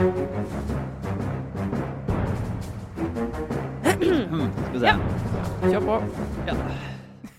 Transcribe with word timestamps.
Skal 0.00 0.08
vi 4.72 4.80
se. 4.80 4.92
Kjør 5.66 5.82
på. 5.84 5.96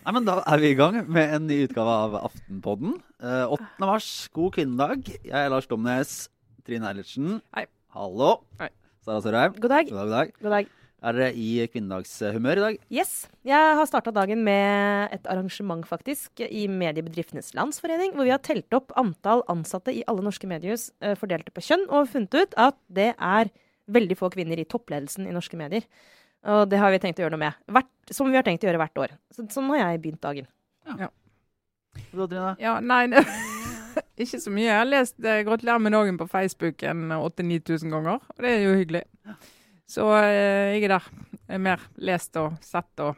Nei, 0.02 0.12
men 0.14 0.28
Da 0.28 0.36
er 0.46 0.62
vi 0.62 0.70
i 0.70 0.78
gang 0.78 1.00
med 1.10 1.34
en 1.38 1.47
ny 1.50 1.58
utgave 1.66 1.96
av 2.05 2.20
Aftenpodden. 2.28 2.94
Eh, 3.18 3.46
8. 3.55 3.66
mars, 3.82 4.10
god 4.38 4.54
kvinnedag. 4.60 5.10
Jeg 5.26 5.34
er 5.34 5.50
Lars 5.50 5.66
Domnes. 5.71 6.29
Trine 6.68 6.86
Eilertsen. 6.92 7.42
Hei. 7.57 7.66
Hallo. 7.97 8.43
Hei. 8.62 8.70
Sara 9.02 9.25
Sørheim. 9.25 9.57
God 9.57 9.73
dag. 9.73 9.89
God 9.89 9.98
dag, 9.98 10.05
god 10.05 10.18
dag. 10.20 10.34
God 10.43 10.57
dag. 10.59 10.80
Er 11.02 11.15
dere 11.18 11.31
i 11.33 11.63
kvinnedagshumør 11.65 12.59
i 12.59 12.61
dag? 12.61 12.75
Yes. 12.93 13.11
Jeg 13.47 13.77
har 13.77 13.88
starta 13.89 14.11
dagen 14.13 14.43
med 14.45 15.09
et 15.15 15.25
arrangement, 15.33 15.81
faktisk, 15.89 16.43
i 16.45 16.68
Mediebedriftenes 16.70 17.55
Landsforening, 17.57 18.11
hvor 18.13 18.27
vi 18.27 18.33
har 18.33 18.41
telt 18.45 18.70
opp 18.77 18.93
antall 19.01 19.41
ansatte 19.50 19.95
i 19.97 20.04
alle 20.11 20.21
norske 20.27 20.45
mediehus 20.50 20.91
eh, 21.01 21.15
fordelte 21.18 21.50
på 21.55 21.64
kjønn, 21.65 21.87
og 21.89 22.09
funnet 22.11 22.37
ut 22.37 22.54
at 22.61 22.78
det 22.93 23.15
er 23.18 23.50
veldig 23.92 24.18
få 24.19 24.29
kvinner 24.36 24.61
i 24.61 24.68
toppledelsen 24.69 25.25
i 25.25 25.33
norske 25.33 25.57
medier. 25.57 25.87
Og 26.45 26.68
det 26.69 26.78
har 26.82 26.93
vi 26.93 27.00
tenkt 27.01 27.18
å 27.18 27.25
gjøre 27.25 27.33
noe 27.33 27.47
med. 27.47 27.57
Hvert, 27.73 27.89
som 28.14 28.29
vi 28.29 28.37
har 28.37 28.45
tenkt 28.45 28.61
å 28.65 28.70
gjøre 28.70 28.81
hvert 28.83 29.01
år. 29.01 29.15
Så, 29.33 29.47
sånn 29.54 29.71
har 29.73 29.81
jeg 29.95 30.04
begynt 30.04 30.21
dagen. 30.21 30.47
Du, 32.14 32.22
Trine? 32.28 32.53
Ja, 32.61 32.75
nei 32.80 33.08
det- 33.11 33.25
Ikke 34.22 34.38
så 34.39 34.53
mye. 34.53 34.67
Jeg 34.70 34.78
har 34.78 34.86
lest 34.86 35.17
eh, 35.25 35.42
'Gratulerer 35.44 35.81
med 35.81 35.94
dagen' 35.97 36.22
på 36.22 36.30
Facebook 36.30 36.83
en 36.86 37.09
8000-9000 37.09 37.89
ganger, 37.89 38.22
og 38.22 38.45
det 38.45 38.53
er 38.53 38.64
jo 38.67 38.78
hyggelig. 38.78 39.02
Så 39.91 40.08
eh, 40.22 40.77
jeg 40.77 40.88
er 40.88 40.95
der. 40.95 41.11
Jeg 41.41 41.58
er 41.58 41.63
mer 41.66 41.83
lest 42.00 42.38
og 42.39 42.55
sett 42.63 43.03
og 43.03 43.17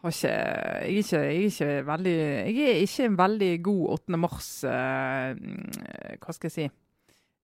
har 0.00 0.14
ikke 0.14 0.30
Jeg 0.30 0.80
er 0.80 1.02
ikke, 1.02 1.18
jeg 1.20 1.34
er 1.36 1.48
ikke 1.50 1.72
veldig 1.86 2.14
Jeg 2.16 2.70
er 2.70 2.78
ikke 2.86 3.04
en 3.06 3.18
veldig 3.18 3.50
god 3.62 3.82
8. 3.94 4.18
mars 4.18 4.48
eh, 4.64 5.34
mm, 5.36 6.16
Hva 6.22 6.34
skal 6.34 6.48
jeg 6.48 6.56
si 6.56 6.70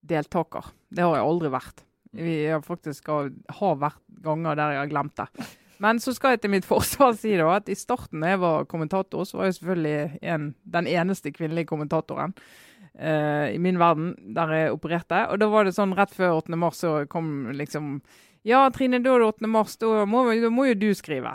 deltaker. 0.07 0.71
Det 0.89 1.03
har 1.03 1.17
jeg 1.19 1.27
aldri 1.27 1.49
vært. 1.51 1.81
Vi 2.17 2.35
har 2.47 2.61
faktisk 2.63 3.09
har, 3.11 3.31
har 3.59 3.79
vært 3.81 4.03
ganger 4.23 4.59
der 4.59 4.75
jeg 4.75 4.83
har 4.85 4.91
glemt 4.93 5.17
det. 5.19 5.49
Men 5.83 5.99
så 6.01 6.15
skal 6.15 6.37
jeg 6.37 6.45
til 6.45 6.53
mitt 6.55 6.69
forsvar 6.69 7.17
si 7.19 7.35
da, 7.37 7.49
at 7.59 7.67
i 7.69 7.77
starten 7.77 8.23
da 8.23 8.31
jeg 8.33 8.41
var 8.45 8.69
kommentator, 8.71 9.27
så 9.27 9.41
var 9.41 9.51
jeg 9.51 9.59
selvfølgelig 9.59 10.21
en, 10.33 10.47
den 10.79 10.89
eneste 10.89 11.33
kvinnelige 11.35 11.69
kommentatoren 11.69 12.37
uh, 12.39 13.49
i 13.51 13.59
min 13.61 13.83
verden 13.83 14.15
der 14.37 14.55
jeg 14.55 14.77
opererte. 14.79 15.27
Og 15.33 15.43
da 15.43 15.51
var 15.53 15.67
det 15.67 15.75
sånn 15.77 15.97
rett 15.99 16.15
før 16.15 16.39
8. 16.39 16.57
mars 16.63 16.81
så 16.87 16.95
kom 17.13 17.51
liksom 17.59 17.99
Ja, 18.47 18.63
Trine, 18.71 19.01
da 19.03 19.17
er 19.17 19.25
det 19.25 19.35
8. 19.35 19.49
mars, 19.51 19.75
da 19.83 20.05
må, 20.07 20.23
da 20.39 20.51
må 20.55 20.69
jo 20.69 20.79
du 20.79 20.91
skrive. 20.95 21.35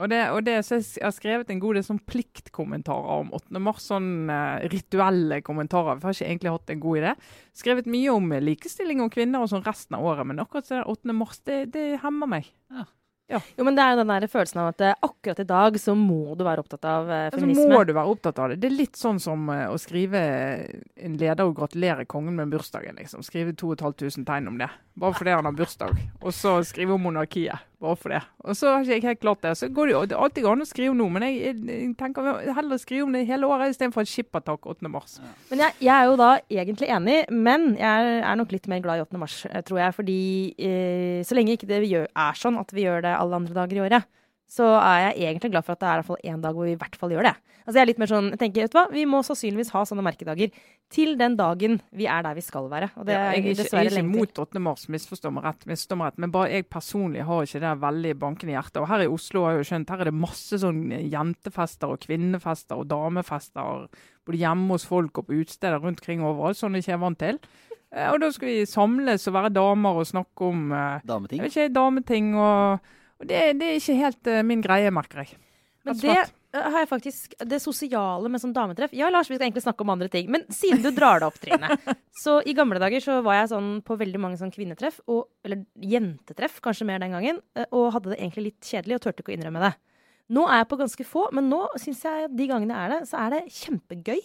Og 0.00 0.08
det, 0.08 0.20
og 0.32 0.44
det, 0.44 0.58
jeg 0.60 1.04
har 1.04 1.12
skrevet 1.12 1.50
en 1.52 1.60
god 1.60 1.76
del 1.76 1.84
sånn 1.84 2.00
pliktkommentarer 2.08 3.20
om 3.20 3.32
8. 3.36 3.60
mars, 3.60 3.84
sånn 3.88 4.30
uh, 4.32 4.60
rituelle 4.72 5.40
kommentarer. 5.44 5.98
Vi 6.00 6.08
har 6.08 6.16
ikke 6.16 6.28
egentlig 6.28 6.54
hatt 6.54 6.72
en 6.72 6.82
god 6.84 7.00
idé. 7.00 7.14
Skrevet 7.56 7.90
mye 7.90 8.14
om 8.14 8.32
likestilling 8.44 9.00
og 9.04 9.12
kvinner 9.12 9.44
og 9.44 9.52
sånn 9.52 9.64
resten 9.64 9.96
av 9.96 10.06
året, 10.08 10.28
men 10.28 10.40
akkurat 10.40 10.68
det 10.68 10.84
8. 10.84 11.16
mars, 11.16 11.40
det, 11.48 11.58
det 11.76 11.86
hemmer 12.04 12.32
meg. 12.32 12.52
Jo, 13.30 13.64
men 13.66 13.76
det 13.78 13.84
er 13.84 13.94
jo 13.94 14.00
den 14.00 14.10
der 14.10 14.26
følelsen 14.30 14.60
av 14.62 14.68
at 14.72 14.82
eh, 14.82 14.94
akkurat 15.06 15.38
i 15.42 15.46
dag 15.46 15.78
så 15.80 15.94
må 15.94 16.34
du 16.34 16.42
være 16.46 16.64
opptatt 16.64 16.86
av 16.90 17.10
eh, 17.10 17.26
Altså, 17.30 17.46
Så 17.46 17.68
må 17.70 17.82
du 17.86 17.92
være 17.94 18.10
opptatt 18.14 18.40
av 18.42 18.50
det. 18.52 18.58
Det 18.64 18.70
er 18.70 18.76
litt 18.76 18.98
sånn 18.98 19.20
som 19.22 19.46
eh, 19.54 19.66
å 19.70 19.78
skrive 19.78 20.20
en 20.98 21.16
leder 21.20 21.44
og 21.46 21.54
gratulere 21.60 22.06
kongen 22.10 22.34
med 22.40 22.50
bursdagen. 22.50 22.98
liksom. 22.98 23.22
Skrive 23.26 23.54
2500 23.54 24.26
tegn 24.26 24.50
om 24.50 24.58
det, 24.58 24.70
bare 24.98 25.14
fordi 25.16 25.36
han 25.36 25.46
har 25.46 25.56
bursdag. 25.56 25.94
Og 26.20 26.34
så 26.34 26.56
skrive 26.66 26.96
om 26.96 27.06
monarkiet, 27.06 27.62
bare 27.80 27.96
for 27.96 28.12
det. 28.12 28.20
Og 28.44 28.56
så 28.56 28.70
har 28.70 28.84
ikke 28.84 28.96
jeg 28.98 29.04
helt 29.06 29.22
klart 29.22 29.42
det. 29.44 29.54
Så 29.58 29.68
går 29.72 29.88
det 29.88 29.94
jo 29.94 30.20
alltid 30.20 30.48
an 30.50 30.64
å 30.64 30.68
skrive 30.68 30.96
noe, 30.96 31.12
men 31.14 31.24
jeg, 31.26 31.54
jeg, 31.56 31.88
tenker 32.00 32.28
heller 32.56 32.80
skrive 32.80 33.06
om 33.06 33.16
det 33.16 33.24
hele 33.28 33.48
året 33.48 33.72
istedenfor 33.72 34.04
en 34.04 34.10
skippertak 34.10 34.68
8. 34.74 34.90
mars. 34.92 35.18
Men 35.50 35.64
jeg, 35.64 35.76
jeg 35.86 35.94
er 35.96 36.10
jo 36.10 36.18
da 36.20 36.30
egentlig 36.52 36.90
enig, 36.92 37.18
men 37.32 37.70
jeg 37.80 38.14
er, 38.20 38.38
nok 38.40 38.54
litt 38.54 38.68
mer 38.70 38.84
glad 38.84 39.00
i 39.00 39.04
8. 39.06 39.20
mars, 39.20 39.40
eh, 39.48 39.64
tror 39.66 39.82
jeg. 39.82 39.96
Fordi 39.96 40.20
eh, 40.70 41.20
så 41.26 41.36
lenge 41.38 41.56
ikke 41.56 41.70
det 41.70 41.82
gjør, 41.88 42.08
er 42.26 42.40
sånn 42.40 42.60
at 42.60 42.74
vi 42.76 42.84
gjør 42.86 43.04
det 43.08 43.16
alle 43.16 43.40
andre 43.40 43.56
dager 43.62 43.80
i 43.80 43.84
året, 43.88 44.08
så 44.50 44.66
er 44.82 45.12
jeg 45.14 45.28
egentlig 45.30 45.52
glad 45.54 45.62
for 45.66 45.76
at 45.76 45.80
det 45.80 45.86
er 45.88 45.94
i 45.94 46.00
hvert 46.02 46.10
fall 46.10 46.24
én 46.26 46.40
dag 46.42 46.56
hvor 46.56 46.66
vi 46.66 46.72
i 46.74 46.80
hvert 46.80 46.96
fall 46.98 47.12
gjør 47.14 47.28
det. 47.30 47.36
Altså 47.60 47.76
jeg 47.76 47.82
er 47.84 47.88
litt 47.90 47.98
mer 48.02 48.08
sånn, 48.10 48.28
jeg 48.32 48.38
tenker, 48.40 48.64
vet 48.64 48.72
du 48.72 48.76
hva, 48.80 48.82
Vi 48.90 49.02
må 49.06 49.18
sannsynligvis 49.22 49.68
ha 49.76 49.82
sånne 49.86 50.02
merkedager 50.02 50.50
til 50.90 51.12
den 51.20 51.36
dagen 51.38 51.76
vi 51.94 52.08
er 52.10 52.24
der 52.26 52.34
vi 52.34 52.42
skal 52.42 52.66
være. 52.72 52.88
Og 52.98 53.04
det 53.06 53.14
Ja, 53.14 53.20
er 53.30 53.36
jeg 53.36 53.44
er 53.44 53.50
ikke, 53.52 53.66
jeg 53.76 53.86
er 53.86 53.90
ikke 53.92 54.06
mot 54.08 54.32
imot 54.32 54.40
8. 54.48 54.62
mars, 54.64 54.86
misforstå 54.90 55.30
meg 55.36 55.44
rett, 55.46 55.66
misforstå 55.70 55.98
meg 56.00 56.08
rett, 56.08 56.18
men 56.24 56.32
bare 56.34 56.50
jeg 56.50 56.66
personlig 56.72 57.22
har 57.28 57.46
ikke 57.46 57.60
det 57.62 57.74
veldig 57.84 58.14
bankende 58.18 58.56
hjertet. 58.56 58.80
Og 58.82 58.88
her 58.90 59.04
i 59.04 59.10
Oslo 59.12 59.44
har 59.44 59.52
jeg 59.54 59.62
jo 59.62 59.68
skjønt, 59.70 59.92
her 59.94 60.00
er 60.00 60.10
det 60.10 60.16
masse 60.18 60.58
sånn 60.64 60.82
jentefester 61.14 61.94
og 61.94 62.00
kvinnefester 62.08 62.80
og 62.80 62.88
damefester. 62.90 63.86
Både 64.26 64.40
hjemme 64.42 64.74
hos 64.74 64.88
folk 64.88 65.20
og 65.22 65.28
på 65.30 65.38
utesteder 65.38 65.78
rundt 65.78 66.00
omkring 66.02 66.24
overalt, 66.26 66.58
sånn 66.58 66.74
jeg 66.74 66.88
ikke 66.88 66.96
er 66.98 67.04
vant 67.06 67.20
til. 67.22 67.38
Eh, 67.94 68.08
Og 68.10 68.18
da 68.24 68.32
skal 68.34 68.48
vi 68.50 68.64
samles 68.66 69.28
og 69.30 69.34
være 69.36 69.52
damer 69.54 70.00
og 70.00 70.06
snakke 70.10 70.48
om 70.48 70.72
eh, 70.72 71.00
Dameting? 71.06 71.38
jeg 71.38 71.50
vet 71.50 71.56
ikke, 71.68 71.74
dameting. 71.76 72.34
Og, 72.34 72.80
og 73.20 73.28
det, 73.28 73.40
det 73.60 73.68
er 73.68 73.78
ikke 73.78 73.98
helt 74.00 74.30
uh, 74.32 74.42
min 74.46 74.62
greie, 74.64 74.92
merker 74.94 75.24
jeg. 75.24 75.36
Men 75.86 75.96
det 75.96 76.12
øh, 76.12 76.60
har 76.60 76.82
jeg 76.82 76.88
faktisk 76.90 77.34
Det 77.48 77.56
sosiale 77.62 78.28
med 78.28 78.42
sånn 78.42 78.52
dametreff 78.52 78.92
Ja, 78.96 79.08
Lars, 79.12 79.30
vi 79.30 79.38
skal 79.38 79.46
egentlig 79.46 79.64
snakke 79.64 79.84
om 79.84 79.92
andre 79.94 80.10
ting. 80.12 80.28
Men 80.32 80.44
siden 80.52 80.82
du 80.84 80.90
drar 80.92 81.22
det 81.22 81.28
opp, 81.30 81.38
Trine. 81.40 81.76
så 82.22 82.40
i 82.44 82.54
gamle 82.56 82.80
dager 82.82 83.04
så 83.04 83.20
var 83.24 83.40
jeg 83.40 83.52
sånn 83.54 83.70
på 83.86 83.96
veldig 84.00 84.20
mange 84.20 84.40
sånn 84.40 84.52
kvinnetreff, 84.52 85.00
og, 85.08 85.30
eller 85.46 85.64
jentetreff 85.80 86.58
kanskje 86.64 86.88
mer 86.88 87.00
den 87.02 87.16
gangen, 87.16 87.40
øh, 87.56 87.70
og 87.70 87.94
hadde 87.96 88.12
det 88.12 88.20
egentlig 88.20 88.50
litt 88.50 88.72
kjedelig 88.72 88.98
og 88.98 89.06
turte 89.06 89.24
ikke 89.24 89.34
å 89.34 89.38
innrømme 89.38 89.64
det. 89.64 89.72
Nå 90.30 90.44
er 90.46 90.60
jeg 90.60 90.68
på 90.70 90.78
ganske 90.78 91.08
få, 91.08 91.24
men 91.34 91.48
nå 91.50 91.64
syns 91.80 92.04
jeg 92.06 92.28
de 92.38 92.44
gangene 92.46 92.76
jeg 92.76 92.86
er 92.86 92.92
det, 92.94 93.00
så 93.10 93.24
er 93.24 93.34
det 93.34 93.46
kjempegøy. 93.56 94.20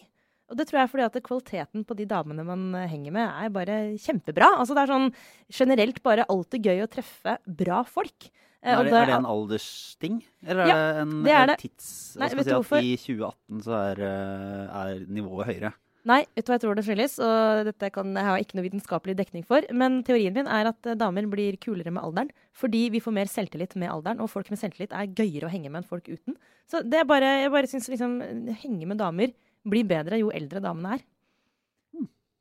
Og 0.46 0.58
det 0.60 0.68
tror 0.70 0.78
jeg 0.78 0.86
er 0.86 0.92
fordi 0.92 1.06
at 1.08 1.16
kvaliteten 1.26 1.86
på 1.90 1.96
de 1.98 2.06
damene 2.06 2.44
man 2.46 2.68
henger 2.86 3.16
med, 3.16 3.26
er 3.26 3.54
bare 3.54 3.78
kjempebra. 3.98 4.52
Altså 4.60 4.76
det 4.78 4.84
er 4.84 4.92
sånn 4.92 5.08
generelt 5.50 6.04
bare 6.06 6.28
alltid 6.30 6.70
gøy 6.70 6.84
å 6.84 6.92
treffe 6.92 7.40
bra 7.50 7.80
folk. 7.90 8.28
Eh, 8.66 8.72
Er 8.74 8.80
og 8.82 8.86
det, 8.90 8.94
er 8.98 9.06
det 9.12 9.16
en 9.20 9.28
aldersting? 9.30 10.20
Eller 10.44 10.66
Ja, 10.68 10.76
er 10.76 10.94
det 10.96 11.02
en, 11.06 11.16
det 11.24 11.32
er 11.38 11.44
en 11.44 11.52
det. 11.54 11.58
tids... 11.62 11.90
Nei, 12.18 12.28
skal 12.32 12.40
vet 12.40 12.46
jeg 12.46 12.46
du 12.46 12.50
si, 12.50 12.60
hvorfor? 12.60 12.78
at 12.78 12.84
I 12.84 12.96
2018 12.98 13.66
så 13.68 13.76
er, 13.94 14.02
eh, 14.10 14.80
er 14.82 15.04
nivået 15.20 15.52
høyere. 15.52 15.72
Nei, 16.06 16.20
vet 16.38 16.46
du 16.46 16.50
hva 16.52 16.58
jeg 16.58 16.62
tror 16.62 16.76
det 16.78 16.84
skyldes? 16.86 17.14
Og 17.26 17.64
dette 17.66 17.88
kan, 17.94 18.12
jeg 18.14 18.26
har 18.30 18.42
ikke 18.42 18.58
noe 18.60 18.66
vitenskapelig 18.68 19.16
dekning 19.18 19.46
for. 19.46 19.66
Men 19.74 20.04
teorien 20.06 20.34
min 20.38 20.46
er 20.50 20.70
at 20.70 20.86
eh, 20.92 20.98
damer 20.98 21.26
blir 21.30 21.58
kulere 21.62 21.94
med 21.94 22.04
alderen. 22.06 22.30
Fordi 22.54 22.84
vi 22.94 23.02
får 23.02 23.14
mer 23.18 23.30
selvtillit 23.32 23.74
med 23.82 23.90
alderen, 23.94 24.22
og 24.22 24.30
folk 24.30 24.50
med 24.54 24.62
selvtillit 24.62 24.94
er 24.94 25.10
gøyere 25.18 25.46
å 25.50 25.54
henge 25.54 25.70
med 25.74 25.82
enn 25.84 25.90
folk 25.90 26.06
uten. 26.10 26.38
Så 26.70 26.82
det 26.86 27.02
er 27.02 27.10
bare, 27.10 27.32
jeg 27.46 27.54
bare 27.54 27.70
syns 27.70 27.90
liksom 27.94 28.18
henge 28.66 28.86
med 28.90 28.98
damer 29.02 29.34
blir 29.66 29.86
bedre 29.90 30.20
jo 30.22 30.30
eldre 30.34 30.62
damene 30.62 30.98
er. 31.00 31.06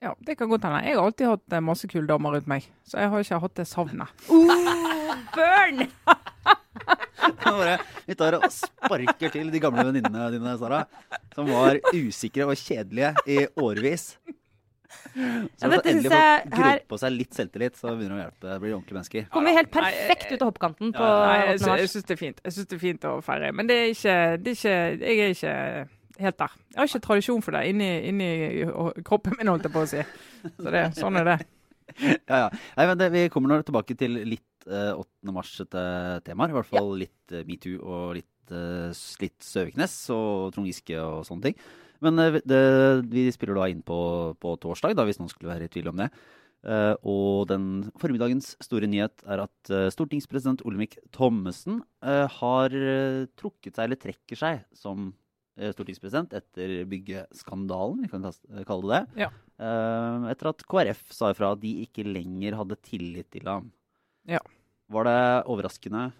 Ja, 0.04 0.10
det 0.20 0.34
kan 0.36 0.50
godt 0.52 0.66
hende. 0.68 0.82
Jeg 0.84 0.98
har 0.98 1.06
alltid 1.08 1.30
hatt 1.30 1.54
masse 1.64 1.88
kule 1.88 2.04
damer 2.06 2.34
rundt 2.36 2.46
meg, 2.50 2.66
så 2.84 2.98
jeg 3.00 3.08
har 3.08 3.22
ikke 3.24 3.38
hatt 3.40 3.54
det 3.56 3.64
savnet. 3.70 4.26
Burn! 5.34 5.84
Bare, 7.44 7.76
vi 8.06 8.14
tar 8.18 8.36
og 8.36 8.44
sparker 8.52 9.30
til 9.32 9.50
de 9.52 9.60
gamle 9.62 9.84
venninnene 9.88 10.26
dine, 10.34 10.54
Sara, 10.60 10.82
som 11.34 11.46
var 11.48 11.78
usikre 11.94 12.48
og 12.50 12.56
kjedelige 12.58 13.12
i 13.30 13.38
årevis. 13.62 14.14
Så 15.14 15.18
Ja, 15.18 15.68
endelig 15.70 16.04
jeg 16.06 16.12
får 16.12 16.50
grodd 16.50 16.64
her- 16.64 16.82
på 16.90 16.98
seg 17.00 17.14
litt 17.14 17.34
selvtillit, 17.34 17.76
så 17.80 17.94
begynner 17.96 18.14
det 18.14 18.20
å 18.20 18.24
hjelpe. 18.26 18.58
Blir 18.62 18.70
de 18.70 18.76
ordentlige 18.76 18.98
mennesker. 18.98 19.26
Kommer 19.34 19.56
helt 19.56 19.70
perfekt 19.74 20.32
ut 20.32 20.42
av 20.44 20.50
hoppkanten 20.52 20.92
på 20.94 21.08
Nei, 21.08 21.38
jeg, 21.48 21.60
8. 21.64 21.76
jeg 21.80 21.90
syns 21.94 22.04
det 22.10 22.14
er 22.16 22.20
fint. 22.20 22.40
Jeg 22.44 22.52
synes 22.56 22.68
det 22.70 22.76
er 22.76 22.82
fint 22.84 23.08
å 23.10 23.14
feire. 23.24 23.50
Men 23.52 23.70
det 23.70 23.78
er 23.80 23.90
ikke, 23.94 24.16
det 24.44 24.52
er 24.52 24.58
ikke 24.58 24.76
Jeg 25.08 25.18
er 25.24 25.34
ikke 25.34 25.54
helt 26.24 26.38
der. 26.44 26.52
Jeg 26.74 26.78
har 26.82 26.90
ikke 26.92 27.02
tradisjon 27.08 27.42
for 27.42 27.56
det 27.58 27.64
inni, 27.72 27.90
inni 28.12 28.30
kroppen 29.04 29.34
min, 29.38 29.50
holdt 29.50 29.66
jeg 29.66 29.74
på 29.74 29.82
å 29.82 29.90
si. 29.90 30.04
Så 30.60 30.70
det, 30.76 30.84
sånn 31.00 31.20
er 31.22 31.30
det. 31.32 31.38
Ja, 32.00 32.36
ja. 32.46 32.46
Nei, 32.78 32.84
men 32.88 32.98
det, 32.98 33.10
vi 33.12 33.26
kommer 33.30 33.50
nå 33.52 33.58
tilbake 33.62 33.94
til 33.98 34.14
litt 34.26 34.42
eh, 34.68 34.92
8. 34.96 35.34
mars 35.34 35.54
etter 35.64 36.20
temaer. 36.26 36.52
I 36.52 36.58
hvert 36.58 36.70
fall 36.70 36.94
litt 37.00 37.34
eh, 37.34 37.46
metoo 37.48 37.80
og 37.82 38.14
litt, 38.18 38.30
litt 39.24 39.44
Søviknes 39.44 39.96
og 40.12 40.52
Trond 40.54 40.68
Giske 40.68 40.98
og 41.00 41.24
sånne 41.28 41.50
ting. 41.50 41.58
Men 42.04 42.20
eh, 42.20 42.40
det, 42.44 42.62
vi 43.10 43.26
spiller 43.34 43.60
da 43.60 43.68
inn 43.72 43.84
på, 43.86 43.98
på 44.40 44.56
torsdag, 44.62 44.96
da, 44.98 45.06
hvis 45.08 45.20
noen 45.20 45.32
skulle 45.32 45.52
være 45.52 45.68
i 45.68 45.74
tvil 45.74 45.92
om 45.92 46.02
det. 46.04 46.10
Uh, 46.64 46.96
og 47.04 47.50
den 47.50 47.90
formiddagens 48.00 48.54
store 48.64 48.88
nyhet 48.88 49.20
er 49.28 49.42
at 49.42 49.68
uh, 49.68 49.90
stortingspresident 49.92 50.62
Olemic 50.64 50.94
Thommessen 51.12 51.82
uh, 52.00 52.24
har 52.38 52.72
eh, 52.72 53.26
trukket 53.36 53.76
seg, 53.76 53.84
eller 53.84 54.00
trekker 54.00 54.40
seg, 54.40 54.62
som 54.72 55.10
eh, 55.58 55.74
stortingspresident 55.74 56.32
etter 56.38 56.72
byggeskandalen, 56.88 58.06
vi 58.06 58.08
kan 58.08 58.24
kalle 58.64 58.88
det 58.88 58.94
det. 58.94 59.26
Ja. 59.26 59.28
Eh, 59.60 60.28
etter 60.32 60.50
at 60.54 60.64
KrF 60.70 61.04
sa 61.12 61.34
ifra 61.34 61.52
at 61.52 61.60
de 61.60 61.74
ikke 61.84 62.06
lenger 62.08 62.56
hadde 62.62 62.80
tillit 62.80 63.28
til 63.34 63.44
ham. 63.50 63.68
Ja. 64.30 64.40
Var 64.92 65.08
det 65.08 65.18
overraskende? 65.50 66.10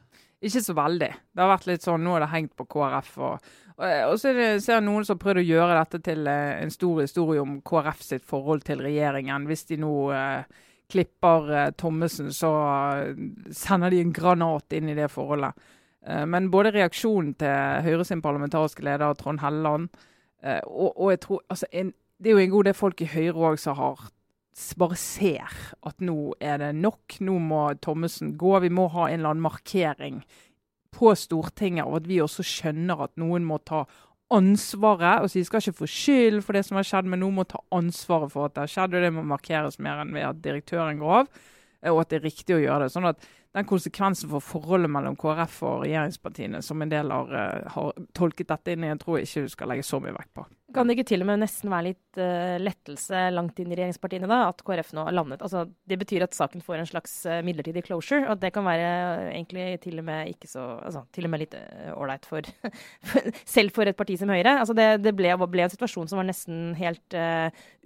Ikke 0.44 0.60
så 0.60 0.74
veldig. 0.76 1.10
Det 1.32 1.40
har 1.40 1.52
vært 1.54 1.68
litt 1.70 1.84
sånn, 1.84 2.02
Nå 2.04 2.16
har 2.16 2.24
det 2.24 2.32
hengt 2.34 2.52
på 2.58 2.66
KrF. 2.68 3.12
Og, 3.24 3.52
og, 3.78 3.86
og 4.10 4.18
så 4.20 4.30
er 4.30 4.38
det, 4.40 4.48
ser 4.64 4.78
jeg 4.78 4.86
noen 4.88 5.06
som 5.06 5.16
har 5.16 5.22
prøvd 5.22 5.40
å 5.40 5.46
gjøre 5.48 5.78
dette 5.78 6.00
til 6.04 6.28
eh, 6.28 6.58
en 6.60 6.72
stor 6.74 7.00
historie 7.00 7.40
om 7.40 7.58
KrF 7.64 8.02
sitt 8.04 8.26
forhold 8.28 8.66
til 8.66 8.84
regjeringen. 8.84 9.46
Hvis 9.48 9.64
de 9.70 9.78
nå 9.80 9.94
eh, 10.12 10.64
klipper 10.92 11.48
eh, 11.48 11.70
Thommessen, 11.80 12.32
så 12.36 12.52
eh, 12.98 13.22
sender 13.56 13.94
de 13.94 14.02
en 14.04 14.12
granat 14.16 14.76
inn 14.76 14.92
i 14.92 14.98
det 14.98 15.08
forholdet. 15.12 15.56
Eh, 16.04 16.24
men 16.28 16.50
både 16.52 16.74
reaksjonen 16.74 17.32
til 17.40 17.86
Høyre 17.86 18.04
sin 18.04 18.22
parlamentariske 18.24 18.84
leder 18.84 19.16
Trond 19.16 19.40
Helleland 19.40 19.88
eh, 20.42 20.60
og, 20.66 20.92
og 20.92 21.14
jeg 21.14 21.22
tror, 21.24 21.40
altså 21.48 21.70
en, 21.72 21.94
Det 22.20 22.30
er 22.30 22.36
jo 22.36 22.44
en 22.44 22.52
god 22.52 22.68
del 22.68 22.76
folk 22.76 23.00
i 23.00 23.08
Høyre 23.10 23.48
òg 23.52 23.58
som 23.60 23.78
har 23.80 24.04
bare 24.78 24.96
ser 24.98 25.52
at 25.82 26.02
nå 26.04 26.34
er 26.42 26.60
det 26.62 26.72
nok. 26.78 27.18
Nå 27.26 27.38
må 27.42 27.66
Thommessen 27.82 28.34
gå. 28.38 28.56
Vi 28.62 28.70
må 28.70 28.88
ha 28.94 29.08
en 29.08 29.20
eller 29.20 29.34
annen 29.34 29.46
markering 29.46 30.22
på 30.94 31.14
Stortinget, 31.18 31.88
og 31.88 32.02
at 32.02 32.08
vi 32.08 32.20
også 32.22 32.44
skjønner 32.46 33.06
at 33.08 33.16
noen 33.18 33.46
må 33.46 33.58
ta 33.66 33.82
ansvaret. 34.34 35.22
altså 35.22 35.40
De 35.40 35.44
skal 35.48 35.62
ikke 35.62 35.80
få 35.82 35.88
skyld 35.90 36.42
for 36.46 36.56
det 36.56 36.64
som 36.66 36.78
har 36.78 36.86
skjedd, 36.86 37.08
men 37.10 37.22
noen 37.24 37.40
må 37.40 37.46
ta 37.50 37.60
ansvaret 37.74 38.32
for 38.32 38.46
at 38.46 38.54
det 38.54 38.64
har 38.64 38.74
skjedd. 38.74 38.94
og 38.94 39.06
Det 39.06 39.12
må 39.16 39.26
markeres 39.26 39.80
mer 39.82 40.04
enn 40.04 40.14
ved 40.14 40.28
at 40.28 40.42
direktøren 40.44 41.02
går 41.02 41.16
av, 41.22 41.32
og 41.92 42.04
at 42.04 42.12
det 42.12 42.20
er 42.20 42.28
riktig 42.30 42.56
å 42.56 42.62
gjøre 42.62 42.86
det. 42.86 42.94
sånn 42.94 43.10
at 43.10 43.26
den 43.54 43.66
konsekvensen 43.70 44.30
for 44.32 44.42
forholdet 44.42 44.90
mellom 44.90 45.14
KrF 45.18 45.60
og 45.62 45.84
regjeringspartiene, 45.84 46.58
som 46.64 46.82
en 46.82 46.90
del 46.90 47.12
har, 47.14 47.30
uh, 47.30 47.70
har 47.76 48.04
tolket 48.16 48.50
dette 48.50 48.74
inn 48.74 48.82
i, 48.82 48.90
jeg 48.90 49.00
tror 49.04 49.20
ikke 49.20 49.44
du 49.44 49.52
skal 49.52 49.70
legge 49.70 49.86
så 49.86 50.00
mye 50.02 50.14
vekt 50.16 50.32
på. 50.34 50.46
Kan 50.74 50.88
det 50.90 50.96
ikke 50.96 51.06
til 51.12 51.22
og 51.22 51.28
med 51.28 51.38
nesten 51.38 51.70
være 51.70 51.86
litt 51.92 52.18
uh, 52.18 52.56
lettelse 52.58 53.20
langt 53.30 53.62
inn 53.62 53.70
i 53.70 53.78
regjeringspartiene 53.78 54.26
da, 54.26 54.40
at 54.50 54.64
KrF 54.66 54.90
nå 54.98 55.06
har 55.06 55.14
landet? 55.14 55.46
Altså, 55.46 55.62
det 55.86 56.00
betyr 56.02 56.26
at 56.26 56.34
saken 56.34 56.66
får 56.66 56.80
en 56.80 56.90
slags 56.90 57.16
uh, 57.30 57.38
midlertidig 57.46 57.86
closure, 57.86 58.26
og 58.26 58.42
det 58.42 58.50
kan 58.56 58.66
være 58.66 58.90
egentlig 59.28 59.70
til 59.86 60.02
og 60.02 60.08
med 60.10 60.34
ikke 60.34 60.50
så 60.50 60.66
altså, 60.82 61.06
til 61.14 61.30
og 61.30 61.34
med 61.36 61.46
litt 61.46 61.58
ålreit 61.94 62.26
for, 62.32 62.54
Selv 63.46 63.74
for 63.76 63.86
et 63.86 63.98
parti 63.98 64.18
som 64.18 64.34
Høyre. 64.34 64.58
Altså, 64.58 64.74
det, 64.74 64.88
det 65.06 65.14
ble, 65.14 65.30
ble, 65.46 65.68
en 65.68 65.76
situasjon 65.76 66.10
som 66.10 66.18
var 66.18 66.26
nesten 66.26 66.72
helt 66.74 67.14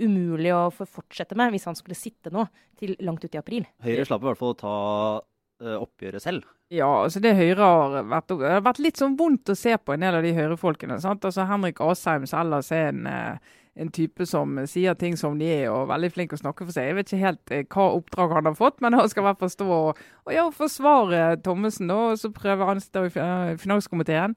umulig 0.00 0.54
å 0.56 0.68
få 0.72 0.88
fortsette 0.88 1.36
med 1.36 1.52
hvis 1.52 1.68
han 1.68 1.76
skulle 1.76 1.98
sitte 1.98 2.32
nå 2.32 2.48
til 2.80 2.96
langt 3.04 3.26
ut 3.26 3.34
i 3.34 3.40
april. 3.40 3.68
Høyre 3.84 4.06
slapp 4.08 4.24
i 4.24 4.30
hvert 4.30 4.40
fall 4.40 4.54
å 4.54 4.62
ta 4.62 4.76
Eh, 5.20 5.37
oppgjøret 5.58 6.22
selv? 6.22 6.46
Ja, 6.68 6.88
altså 7.04 7.20
det 7.24 7.32
Høyre 7.38 7.64
har 7.64 7.94
vært, 8.10 8.28
det 8.28 8.50
har 8.52 8.64
vært 8.66 8.80
litt 8.84 8.98
sånn 9.00 9.14
vondt 9.16 9.48
å 9.48 9.56
se 9.56 9.72
på 9.80 9.94
en 9.94 10.02
del 10.04 10.18
av 10.18 10.26
de 10.26 10.34
Høyre-folkene. 10.36 10.98
Altså 11.00 11.46
Henrik 11.48 11.80
Asheim 11.80 12.26
ellers 12.28 12.68
er 12.76 12.90
en, 12.90 13.06
eh, 13.08 13.54
en, 13.74 13.88
type 13.88 14.26
som 14.28 14.52
sier 14.68 14.92
ting 15.00 15.16
som 15.16 15.38
de 15.40 15.48
er, 15.48 15.70
og 15.72 15.88
veldig 15.88 16.10
flink 16.12 16.34
å 16.36 16.40
snakke 16.42 16.66
for 16.66 16.76
seg. 16.76 16.90
Jeg 16.90 16.98
vet 16.98 17.08
ikke 17.08 17.24
helt 17.24 17.54
eh, 17.56 17.64
hva 17.72 17.88
oppdrag 17.96 18.36
han 18.36 18.50
har 18.50 18.58
fått, 18.58 18.82
men 18.84 18.98
han 18.98 19.08
skal 19.08 19.24
i 19.24 19.28
hvert 19.30 19.40
fall 19.40 19.54
stå 19.54 19.70
og, 19.78 20.02
og 20.26 20.34
ja, 20.36 20.44
forsvare 20.52 21.22
Thommessen. 21.40 21.88
Og 21.94 22.20
så 22.20 22.28
prøver 22.36 22.68
han 22.68 22.82
å 22.82 22.84
stå 22.84 23.06
i 23.08 23.56
finanskomiteen. 23.64 24.36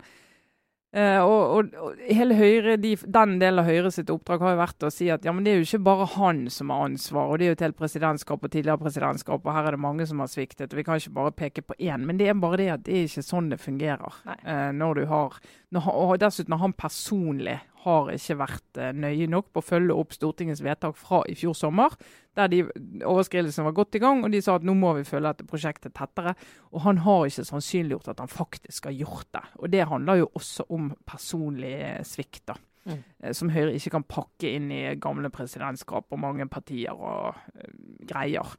Uh, 0.92 1.24
og, 1.24 1.70
og, 1.80 2.00
hele 2.12 2.36
Høyre, 2.36 2.74
de, 2.76 2.98
Den 3.00 3.38
delen 3.40 3.62
av 3.62 3.68
Høyre 3.70 3.94
sitt 3.96 4.10
oppdrag 4.12 4.42
har 4.44 4.56
jo 4.58 4.60
vært 4.60 4.84
å 4.84 4.90
si 4.92 5.06
at 5.14 5.24
ja, 5.24 5.32
men 5.32 5.46
det 5.46 5.54
er 5.54 5.62
jo 5.62 5.68
ikke 5.70 5.86
bare 5.86 6.08
han 6.18 6.42
som 6.52 6.74
har 6.74 6.84
ansvar, 6.90 7.30
og 7.32 7.40
det 7.40 7.46
er 7.46 7.54
jo 7.54 7.56
et 7.56 7.64
helt 7.64 7.80
presidentskap 7.80 8.44
og 8.44 8.52
tidligere 8.52 8.82
presidentskap, 8.82 9.46
og 9.46 9.56
her 9.56 9.70
er 9.70 9.78
det 9.78 9.84
mange 9.86 10.08
som 10.10 10.20
har 10.20 10.28
sviktet. 10.32 10.68
og 10.68 10.82
Vi 10.82 10.84
kan 10.84 11.00
ikke 11.00 11.16
bare 11.16 11.36
peke 11.38 11.64
på 11.64 11.78
én. 11.80 12.04
Men 12.04 12.20
det 12.20 12.28
er 12.28 12.36
bare 12.36 12.60
det 12.60 12.68
at 12.74 12.84
det 12.84 12.98
er 12.98 13.08
ikke 13.08 13.24
sånn 13.24 13.48
det 13.54 13.62
fungerer. 13.64 14.20
Uh, 14.44 14.72
når 14.76 15.00
du 15.00 15.06
har, 15.14 15.40
når, 15.72 15.88
og 15.96 16.14
dessuten 16.20 16.52
når 16.52 16.64
han 16.66 16.76
personlig 16.76 17.58
har 17.84 18.10
ikke 18.14 18.40
vært 18.42 18.80
uh, 18.82 18.90
nøye 18.96 19.28
nok 19.32 19.52
på 19.52 19.62
å 19.62 19.66
følge 19.66 19.98
opp 19.98 20.16
Stortingets 20.16 20.64
vedtak 20.66 20.98
fra 21.00 21.22
i 21.30 21.36
fjor 21.38 21.56
sommer, 21.58 21.96
der 22.38 22.52
de 22.52 22.62
overskridelsene 23.08 23.68
var 23.68 23.76
godt 23.76 23.98
i 24.00 24.04
gang, 24.04 24.24
og 24.24 24.32
de 24.32 24.40
sa 24.44 24.56
at 24.60 24.66
nå 24.68 24.76
må 24.78 24.94
vi 25.00 25.08
følge 25.08 25.34
dette 25.34 25.48
prosjektet 25.50 25.96
tettere. 25.98 26.36
Og 26.72 26.86
han 26.86 27.02
har 27.04 27.28
ikke 27.28 27.48
sannsynliggjort 27.50 28.14
at 28.14 28.24
han 28.24 28.32
faktisk 28.32 28.88
har 28.88 28.96
gjort 28.96 29.32
det. 29.36 29.46
Og 29.60 29.74
det 29.74 29.88
handler 29.90 30.22
jo 30.22 30.30
også 30.40 30.68
om 30.72 30.92
personlig 31.08 31.76
svikt. 32.08 32.46
da. 32.54 32.56
Mm. 32.86 33.02
Eh, 33.20 33.34
som 33.38 33.52
Høyre 33.54 33.74
ikke 33.78 33.94
kan 33.98 34.06
pakke 34.10 34.54
inn 34.56 34.72
i 34.74 34.84
gamle 35.02 35.30
presidentskap 35.34 36.10
og 36.10 36.22
mange 36.22 36.48
partier 36.50 36.96
og 36.96 37.36
uh, 37.36 37.74
greier. 38.10 38.56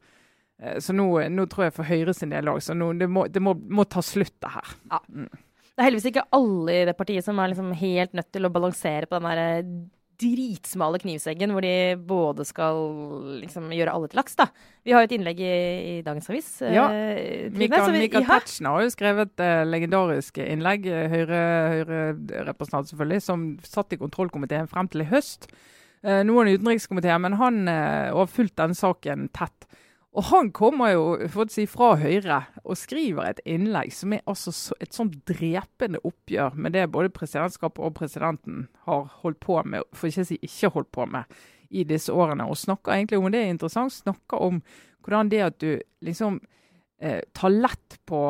Uh, 0.62 0.78
så 0.82 0.94
nå, 0.94 1.08
nå, 1.32 1.46
tror 1.50 1.68
jeg 1.68 1.76
for 1.78 1.88
Høyre 1.88 2.14
sin 2.16 2.34
del 2.34 2.50
òg, 2.52 2.62
så 2.62 2.76
nå, 2.76 2.92
det, 3.00 3.08
må, 3.10 3.26
det 3.32 3.42
må, 3.42 3.56
må, 3.56 3.86
ta 3.90 4.04
slutt, 4.04 4.36
det 4.42 4.52
her. 4.54 4.76
Ja. 4.92 5.02
Mm. 5.08 5.48
Det 5.72 5.80
er 5.80 5.88
heldigvis 5.88 6.10
ikke 6.10 6.28
alle 6.36 6.76
i 6.76 6.84
det 6.88 6.94
partiet 6.98 7.24
som 7.24 7.38
er 7.40 7.52
liksom 7.52 7.72
helt 7.80 8.14
nødt 8.16 8.30
til 8.34 8.44
å 8.44 8.52
balansere 8.52 9.08
på 9.08 9.18
den 9.18 9.28
der 9.40 9.66
dritsmale 10.22 11.00
knivseggen 11.02 11.52
hvor 11.54 11.64
de 11.64 11.96
både 12.08 12.44
skal 12.46 12.78
liksom 13.40 13.70
gjøre 13.74 13.94
alle 13.94 14.10
til 14.10 14.20
laks. 14.20 14.36
da. 14.38 14.46
Vi 14.84 14.94
har 14.94 15.02
jo 15.02 15.10
et 15.10 15.14
innlegg 15.16 15.42
i, 15.42 15.52
i 15.52 15.94
dagens 16.06 16.30
avis. 16.30 16.50
Eh, 16.62 16.74
ja. 16.76 16.86
Eh, 16.92 17.50
Mikael, 17.56 17.90
Mikael 17.96 18.26
Tetzschner 18.28 18.76
har 18.76 18.86
jo 18.86 18.94
skrevet 18.94 19.32
et 19.32 19.44
uh, 19.44 19.64
legendarisk 19.68 20.40
innlegg, 20.44 20.88
Høyre-representant 21.14 22.84
Høyre 22.84 22.92
selvfølgelig, 22.92 23.24
som 23.24 23.46
satt 23.66 23.96
i 23.96 24.00
kontrollkomiteen 24.00 24.70
frem 24.70 24.90
til 24.92 25.06
i 25.06 25.10
høst. 25.12 25.50
Noen 26.02 26.48
i 26.50 26.56
utenrikskomiteen, 26.58 27.20
men 27.22 27.36
han 27.38 27.60
har 27.70 28.26
fulgt 28.26 28.56
denne 28.58 28.74
saken 28.74 29.28
tett. 29.30 29.68
Og 30.12 30.26
han 30.28 30.50
kommer 30.52 30.92
jo 30.92 31.46
si, 31.48 31.64
fra 31.70 31.94
Høyre 31.96 32.42
og 32.66 32.76
skriver 32.76 33.30
et 33.30 33.40
innlegg 33.48 33.94
som 33.96 34.12
er 34.12 34.20
altså 34.28 34.52
et 34.82 34.92
sånn 34.92 35.08
drepende 35.28 36.02
oppgjør 36.04 36.58
med 36.60 36.76
det 36.76 36.90
både 36.92 37.12
presidentskapet 37.16 37.80
og 37.80 37.94
presidenten 37.96 38.66
har 38.84 39.08
holdt 39.22 39.40
på 39.40 39.56
med, 39.64 39.88
for 39.96 40.10
ikke 40.10 40.26
å 40.26 40.28
si 40.28 40.38
ikke 40.44 40.72
holdt 40.76 40.92
på 40.92 41.08
med, 41.08 41.40
i 41.72 41.86
disse 41.88 42.12
årene. 42.12 42.44
Og 42.44 42.60
snakker 42.60 42.92
egentlig 42.92 43.22
om 43.22 43.30
det 43.32 43.40
er 43.40 43.54
interessant, 43.54 43.94
snakker 43.96 44.44
om 44.44 44.60
hvordan 45.02 45.32
det 45.32 45.40
at 45.46 45.56
du 45.64 45.80
liksom 46.04 46.36
eh, 47.00 47.24
tar 47.32 47.56
lett 47.56 47.96
på, 48.04 48.20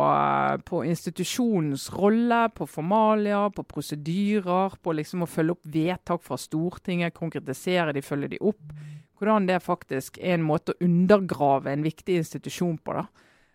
på, 0.70 0.84
institusjonens 0.86 1.88
rolle, 1.98 2.44
på 2.54 2.70
formalia, 2.70 3.48
på 3.50 3.66
prosedyrer, 3.74 4.78
på 4.78 4.94
liksom 5.00 5.26
å 5.26 5.32
følge 5.34 5.58
opp 5.58 5.66
vedtak 5.74 6.22
fra 6.22 6.38
Stortinget, 6.38 7.18
konkretisere 7.18 7.90
de, 7.96 8.06
følge 8.06 8.36
de 8.36 8.44
opp 8.52 8.62
hvordan 9.22 9.48
det 9.48 9.62
faktisk 9.62 10.18
er 10.20 10.36
en 10.36 10.46
måte 10.46 10.74
å 10.74 10.84
undergrave 10.84 11.72
en 11.72 11.84
viktig 11.86 12.18
institusjon 12.22 12.78
på. 12.82 12.96
da. 12.98 13.06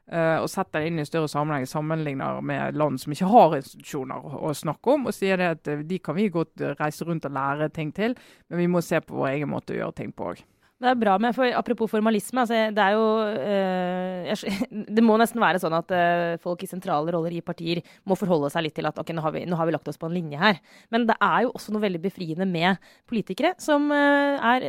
Uh, 0.08 0.40
og 0.40 0.48
setter 0.48 0.80
det 0.80 0.88
inn 0.88 1.02
i 1.02 1.08
større 1.08 1.28
sammenheng, 1.28 1.66
sammenligner 1.68 2.38
med 2.40 2.78
land 2.80 3.02
som 3.02 3.12
ikke 3.12 3.28
har 3.28 3.58
institusjoner 3.58 4.24
å, 4.24 4.38
å, 4.48 4.54
snakke 4.56 4.94
om, 4.94 5.10
og 5.10 5.16
sier 5.16 5.36
det 5.36 5.50
at 5.58 5.68
uh, 5.68 5.82
de 5.84 5.98
kan 6.00 6.16
vi 6.16 6.30
godt 6.32 6.64
reise 6.80 7.04
rundt 7.04 7.28
og 7.28 7.36
lære 7.36 7.68
ting 7.76 7.92
til, 7.92 8.16
men 8.48 8.62
vi 8.62 8.70
må 8.72 8.80
se 8.86 9.02
på 9.04 9.18
vår 9.20 9.34
egen 9.34 9.52
måte 9.52 9.76
å 9.76 9.82
gjøre 9.82 9.98
ting 10.00 10.14
på 10.16 10.30
òg. 10.32 10.46
Det 10.78 10.86
er 10.92 10.98
bra 11.00 11.16
med, 11.18 11.34
for 11.34 11.50
Apropos 11.58 11.90
formalisme. 11.90 12.44
Altså, 12.44 12.58
det 12.70 12.84
er 12.84 12.94
jo 12.94 13.06
øh, 13.26 14.84
Det 14.98 15.04
må 15.04 15.16
nesten 15.18 15.42
være 15.42 15.62
sånn 15.62 15.74
at 15.74 15.94
øh, 15.96 16.36
folk 16.44 16.62
i 16.62 16.70
sentrale 16.70 17.14
roller 17.14 17.34
i 17.34 17.42
partier 17.42 17.82
må 18.06 18.18
forholde 18.20 18.52
seg 18.54 18.68
litt 18.68 18.76
til 18.78 18.86
at 18.86 19.00
ok, 19.02 19.10
nå 19.18 19.24
har, 19.26 19.34
vi, 19.34 19.42
nå 19.50 19.58
har 19.58 19.66
vi 19.66 19.74
lagt 19.74 19.90
oss 19.90 19.98
på 19.98 20.10
en 20.10 20.14
linje 20.14 20.38
her. 20.38 20.60
Men 20.94 21.08
det 21.10 21.16
er 21.18 21.48
jo 21.48 21.54
også 21.58 21.74
noe 21.74 21.82
veldig 21.82 22.02
befriende 22.04 22.46
med 22.50 22.78
politikere 23.10 23.56
som 23.62 23.90
øh, 23.90 24.38
er 24.38 24.68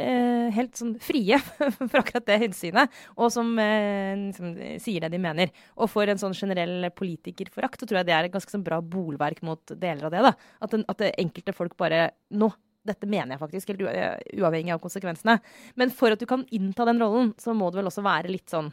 helt 0.57 0.81
sånn 0.81 0.95
frie 1.03 1.37
for 1.91 2.01
akkurat 2.01 2.29
det 2.29 2.41
hensynet, 2.47 2.99
og 3.19 3.33
som 3.35 3.51
som, 3.59 4.53
sier 4.83 5.05
det 5.05 5.11
de 5.13 5.21
mener. 5.21 5.51
Og 5.81 5.91
for 5.91 6.09
en 6.09 6.21
sånn 6.21 6.37
generell 6.37 6.89
politikerforakt, 6.97 7.81
så 7.81 7.89
tror 7.89 8.01
jeg 8.01 8.09
det 8.09 8.15
er 8.17 8.29
et 8.29 8.35
ganske 8.35 8.53
sånn 8.53 8.65
bra 8.65 8.81
bolverk 8.81 9.43
mot 9.47 9.75
deler 9.75 10.09
av 10.09 10.15
det. 10.15 10.25
da. 10.25 10.33
At, 10.65 10.73
den, 10.75 10.85
at 10.89 11.05
enkelte 11.11 11.55
folk 11.57 11.77
bare 11.81 12.09
Nå 12.39 12.51
dette 12.89 13.09
mener 13.09 13.37
jeg 13.37 13.43
faktisk, 13.45 13.73
helt 13.73 13.87
uavhengig 14.41 14.75
av 14.75 14.83
konsekvensene. 14.83 15.39
Men 15.79 15.95
for 15.95 16.15
at 16.15 16.21
du 16.21 16.27
kan 16.29 16.47
innta 16.55 16.89
den 16.89 17.03
rollen, 17.03 17.33
så 17.41 17.57
må 17.57 17.71
du 17.71 17.81
vel 17.81 17.91
også 17.91 18.07
være 18.07 18.33
litt 18.33 18.51
sånn 18.53 18.73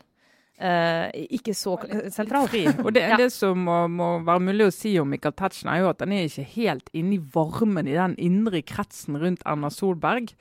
Uh, 0.56 1.10
ikke 1.36 1.52
så 1.52 1.74
sentral. 2.16 2.46
Og 2.80 2.94
det, 2.96 3.02
ja. 3.04 3.18
det 3.20 3.28
som 3.36 3.60
må, 3.68 3.82
må, 3.92 4.06
være 4.24 4.40
mulig 4.40 4.70
å 4.70 4.72
si 4.72 4.94
om 5.02 5.10
Michael 5.12 5.36
Tetzschner, 5.36 5.74
er 5.74 5.82
jo 5.84 5.90
at 5.90 6.00
han 6.00 6.14
er 6.16 6.30
ikke 6.30 6.46
helt 6.54 6.92
inne 6.96 7.18
i 7.18 7.24
varmen 7.34 7.90
i 7.92 7.98
den 7.98 8.16
indre 8.24 8.62
kretsen 8.64 9.20
rundt 9.20 9.44
Erna 9.44 9.68
Solberg. 9.74 10.32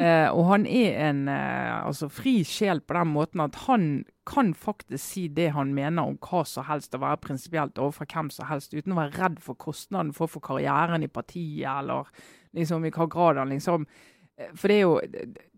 Uh, 0.00 0.28
og 0.32 0.46
han 0.48 0.62
er 0.68 0.94
en 1.10 1.26
uh, 1.28 1.88
altså 1.88 2.10
fri 2.12 2.38
sjel 2.48 2.80
på 2.84 2.96
den 2.96 3.10
måten 3.12 3.42
at 3.44 3.56
han 3.66 3.88
kan 4.24 4.54
faktisk 4.56 5.02
si 5.02 5.26
det 5.28 5.50
han 5.52 5.74
mener 5.76 6.08
om 6.08 6.16
hva 6.24 6.40
som 6.48 6.64
helst, 6.68 6.96
og 6.96 7.04
være 7.04 7.20
prinsipielt 7.24 7.80
overfor 7.80 8.08
hvem 8.08 8.30
som 8.32 8.48
helst, 8.48 8.72
uten 8.72 8.94
å 8.94 9.00
være 9.02 9.16
redd 9.16 9.42
for 9.44 9.60
kostnaden 9.60 10.14
for, 10.16 10.32
for 10.32 10.44
karrieren 10.44 11.04
i 11.04 11.12
partiet 11.12 11.68
eller 11.68 12.08
liksom, 12.54 12.84
i 12.86 12.92
hva 12.94 13.08
grad 13.10 13.40
han 13.40 13.52
liksom 13.52 13.86
eh, 14.38 14.50
For 14.54 14.70
det 14.70 14.76
er 14.76 14.82
jo 14.82 14.94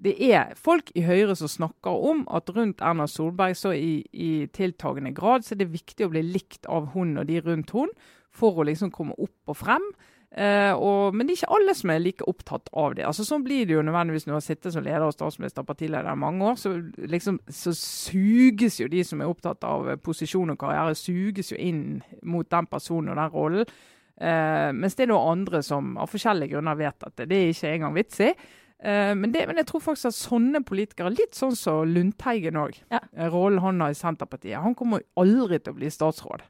det 0.06 0.14
er 0.30 0.56
folk 0.60 0.92
i 0.96 1.04
Høyre 1.06 1.36
som 1.38 1.50
snakker 1.50 2.02
om 2.10 2.26
at 2.34 2.50
rundt 2.56 2.84
Erna 2.84 3.08
Solberg 3.10 3.56
så 3.58 3.72
i, 3.76 4.02
i 4.12 4.46
tiltagende 4.52 5.14
grad 5.16 5.46
så 5.46 5.54
er 5.54 5.64
det 5.64 5.72
viktig 5.74 6.06
å 6.06 6.12
bli 6.12 6.24
likt 6.26 6.68
av 6.68 6.92
hun 6.96 7.16
og 7.20 7.26
de 7.30 7.40
rundt 7.44 7.72
hun 7.76 7.92
for 8.36 8.60
å 8.60 8.66
liksom 8.68 8.92
komme 8.92 9.16
opp 9.16 9.52
og 9.52 9.56
frem. 9.56 9.90
Uh, 10.36 10.74
og, 10.76 11.14
men 11.16 11.24
det 11.24 11.32
er 11.32 11.38
ikke 11.38 11.54
alle 11.56 11.72
som 11.78 11.90
er 11.94 12.00
like 12.02 12.26
opptatt 12.28 12.66
av 12.76 12.96
det. 12.98 13.06
Altså 13.08 13.24
Sånn 13.24 13.44
blir 13.46 13.64
det 13.64 13.72
jo 13.76 13.84
nødvendigvis 13.86 14.26
når 14.26 14.34
du 14.34 14.36
har 14.36 14.44
sittet 14.44 14.74
som 14.74 14.84
leder 14.84 15.06
og 15.06 15.14
statsminister 15.14 15.62
og 15.62 15.70
partileder 15.70 16.12
i 16.12 16.20
mange 16.20 16.44
år. 16.50 16.58
Så, 16.60 16.74
liksom, 16.98 17.38
så 17.48 17.72
suges 17.78 18.76
jo 18.82 18.90
de 18.92 19.00
som 19.06 19.22
er 19.22 19.30
opptatt 19.32 19.64
av 19.64 19.88
posisjon 20.04 20.52
og 20.52 20.58
karriere, 20.60 20.98
suges 20.98 21.54
jo 21.54 21.60
inn 21.62 22.02
mot 22.28 22.48
den 22.52 22.68
personen 22.68 23.14
og 23.14 23.20
den 23.22 23.32
rollen. 23.32 23.76
Uh, 24.16 24.72
mens 24.72 24.96
det 24.96 25.04
er 25.04 25.10
noen 25.12 25.42
andre 25.42 25.60
som 25.64 25.96
av 26.00 26.08
forskjellige 26.08 26.54
grunner 26.54 26.78
vet 26.78 27.04
at 27.04 27.18
det, 27.20 27.28
det 27.28 27.40
er 27.40 27.50
ikke 27.52 27.72
engang 27.74 27.96
vits 27.98 28.22
i. 28.24 28.30
Uh, 28.76 29.12
men, 29.16 29.30
det, 29.32 29.46
men, 29.48 29.56
jeg 29.60 29.68
tror 29.70 29.84
faktisk 29.84 30.10
at 30.10 30.18
sånne 30.18 30.60
politikere, 30.68 31.14
litt 31.14 31.36
sånn 31.36 31.56
som 31.56 31.88
Lundteigen 31.88 32.58
òg, 32.60 32.76
ja. 32.92 33.00
uh, 33.16 33.26
rollen 33.32 33.62
han 33.64 33.80
har 33.84 33.92
i 33.92 33.98
Senterpartiet, 33.98 34.60
han 34.60 34.76
kommer 34.76 35.04
aldri 35.20 35.60
til 35.60 35.72
å 35.72 35.78
bli 35.80 35.92
statsråd. 35.92 36.44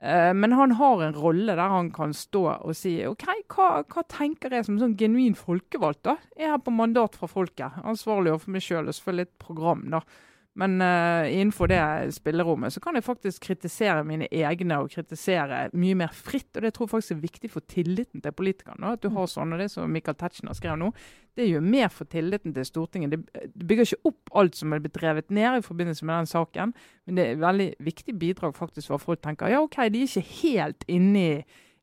Uh, 0.00 0.30
men 0.32 0.54
han 0.56 0.74
har 0.78 1.02
en 1.04 1.18
rolle 1.18 1.52
der 1.52 1.74
han 1.74 1.90
kan 1.92 2.14
stå 2.16 2.44
og 2.54 2.72
si 2.78 2.94
OK, 3.04 3.26
hva, 3.52 3.82
hva 3.84 4.04
tenker 4.08 4.54
jeg 4.54 4.66
som 4.66 4.78
sånn 4.80 4.96
genuin 4.98 5.36
folkevalgt, 5.36 6.04
da? 6.06 6.16
Jeg 6.38 6.48
er 6.48 6.54
her 6.54 6.62
på 6.64 6.74
mandat 6.74 7.18
fra 7.20 7.28
folket. 7.30 7.82
Ansvarlig 7.84 8.32
overfor 8.32 8.54
meg 8.54 8.64
sjøl 8.64 8.86
og 8.86 8.96
selvfølgelig 8.96 9.28
et 9.28 9.38
program, 9.42 9.86
da. 9.98 10.02
Men 10.58 10.80
uh, 10.82 11.30
innenfor 11.30 11.70
det 11.70 11.82
spillerommet 12.16 12.74
så 12.74 12.80
kan 12.82 12.96
jeg 12.98 13.06
faktisk 13.06 13.44
kritisere 13.46 14.02
mine 14.04 14.26
egne 14.34 14.80
og 14.82 14.90
kritisere 14.90 15.68
mye 15.78 15.98
mer 16.02 16.10
fritt. 16.14 16.50
Og 16.56 16.64
det 16.64 16.72
tror 16.74 16.88
jeg 16.88 16.94
faktisk 16.96 17.14
er 17.14 17.22
viktig 17.22 17.50
for 17.52 17.66
tilliten 17.70 18.24
til 18.24 18.34
politikerne. 18.34 18.96
At 18.96 19.04
du 19.04 19.12
har 19.14 19.30
sånn, 19.30 19.54
og 19.54 19.62
det 19.62 19.70
som 19.70 19.90
Michael 19.94 20.18
Tetzschner 20.18 20.58
skrev 20.58 20.76
nå, 20.80 20.90
det 21.38 21.46
gjør 21.46 21.62
mer 21.64 21.88
for 21.94 22.10
tilliten 22.10 22.54
til 22.56 22.66
Stortinget. 22.66 23.14
Det, 23.14 23.46
det 23.54 23.70
bygger 23.70 23.86
ikke 23.86 24.10
opp 24.10 24.34
alt 24.42 24.58
som 24.58 24.74
er 24.74 24.82
blitt 24.82 24.98
drevet 24.98 25.30
ned 25.30 25.60
i 25.60 25.64
forbindelse 25.64 26.08
med 26.08 26.18
den 26.18 26.30
saken, 26.34 26.74
men 27.06 27.16
det 27.16 27.24
er 27.24 27.32
et 27.36 27.42
veldig 27.46 27.70
viktig 27.86 28.18
bidrag 28.18 28.58
faktisk 28.58 28.90
for 28.90 29.06
folk 29.06 29.22
tenker 29.22 29.54
ja, 29.54 29.62
OK, 29.62 29.78
de 29.86 30.02
er 30.02 30.10
ikke 30.10 30.38
helt 30.42 30.86
inne 30.90 31.22
i 31.22 31.32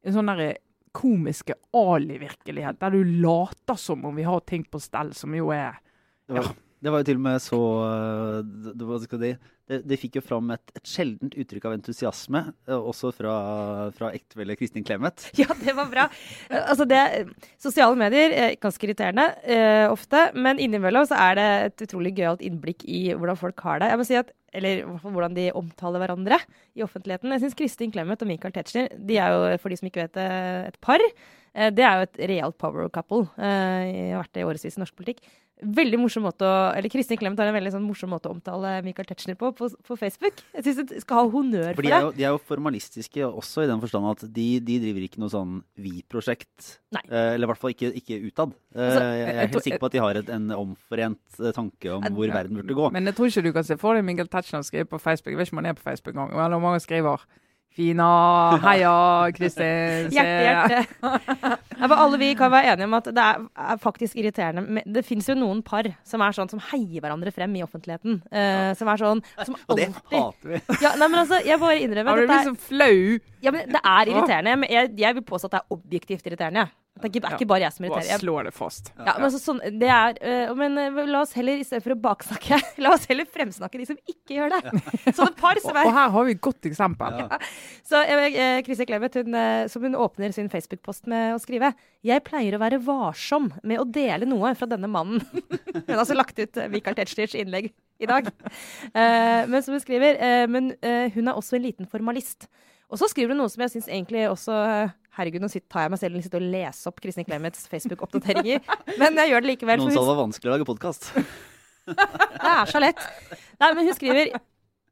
en 0.04 0.16
sånn 0.16 0.30
derre 0.30 0.58
komiske 0.98 1.56
Ali-virkelighet, 1.78 2.80
der 2.82 2.96
du 2.96 3.04
later 3.22 3.78
som 3.80 4.06
om 4.08 4.16
vi 4.18 4.26
har 4.28 4.42
ting 4.50 4.64
på 4.68 4.82
stell, 4.82 5.14
som 5.16 5.36
jo 5.38 5.52
er 5.56 5.78
ja. 6.28 6.44
Det 6.84 6.94
var 6.94 7.02
jo 7.02 7.08
til 7.10 7.18
og 7.18 7.24
med 7.26 7.42
så 7.42 7.60
det, 8.46 8.86
hva 8.86 8.98
skal 9.02 9.22
de, 9.22 9.32
det, 9.68 9.80
det 9.90 9.98
fikk 10.00 10.20
jo 10.20 10.24
fram 10.24 10.52
et, 10.54 10.74
et 10.78 10.88
sjeldent 10.88 11.34
uttrykk 11.34 11.66
av 11.68 11.76
entusiasme, 11.76 12.44
også 12.78 13.12
fra, 13.16 13.34
fra 13.98 14.12
ektefelle 14.16 14.58
Kristin 14.60 14.86
Clemet. 14.88 15.30
Ja, 15.42 15.50
det 15.58 15.74
var 15.78 15.90
bra. 15.92 16.08
Altså 16.50 16.86
det, 16.90 17.02
sosiale 17.62 17.98
medier 18.00 18.34
er 18.36 18.58
ganske 18.62 18.88
irriterende 18.88 19.28
eh, 19.44 19.86
ofte, 19.90 20.28
men 20.38 20.62
innimellom 20.62 21.08
så 21.10 21.18
er 21.28 21.40
det 21.40 21.48
et 21.68 21.88
utrolig 21.88 22.14
gøyalt 22.18 22.44
innblikk 22.46 22.86
i 22.86 23.08
hvordan 23.14 23.40
folk 23.40 23.66
har 23.66 23.82
det. 23.82 23.92
Jeg 23.92 24.02
må 24.02 24.08
si 24.08 24.20
at 24.20 24.34
eller 24.58 24.86
hvordan 25.04 25.36
de 25.36 25.50
omtaler 25.58 26.02
hverandre 26.02 26.40
i 26.78 26.84
offentligheten. 26.86 27.34
Jeg 27.36 27.44
syns 27.44 27.58
Kristin 27.58 27.92
Clemet 27.94 28.22
og 28.24 28.30
Michael 28.30 28.56
Tetzschner 28.56 28.94
de 28.96 29.20
er 29.22 29.34
jo, 29.34 29.42
for 29.62 29.74
de 29.74 29.80
som 29.80 29.90
ikke 29.90 30.06
vet 30.06 30.16
det, 30.18 30.30
et 30.72 30.80
par. 30.84 31.04
Eh, 31.58 31.74
det 31.74 31.86
er 31.86 32.00
jo 32.00 32.08
et 32.08 32.22
realt 32.32 32.58
power 32.62 32.88
couple. 32.94 33.28
Uh, 33.36 34.16
vært 34.18 34.34
det 34.34 34.46
i 34.46 34.48
årevis 34.48 34.78
i 34.78 34.82
norsk 34.82 34.96
politikk 34.98 35.26
veldig 35.62 35.98
morsom 36.00 36.26
måte 36.28 36.46
å 36.46 36.56
Eller 36.78 36.92
Kristin 36.92 37.18
Clemet 37.20 37.40
har 37.42 37.50
en 37.50 37.56
veldig 37.56 37.72
sånn 37.74 37.86
morsom 37.86 38.12
måte 38.14 38.30
å 38.30 38.36
omtale 38.36 38.76
Michael 38.86 39.08
Tetzschner 39.10 39.38
på, 39.40 39.50
på, 39.58 39.70
på 39.88 39.98
Facebook. 40.00 40.44
Jeg 40.54 40.66
syns 40.68 40.90
du 40.92 40.96
skal 41.02 41.22
ha 41.22 41.32
honnør 41.34 41.72
for, 41.72 41.80
for 41.80 41.88
de 41.88 41.94
det. 41.94 42.02
Jo, 42.04 42.12
de 42.18 42.28
er 42.28 42.36
jo 42.36 42.42
formalistiske 42.50 43.30
også 43.30 43.66
i 43.66 43.70
den 43.72 43.82
forstand 43.82 44.10
at 44.12 44.26
de, 44.36 44.48
de 44.64 44.78
driver 44.84 45.08
ikke 45.08 45.24
noe 45.24 45.34
sånn 45.34 45.58
vi-prosjekt. 45.82 46.78
Eh, 46.94 47.34
eller 47.34 47.48
i 47.48 47.52
hvert 47.52 47.62
fall 47.64 47.74
ikke, 47.74 47.92
ikke 48.02 48.20
utad. 48.28 48.54
Eh, 48.76 48.84
altså, 48.86 49.02
jeg, 49.02 49.18
jeg, 49.24 49.34
er 49.34 49.42
helt 49.42 49.68
sikker 49.70 49.84
på 49.84 49.90
at 49.90 49.98
de 49.98 50.04
har 50.06 50.22
et, 50.22 50.32
en 50.38 50.54
omforent 50.58 51.42
eh, 51.42 51.56
tanke 51.58 51.98
om 51.98 52.08
hvor 52.18 52.38
verden 52.38 52.62
burde 52.62 52.78
gå. 52.78 52.94
Men 52.96 53.10
jeg 53.10 53.18
tror 53.18 53.34
ikke 53.34 53.46
du 53.50 53.52
kan 53.58 53.68
se 53.68 53.80
for 53.82 53.98
deg 53.98 54.06
Michael 54.08 54.32
Tetzschner 54.32 54.66
skrive 54.68 54.90
på 54.94 55.02
Facebook. 55.02 55.34
Jeg 55.34 55.42
vet 55.42 55.50
ikke 55.50 55.58
om 55.58 55.64
han 55.64 55.74
er 55.74 55.78
på 55.80 55.88
Facebook 55.88 56.16
engang. 56.16 56.38
Eller 56.38 56.62
om 56.62 56.70
han 56.70 56.84
skriver 56.84 57.26
Fina, 57.78 58.58
heia, 58.64 58.94
Kristin. 59.38 60.08
hjerte, 60.10 60.80
hjerte. 60.82 61.58
alle 62.02 62.18
vi 62.18 62.32
kan 62.38 62.50
være 62.50 62.72
enige 62.74 62.88
om 62.90 62.96
at 62.98 63.10
det 63.14 63.22
er, 63.24 63.44
er 63.70 63.82
faktisk 63.82 64.18
irriterende. 64.18 64.82
Det 64.96 65.04
fins 65.06 65.30
jo 65.30 65.36
noen 65.38 65.62
par 65.66 65.86
som 66.08 66.24
er 66.26 66.34
sånn 66.34 66.50
som 66.50 66.62
heier 66.72 67.04
hverandre 67.04 67.34
frem 67.36 67.54
i 67.60 67.62
offentligheten. 67.66 68.24
Uh, 68.32 68.74
som 68.80 68.90
er 68.90 69.04
sånn 69.04 69.22
som 69.44 69.60
Og 69.68 69.78
det 69.78 69.92
hater 69.94 70.56
vi. 70.56 70.64
Ja, 70.82 70.96
nei, 70.98 71.06
men 71.06 71.22
altså, 71.22 71.42
jeg 71.46 71.62
bare 71.62 71.78
innrømmer 71.84 72.16
Har 72.16 72.24
du 72.24 72.32
blitt 72.32 72.50
så 72.50 72.58
flau? 72.72 72.98
Ja, 73.46 73.54
men 73.54 73.70
det 73.70 73.84
er 73.84 74.12
irriterende. 74.14 74.74
Jeg, 74.74 74.94
jeg, 74.98 75.20
vil 75.20 75.28
påstå 75.30 75.52
at 75.52 75.58
det 75.58 75.62
er 75.62 75.78
objektivt 75.78 76.32
irriterende. 76.32 76.68
Det 76.98 77.06
er 77.06 77.12
ikke, 77.12 77.22
det 77.22 77.30
er 77.30 77.36
ikke 77.38 77.50
bare 77.50 77.62
jeg 77.62 77.76
som 77.76 77.86
irriterer. 77.86 78.10
Bare 78.10 78.22
slår 78.24 78.48
det 78.48 78.52
fast. 78.56 78.90
Ja, 78.96 79.14
men, 79.18 79.26
altså, 79.28 79.40
sånn, 79.42 79.60
det 79.82 79.90
er, 79.94 80.18
uh, 80.18 80.54
men 80.58 80.80
uh, 80.80 81.00
la 81.06 81.22
oss 81.22 81.34
heller, 81.38 81.60
i 81.62 81.66
stedet 81.68 81.86
for 81.86 81.94
å 81.94 81.98
baksnakke, 82.02 82.60
la 82.84 82.94
oss 82.96 83.08
heller 83.12 83.28
fremsnakke 83.30 83.82
de 83.82 83.88
som 83.90 84.00
ikke 84.10 84.38
gjør 84.38 84.56
det. 84.56 84.74
Sånne 85.12 85.34
par 85.38 85.62
som 85.62 85.78
er 85.78 85.90
Og 85.90 85.98
her 85.98 86.14
har 86.16 86.28
vi 86.28 86.36
et 86.36 86.44
godt 86.48 86.70
eksempel. 86.70 87.20
Ja. 87.22 87.40
Så 87.86 88.02
uh, 88.02 88.38
Kristin 88.66 88.90
Clemet, 88.90 89.20
hun, 89.22 89.40
som 89.72 89.86
hun 89.86 89.98
åpner 90.00 90.34
sin 90.36 90.50
Facebook-post 90.54 91.10
med 91.12 91.36
å 91.36 91.42
skrive 91.42 91.74
Jeg 92.06 92.26
pleier 92.26 92.58
å 92.58 92.62
være 92.62 92.82
varsom 92.84 93.52
med 93.62 93.82
å 93.82 93.86
dele 93.86 94.30
noe 94.30 94.54
fra 94.58 94.70
denne 94.70 94.90
mannen. 94.92 95.22
hun 95.78 95.92
har 95.94 96.02
altså 96.02 96.18
lagt 96.18 96.40
ut 96.42 96.64
Michael 96.74 96.98
Tetzschners 96.98 97.38
innlegg 97.38 97.70
i 97.98 98.10
dag. 98.10 98.28
men 98.94 99.64
som 99.66 99.74
hun 99.74 99.82
skriver, 99.82 100.20
men 100.52 100.70
hun 101.16 101.30
er 101.32 101.34
også 101.34 101.58
en 101.58 101.64
liten 101.66 101.88
formalist. 101.90 102.46
Og 102.88 103.02
så 103.02 103.10
skriver 103.12 103.34
hun 103.34 103.42
noe 103.42 103.52
som 103.52 103.64
jeg 103.66 103.74
syns 103.74 103.90
egentlig 103.90 104.28
også 104.30 104.54
Herregud, 105.18 105.42
nå 105.42 105.50
tar 105.50 105.88
jeg 105.88 105.94
meg 105.94 106.02
selv 106.02 106.20
og 106.20 106.26
sitter 106.26 106.44
og 106.44 106.52
lese 106.54 106.90
opp 106.92 107.00
Kristin 107.02 107.26
Clemets 107.26 107.66
Facebook-oppdateringer. 107.72 108.62
Men 109.02 109.18
jeg 109.24 109.34
gjør 109.34 109.46
det 109.46 109.54
likevel. 109.56 109.82
Noen 109.82 109.96
sa 109.96 110.04
det 110.04 110.12
var 110.12 110.20
vanskelig 110.20 110.52
å 110.52 110.54
lage 110.54 110.68
podkast. 110.68 111.10
det 111.90 112.52
er 112.52 112.70
så 112.70 112.84
lett. 112.84 113.02
Nei, 113.58 113.72
men 113.72 113.88
hun 113.88 113.98
skriver 113.98 114.36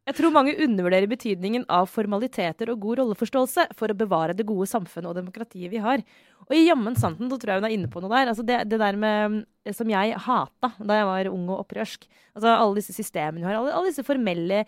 jeg 0.05 0.19
tror 0.19 0.33
mange 0.35 0.53
undervurderer 0.61 1.09
betydningen 1.09 1.63
av 1.73 1.87
formaliteter 1.89 2.69
og 2.69 2.81
god 2.83 2.99
rolleforståelse 2.99 3.63
for 3.73 3.89
å 3.89 3.97
bevare 3.97 4.35
det 4.37 4.45
gode 4.45 4.67
samfunnet 4.69 5.09
og 5.09 5.17
demokratiet 5.17 5.71
vi 5.71 5.81
har. 5.81 6.03
Og 6.45 6.53
i 6.53 6.67
jammen 6.67 6.93
santen 6.99 7.31
så 7.31 7.39
tror 7.41 7.55
jeg 7.55 7.63
hun 7.63 7.67
er 7.71 7.73
inne 7.73 7.89
på 7.89 8.03
noe 8.03 8.13
der. 8.13 8.29
Altså 8.29 8.45
det, 8.45 8.59
det, 8.69 8.77
der 8.81 8.99
med, 9.01 9.39
som 9.73 9.89
jeg 9.89 10.19
hata 10.27 10.69
da 10.77 10.99
jeg 10.99 11.07
var 11.09 11.31
ung 11.31 11.47
og 11.49 11.63
opprørsk. 11.63 12.05
Altså 12.37 12.53
alle 12.53 12.77
disse 12.77 12.93
systemene 12.93 13.41
vi 13.41 13.49
har, 13.49 13.57
alle, 13.57 13.73
alle, 13.73 13.89
disse 13.89 14.05
formelle 14.05 14.61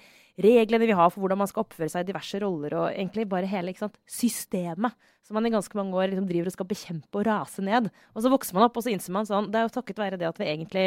reglene 0.44 0.90
vi 0.90 0.96
har 0.98 1.12
for 1.14 1.24
hvordan 1.24 1.42
man 1.42 1.50
skal 1.50 1.66
oppføre 1.66 1.90
seg 1.92 2.06
i 2.06 2.10
diverse 2.12 2.42
roller, 2.44 2.76
og 2.78 2.90
egentlig 2.92 3.28
bare 3.30 3.50
hele 3.50 3.74
sant, 3.78 3.98
systemet 4.06 4.94
som 5.28 5.36
man 5.36 5.48
i 5.48 5.52
ganske 5.52 5.76
mange 5.76 5.98
år 5.98 6.12
liksom 6.12 6.28
driver 6.30 6.52
og 6.52 6.56
skal 6.56 6.70
bekjempe 6.70 7.20
og 7.20 7.26
rase 7.28 7.64
ned. 7.66 7.90
Og 8.16 8.24
så 8.24 8.32
vokser 8.32 8.56
man 8.56 8.68
opp, 8.68 8.78
og 8.80 8.86
så 8.86 8.94
innser 8.94 9.16
man 9.16 9.28
sånn 9.28 9.50
Det 9.52 9.60
er 9.60 9.66
jo 9.68 9.74
takket 9.76 10.00
være 10.00 10.20
det 10.22 10.30
at 10.30 10.40
vi 10.40 10.52
egentlig 10.54 10.86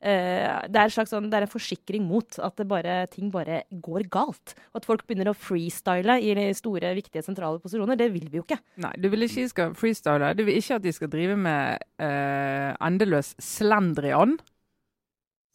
Uh, 0.00 0.64
det, 0.72 0.80
er 0.80 0.88
sånn, 0.88 1.26
det 1.28 1.36
er 1.36 1.44
en 1.44 1.50
forsikring 1.52 2.06
mot 2.08 2.38
at 2.40 2.62
bare, 2.64 3.02
ting 3.12 3.28
bare 3.28 3.58
går 3.84 4.06
galt. 4.08 4.54
Og 4.72 4.78
at 4.80 4.86
folk 4.88 5.02
begynner 5.04 5.28
å 5.28 5.36
freestyle 5.36 6.16
i 6.24 6.46
store, 6.56 6.94
viktige, 6.96 7.20
sentrale 7.26 7.60
posisjoner. 7.60 7.98
Det 8.00 8.08
vil 8.14 8.30
vi 8.32 8.40
jo 8.40 8.46
ikke. 8.46 8.56
Nei, 8.80 8.94
du 8.96 9.10
vil 9.12 9.26
ikke 9.26 9.44
de 9.44 9.50
skal 9.52 9.74
freestyle. 9.76 10.30
Du 10.38 10.40
vil 10.46 10.56
ikke 10.56 10.78
at 10.80 10.86
de 10.86 10.94
skal 10.96 11.12
drive 11.12 11.36
med 11.36 11.84
uh, 12.00 12.70
endeløs 12.80 13.34
slendrian. 13.44 14.38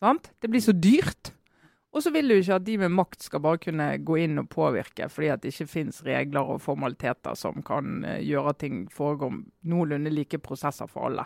Sant? 0.06 0.30
Det 0.38 0.54
blir 0.54 0.62
så 0.62 0.78
dyrt. 0.78 1.34
Og 1.96 2.04
så 2.04 2.12
vil 2.12 2.28
du 2.28 2.36
ikke 2.36 2.58
at 2.60 2.66
de 2.68 2.76
med 2.82 2.92
makt 2.92 3.24
skal 3.30 3.42
bare 3.44 3.62
kunne 3.64 3.86
gå 4.04 4.18
inn 4.26 4.42
og 4.42 4.50
påvirke, 4.52 5.08
fordi 5.12 5.30
at 5.32 5.44
det 5.44 5.54
ikke 5.54 5.72
finnes 5.72 6.02
regler 6.04 6.56
og 6.56 6.60
formaliteter 6.64 7.38
som 7.40 7.64
kan 7.66 8.02
uh, 8.04 8.18
gjøre 8.20 8.52
at 8.52 8.60
ting 8.66 8.84
foregår 8.92 9.40
noenlunde 9.72 10.12
like 10.12 10.42
prosesser 10.44 10.92
for 10.92 11.08
alle. 11.08 11.24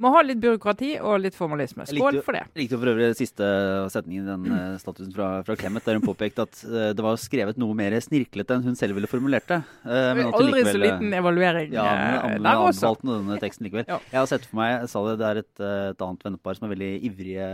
Må 0.00 0.14
ha 0.14 0.22
litt 0.24 0.40
byråkrati 0.40 0.94
og 1.04 1.18
litt 1.20 1.36
formalisme. 1.36 1.84
Skål 1.84 2.22
for 2.24 2.32
det. 2.32 2.46
Jeg 2.54 2.62
likte 2.62 2.78
for 2.80 2.88
øvrig 2.94 3.10
siste 3.18 3.44
setningen 3.92 4.24
i 4.24 4.30
den 4.30 4.56
uh, 4.56 4.80
statusen 4.80 5.12
fra, 5.12 5.28
fra, 5.44 5.58
Clemet, 5.60 5.84
der 5.84 6.00
hun 6.00 6.08
påpekte 6.08 6.48
at 6.48 6.64
det 6.96 7.04
var 7.04 7.20
skrevet 7.20 7.60
noe 7.60 7.76
mer 7.76 7.98
snirklete 8.00 8.56
enn 8.56 8.70
hun 8.70 8.80
selv 8.80 8.96
ville 8.96 9.10
formulert 9.10 9.52
det. 9.52 9.60
Men 9.84 10.22
men 10.22 10.32
aldri 10.32 10.62
likevel, 10.62 10.72
så 10.72 10.84
liten 10.86 11.16
evaluering 11.20 11.76
ja, 11.76 11.88
men 12.24 12.48
der 12.48 12.64
også. 12.70 12.96
denne 13.04 13.36
teksten 13.44 13.68
likevel. 13.68 13.84
Ja. 13.84 14.00
Jeg 14.08 14.22
har 14.22 14.32
sett 14.32 14.48
for 14.48 14.64
meg, 14.64 14.78
jeg 14.78 14.94
sa 14.96 15.08
det, 15.10 15.18
det 15.20 15.28
er 15.28 15.44
et, 15.44 15.56
et 15.92 16.06
annet 16.08 16.30
vennepar 16.30 16.56
som 16.56 16.70
er 16.70 16.78
veldig 16.78 16.94
ivrige 17.10 17.50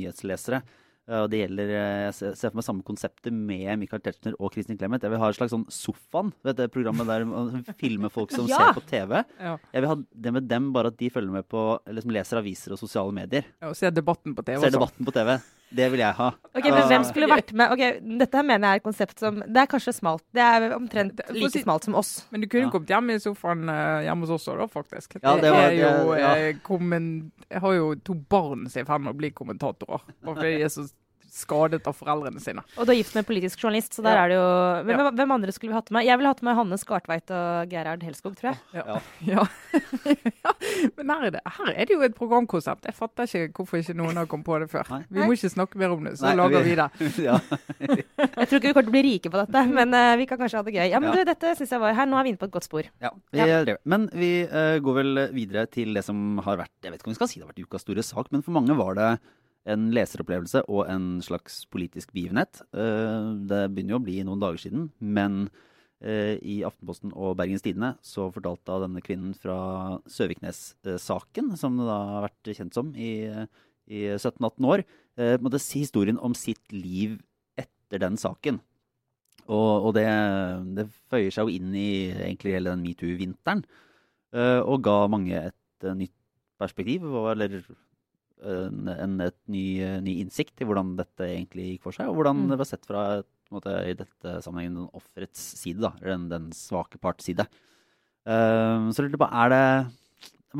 nyhetslesere. 0.00 0.64
Og 1.10 1.30
det 1.32 1.42
gjelder, 1.42 1.70
eh, 1.74 2.02
Jeg 2.06 2.36
ser 2.38 2.50
for 2.50 2.60
meg 2.60 2.66
samme 2.66 2.86
konseptet 2.86 3.34
med 3.34 3.80
Michael 3.80 4.02
Tetzschner 4.04 4.36
og 4.38 4.52
Kristin 4.54 4.78
Clemet. 4.78 5.02
Jeg 5.02 5.10
vil 5.10 5.18
ha 5.18 5.30
et 5.30 5.38
slags 5.38 5.50
sånn 5.54 5.66
Sofaen, 5.66 6.32
vet 6.46 6.56
du, 6.56 6.66
programmet 6.68 7.08
der 7.08 7.24
man 7.26 7.64
filmer 7.80 8.12
folk 8.14 8.30
som 8.30 8.46
ja. 8.50 8.56
ser 8.60 8.78
på 8.78 8.84
TV. 8.86 9.24
Ja. 9.40 9.56
Jeg 9.74 9.82
vil 9.82 9.90
ha 9.90 9.96
det 9.98 10.34
med 10.36 10.48
dem, 10.50 10.72
bare 10.72 10.92
at 10.92 10.98
de 11.00 11.10
følger 11.10 11.34
med 11.34 11.48
på, 11.50 11.64
eller 11.86 12.04
som 12.04 12.14
leser 12.14 12.42
aviser 12.42 12.76
og 12.76 12.78
sosiale 12.78 13.14
medier. 13.16 13.48
Ja, 13.60 13.72
og 13.72 13.78
ser 13.78 13.90
debatten 13.90 14.36
på 14.36 14.44
TV. 14.46 14.60
Ser 14.62 14.76
debatten 14.76 15.08
på 15.08 15.14
TV. 15.16 15.40
Det 15.70 15.86
vil 15.92 16.00
jeg 16.02 16.14
ha. 16.18 16.28
Ok, 16.50 16.64
Men 16.66 16.86
hvem 16.90 17.04
skulle 17.06 17.28
vært 17.30 17.52
med? 17.54 17.70
Ok, 17.70 17.82
Dette 18.18 18.38
her 18.40 18.46
mener 18.46 18.66
jeg 18.66 18.80
er 18.80 18.80
et 18.80 18.86
konsept 18.88 19.20
som 19.22 19.36
Det 19.38 19.60
er 19.62 19.68
kanskje 19.70 19.94
smalt. 19.94 20.24
Det 20.34 20.42
er 20.42 20.74
omtrent 20.74 21.20
like 21.30 21.62
smalt 21.62 21.86
som 21.86 21.94
oss. 21.98 22.24
Men 22.34 22.42
du 22.42 22.48
kunne 22.50 22.66
ja. 22.66 22.72
kommet 22.74 22.90
hjem 22.90 23.12
i 23.14 23.18
sofaen 23.22 23.70
hjemme 24.02 24.26
hos 24.26 24.34
oss 24.34 24.48
òg, 24.50 24.64
faktisk. 24.72 25.20
Ja, 25.20 25.36
det, 25.38 25.52
var, 25.54 25.68
det 25.70 25.78
jo, 25.78 26.16
ja. 26.18 26.32
jeg, 26.42 26.58
jeg 27.46 27.62
har 27.62 27.76
jo 27.76 27.92
to 28.02 28.18
barn 28.34 28.66
som 28.66 28.82
er 28.82 28.88
i 28.88 28.90
ferd 28.90 29.06
med 29.06 29.14
å 29.14 29.20
bli 29.22 29.30
kommentatorer. 29.34 30.10
Og 30.26 30.32
fordi 30.32 30.56
jeg 30.56 30.66
er 30.66 30.74
så 30.74 30.88
skadet 31.34 31.86
av 31.88 31.96
foreldrene 31.96 32.42
sine. 32.42 32.64
Og 32.76 32.86
du 32.86 32.92
er 32.94 33.00
gift 33.00 33.14
med 33.14 33.24
en 33.24 33.28
politisk 33.28 33.62
journalist, 33.62 33.94
så 33.96 34.04
der 34.04 34.18
ja. 34.18 34.24
er 34.24 34.32
det 34.32 34.38
jo 34.38 34.46
hvem, 34.88 35.02
ja. 35.02 35.10
hvem, 35.20 35.34
andre 35.36 35.54
skulle 35.54 35.72
vi 35.72 35.78
hatt 35.78 35.92
med? 35.94 36.06
Jeg 36.06 36.20
ville 36.20 36.32
hatt 36.32 36.42
med 36.46 36.58
Hanne 36.58 36.78
Skartveit 36.80 37.32
og 37.34 37.72
Gerhard 37.72 38.04
Helskog, 38.06 38.36
tror 38.38 38.52
jeg. 38.52 38.60
Ja. 38.74 38.98
ja. 39.28 39.46
Men 40.96 41.12
her 41.12 41.26
er, 41.28 41.34
det, 41.36 41.42
her 41.44 41.72
er, 41.72 41.84
det, 41.84 41.94
jo 41.94 42.02
et 42.06 42.16
programkonsept. 42.16 42.88
Jeg 42.88 42.96
fatter 42.96 43.28
ikke 43.28 43.62
hvorfor 43.62 43.80
ikke 43.80 43.96
noen 43.98 44.18
har 44.20 44.28
kommet 44.30 44.48
på 44.48 44.58
det 44.62 44.70
før. 44.72 44.86
Nei. 44.94 45.00
Vi 45.08 45.22
må 45.24 45.36
ikke 45.36 45.52
snakke 45.52 45.80
mer 45.80 45.94
om 45.94 46.06
det, 46.08 46.16
så 46.20 46.28
Nei, 46.28 46.36
lager 46.40 46.66
vi, 46.66 46.74
vi 46.74 46.78
det. 46.80 47.40
jeg 48.40 48.50
tror 48.50 48.60
ikke 48.60 48.70
vi 48.70 48.74
kommer 48.74 48.88
til 48.88 48.92
å 48.92 48.96
bli 48.96 49.04
rike 49.06 49.32
på 49.32 49.42
dette, 49.42 49.64
men 49.70 49.96
uh, 49.96 50.14
vi 50.20 50.28
kan 50.30 50.40
kanskje 50.40 50.60
ha 50.60 50.66
det 50.66 50.76
gøy. 50.76 50.86
Ja, 50.92 51.02
men 51.02 51.14
du, 51.14 51.22
dette 51.28 51.54
synes 51.58 51.74
jeg 51.76 51.82
var 51.82 51.96
her. 51.96 52.10
Nå 52.10 52.20
er 52.20 52.26
vi 52.26 52.34
inne 52.34 52.42
på 52.42 52.48
et 52.50 52.56
godt 52.56 52.68
spor. 52.68 52.88
Ja, 53.02 53.12
vi 53.34 53.76
Men 53.90 54.08
vi 54.14 54.32
uh, 54.50 54.76
går 54.82 55.00
vel 55.02 55.24
videre 55.36 55.66
til 55.70 55.94
det 55.96 56.04
som 56.06 56.40
har 56.44 56.58
vært 56.60 56.72
Jeg 56.84 56.92
vet 56.92 57.02
ikke 57.02 57.10
om 57.10 57.14
vi 57.14 57.20
skal 57.20 57.30
si 57.30 57.40
det 57.40 57.46
har 57.46 57.52
vært 57.52 57.68
ukas 57.68 57.86
store 57.86 58.04
sak, 58.06 58.30
men 58.34 58.44
for 58.46 58.56
mange 58.56 58.76
var 58.78 58.98
det 58.98 59.10
en 59.68 59.90
leseropplevelse 59.94 60.62
og 60.70 60.86
en 60.88 61.18
slags 61.24 61.64
politisk 61.72 62.14
begivenhet. 62.14 62.62
Eh, 62.72 63.32
det 63.48 63.66
begynner 63.72 63.96
jo 63.96 64.00
å 64.00 64.06
bli 64.06 64.20
noen 64.24 64.40
dager 64.40 64.62
siden, 64.62 64.86
men 65.00 65.42
eh, 66.00 66.38
i 66.40 66.60
Aftenposten 66.66 67.12
og 67.12 67.36
Bergens 67.40 67.64
Tidende 67.64 67.94
så 68.06 68.30
fortalte 68.32 68.70
da 68.70 68.86
denne 68.86 69.04
kvinnen 69.04 69.34
fra 69.36 69.98
Søviknes-saken, 70.10 71.52
som 71.60 71.76
det 71.80 71.90
da 71.90 71.98
har 72.14 72.26
vært 72.28 72.54
kjent 72.56 72.76
som 72.76 72.94
i, 72.96 73.12
i 73.90 74.06
17-18 74.16 74.70
år, 74.72 74.84
eh, 75.20 75.36
måtte 75.42 75.62
si 75.62 75.84
historien 75.84 76.20
om 76.20 76.36
sitt 76.36 76.72
liv 76.72 77.18
etter 77.60 78.02
den 78.06 78.16
saken. 78.20 78.62
Og, 79.50 79.90
og 79.90 79.94
det, 79.96 80.06
det, 80.76 80.86
føyer 81.10 81.32
seg 81.34 81.48
jo 81.48 81.58
inn 81.58 81.74
i 81.74 81.90
egentlig 82.14 82.54
hele 82.54 82.72
den 82.72 82.84
metoo-vinteren, 82.86 83.64
og 84.30 84.84
ga 84.86 85.08
mange 85.10 85.34
et 85.34 85.86
nytt 85.98 86.14
perspektiv, 86.60 87.02
eller 87.32 87.56
en, 88.42 88.88
en 88.88 89.20
et 89.24 89.36
ny, 89.52 89.64
ny 90.04 90.16
innsikt 90.22 90.60
i 90.62 90.66
hvordan 90.68 90.94
dette 90.98 91.26
egentlig 91.26 91.74
gikk 91.74 91.86
for 91.88 91.96
seg, 91.96 92.08
og 92.10 92.16
hvordan 92.20 92.44
Mm. 92.44 92.50
det 92.52 92.58
var 92.60 92.68
sett 92.70 92.86
fra 92.88 93.02
måte, 93.50 93.72
i 93.90 93.94
dette 93.98 94.36
sammenhengen 94.44 94.76
den 94.78 94.90
offerets 94.94 95.40
side, 95.58 95.80
da, 95.82 95.90
eller 96.00 96.14
den, 96.14 96.28
den 96.30 96.50
svake 96.54 97.00
parts 97.02 97.26
side. 97.26 97.46
Um, 98.24 98.90
så 98.94 99.02
lurer 99.02 99.18
på, 99.18 99.26
er 99.26 99.48
det 99.50 99.64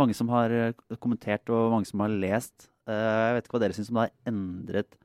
mange 0.00 0.14
som 0.16 0.28
har 0.32 0.50
eh, 0.50 0.72
kommentert 0.98 1.50
og 1.52 1.70
mange 1.74 1.86
som 1.86 2.00
har 2.02 2.10
lest? 2.10 2.66
uh, 2.88 2.94
jeg 3.30 3.36
vet 3.36 3.44
ikke 3.46 3.54
hva 3.58 3.60
dere 3.62 3.76
syns 3.76 3.90
om 3.92 3.98
det 4.00 4.06
har 4.08 4.32
endret 4.32 4.96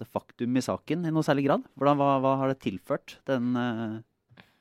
det 0.00 0.06
faktum 0.08 0.56
i 0.56 0.62
saken 0.64 1.04
i 1.04 1.12
noe 1.12 1.26
særlig 1.26 1.44
grad? 1.48 1.66
Hvordan, 1.76 1.98
hva, 2.00 2.12
hva 2.24 2.36
har 2.40 2.48
det 2.54 2.60
tilført 2.64 3.18
den 3.28 3.52
uh, 3.58 4.00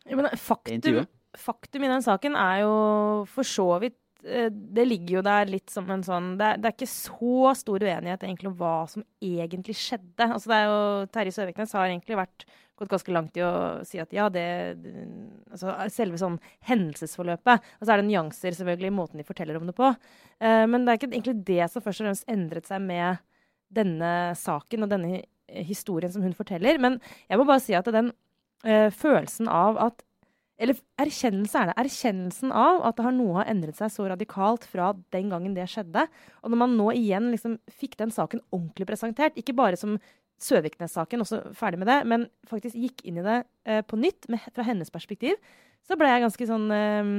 Ja, 0.10 0.18
men 0.18 0.28
faktum, 0.36 0.80
intervjuet? 0.82 1.08
faktum 1.38 1.86
i 1.86 1.92
den 1.94 2.02
saken 2.04 2.36
er 2.36 2.66
jo 2.66 2.74
for 3.30 3.44
så 3.48 3.70
vidt 3.80 3.96
eh, 3.96 4.09
Det 4.22 4.84
ligger 4.88 5.20
jo 5.20 5.22
der 5.24 5.46
litt 5.48 5.72
som 5.72 5.88
en 5.94 6.02
sånn 6.04 6.34
Det 6.40 6.44
er, 6.46 6.58
det 6.60 6.68
er 6.68 6.74
ikke 6.76 6.88
så 6.92 7.54
stor 7.56 7.80
uenighet 7.86 8.24
egentlig 8.26 8.50
om 8.52 8.58
hva 8.60 8.74
som 8.92 9.06
egentlig 9.24 9.78
skjedde. 9.80 10.26
Altså 10.28 10.52
det 10.52 10.58
er 10.58 10.66
jo, 10.68 10.82
Terje 11.14 11.36
Søviknes 11.38 11.76
har 11.78 11.88
egentlig 11.88 12.18
vært, 12.20 12.44
gått 12.80 12.92
ganske 12.92 13.12
langt 13.16 13.36
i 13.40 13.44
å 13.44 13.52
si 13.88 14.00
at 14.00 14.12
ja, 14.16 14.30
det 14.32 14.44
det- 14.84 15.08
altså 15.52 15.74
Selve 15.92 16.20
sånn 16.20 16.38
hendelsesforløpet. 16.68 17.60
Og 17.80 17.84
så 17.88 17.92
er 17.94 18.02
det 18.02 18.08
nyanser 18.10 18.56
selvfølgelig 18.56 18.92
i 18.92 18.98
måten 19.00 19.18
de 19.20 19.28
forteller 19.28 19.60
om 19.60 19.68
det 19.68 19.76
på. 19.76 19.90
Eh, 20.40 20.66
men 20.66 20.86
det 20.86 20.94
er 20.94 21.00
ikke 21.00 21.12
egentlig 21.16 21.46
det 21.46 21.72
som 21.72 21.82
først 21.84 22.02
og 22.02 22.08
fremst 22.08 22.30
endret 22.32 22.68
seg 22.68 22.82
med 22.82 23.20
denne 23.72 24.34
saken 24.36 24.84
og 24.84 24.90
denne 24.90 25.24
historien 25.48 26.12
som 26.12 26.24
hun 26.24 26.34
forteller. 26.38 26.80
Men 26.80 27.00
jeg 27.30 27.40
må 27.40 27.46
bare 27.48 27.64
si 27.64 27.76
at 27.76 27.86
den 27.92 28.12
eh, 28.64 28.90
følelsen 28.92 29.48
av 29.48 29.78
at 29.78 30.04
Eller 30.60 30.76
erkjennelse 31.00 31.56
er 31.56 31.70
det. 31.70 31.76
Erkjennelsen 31.80 32.52
av 32.52 32.82
at 32.90 32.98
det 32.98 33.06
har 33.06 33.16
noe 33.16 33.38
har 33.40 33.52
endret 33.52 33.78
seg 33.80 33.92
så 33.94 34.08
radikalt 34.12 34.66
fra 34.68 34.92
den 35.16 35.32
gangen 35.32 35.56
det 35.56 35.70
skjedde. 35.72 36.04
Og 36.44 36.52
når 36.52 36.62
man 36.66 36.76
nå 36.76 36.90
igjen 37.00 37.30
liksom 37.32 37.58
fikk 37.80 37.96
den 38.02 38.12
saken 38.12 38.44
ordentlig 38.52 38.90
presentert, 38.90 39.40
ikke 39.40 39.56
bare 39.56 39.80
som 39.80 39.98
Søviknes-saken, 40.40 41.24
også 41.24 41.42
ferdig 41.58 41.82
med 41.82 41.90
det, 41.92 41.98
men 42.08 42.28
faktisk 42.48 42.78
gikk 42.80 43.04
inn 43.08 43.20
i 43.20 43.26
det 43.26 43.42
eh, 43.68 43.82
på 43.84 44.00
nytt 44.00 44.30
med, 44.32 44.44
fra 44.56 44.64
hennes 44.68 44.92
perspektiv, 44.92 45.36
så 45.84 45.98
ble 46.00 46.08
jeg 46.08 46.24
ganske 46.24 46.48
sånn 46.48 46.70
eh, 46.72 47.10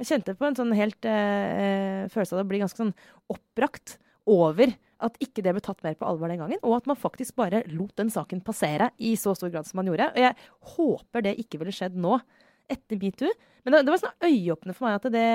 Jeg 0.00 0.08
kjente 0.08 0.36
på 0.38 0.46
en 0.48 0.56
sånn 0.56 0.72
helt 0.76 1.08
eh, 1.08 2.06
følelse 2.12 2.38
av 2.38 2.40
å 2.40 2.48
bli 2.48 2.62
ganske 2.62 2.80
sånn 2.80 2.94
oppbrakt 3.32 3.98
over 4.30 4.72
at 5.04 5.16
ikke 5.24 5.44
det 5.44 5.52
ble 5.56 5.62
tatt 5.64 5.80
mer 5.84 5.96
på 5.96 6.08
alvor 6.08 6.32
den 6.32 6.40
gangen, 6.40 6.60
og 6.64 6.78
at 6.78 6.88
man 6.88 6.98
faktisk 7.00 7.36
bare 7.40 7.62
lot 7.72 7.92
den 8.00 8.12
saken 8.12 8.40
passere 8.44 8.90
i 8.96 9.12
så 9.16 9.34
stor 9.36 9.52
grad 9.52 9.68
som 9.68 9.80
man 9.80 9.88
gjorde. 9.88 10.10
Og 10.14 10.24
jeg 10.24 10.36
håper 10.76 11.26
det 11.26 11.36
ikke 11.40 11.60
ville 11.60 11.74
skjedd 11.76 11.96
nå, 12.00 12.18
etter 12.72 13.00
metoo. 13.00 13.30
Men 13.64 13.74
det, 13.74 13.82
det 13.84 13.92
var 13.92 14.00
sånn 14.00 14.24
øyeåpne 14.24 14.74
for 14.76 14.88
meg 14.88 14.96
at 14.98 15.12
det 15.12 15.26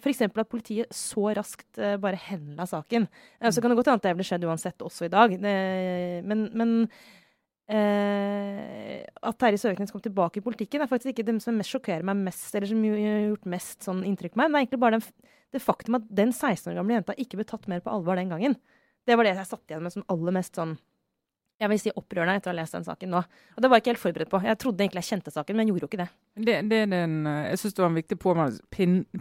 F.eks. 0.00 0.24
at 0.28 0.50
politiet 0.50 0.94
så 0.94 1.28
raskt 1.36 1.80
eh, 1.82 1.98
bare 2.00 2.20
henla 2.28 2.64
saken. 2.68 3.08
Eh, 3.40 3.52
så 3.52 3.60
kan 3.60 3.72
det 3.72 3.78
godt 3.80 3.90
hende 3.90 4.00
at 4.00 4.08
det 4.08 4.14
ville 4.16 4.28
skjedd 4.28 4.46
uansett 4.48 4.84
også 4.84 5.08
i 5.08 5.12
dag. 5.12 5.34
Det, 5.42 5.54
men 6.28 6.46
men 6.56 6.74
eh, 7.68 9.04
at 9.04 9.38
Terje 9.40 9.60
Søviknes 9.60 9.92
kom 9.92 10.04
tilbake 10.04 10.40
i 10.40 10.44
politikken, 10.44 10.82
er 10.82 10.90
faktisk 10.90 11.12
ikke 11.12 11.26
det 11.28 11.38
som 11.44 11.58
mest 11.60 11.74
sjokkerer 11.74 12.06
meg 12.06 12.24
mest, 12.30 12.48
eller 12.54 12.70
som 12.70 12.82
har 12.88 13.28
gjort 13.28 13.52
mest 13.56 13.88
sånn 13.88 14.04
inntrykk 14.08 14.34
på 14.34 14.42
meg. 14.42 14.48
Men 14.48 14.56
det 14.56 14.60
er 14.60 14.66
egentlig 14.66 14.84
bare 14.86 14.98
den, 14.98 15.32
det 15.54 15.64
faktum 15.64 16.00
at 16.00 16.10
den 16.22 16.32
16 16.32 16.72
år 16.72 16.80
gamle 16.80 16.98
jenta 16.98 17.18
ikke 17.20 17.40
ble 17.40 17.48
tatt 17.52 17.68
mer 17.70 17.84
på 17.84 17.92
alvor 17.92 18.20
den 18.20 18.32
gangen. 18.32 18.56
Det 19.08 19.16
var 19.16 19.24
det 19.24 19.36
jeg 19.36 19.48
satt 19.48 19.70
igjen 19.70 19.84
med 19.84 19.94
som 19.94 20.08
aller 20.12 20.34
mest 20.36 20.56
sånn 20.56 20.76
jeg 21.58 21.70
vil 21.72 21.80
si 21.82 21.92
opprørende 21.98 22.38
etter 22.38 22.52
å 22.52 22.54
ha 22.54 22.60
lest 22.60 22.76
den 22.76 22.86
saken 22.86 23.12
nå. 23.12 23.20
Og 23.56 23.62
det 23.62 23.70
var 23.70 23.78
jeg 23.78 23.84
ikke 23.84 23.94
helt 23.94 24.04
forberedt 24.04 24.30
på. 24.30 24.40
Jeg 24.46 24.60
trodde 24.62 24.84
egentlig 24.84 25.02
jeg 25.02 25.10
kjente 25.10 25.34
saken, 25.34 25.58
men 25.58 25.70
gjorde 25.72 25.84
jo 25.84 25.90
ikke 25.90 26.00
det. 26.04 26.08
Det, 26.38 26.56
det 26.70 26.80
er 26.84 26.90
den, 26.92 27.20
eh, 27.26 27.44
jeg 27.50 27.60
syns 27.62 27.76
det 27.76 27.84
var 27.84 27.92
en 27.92 27.98
viktig 27.98 28.18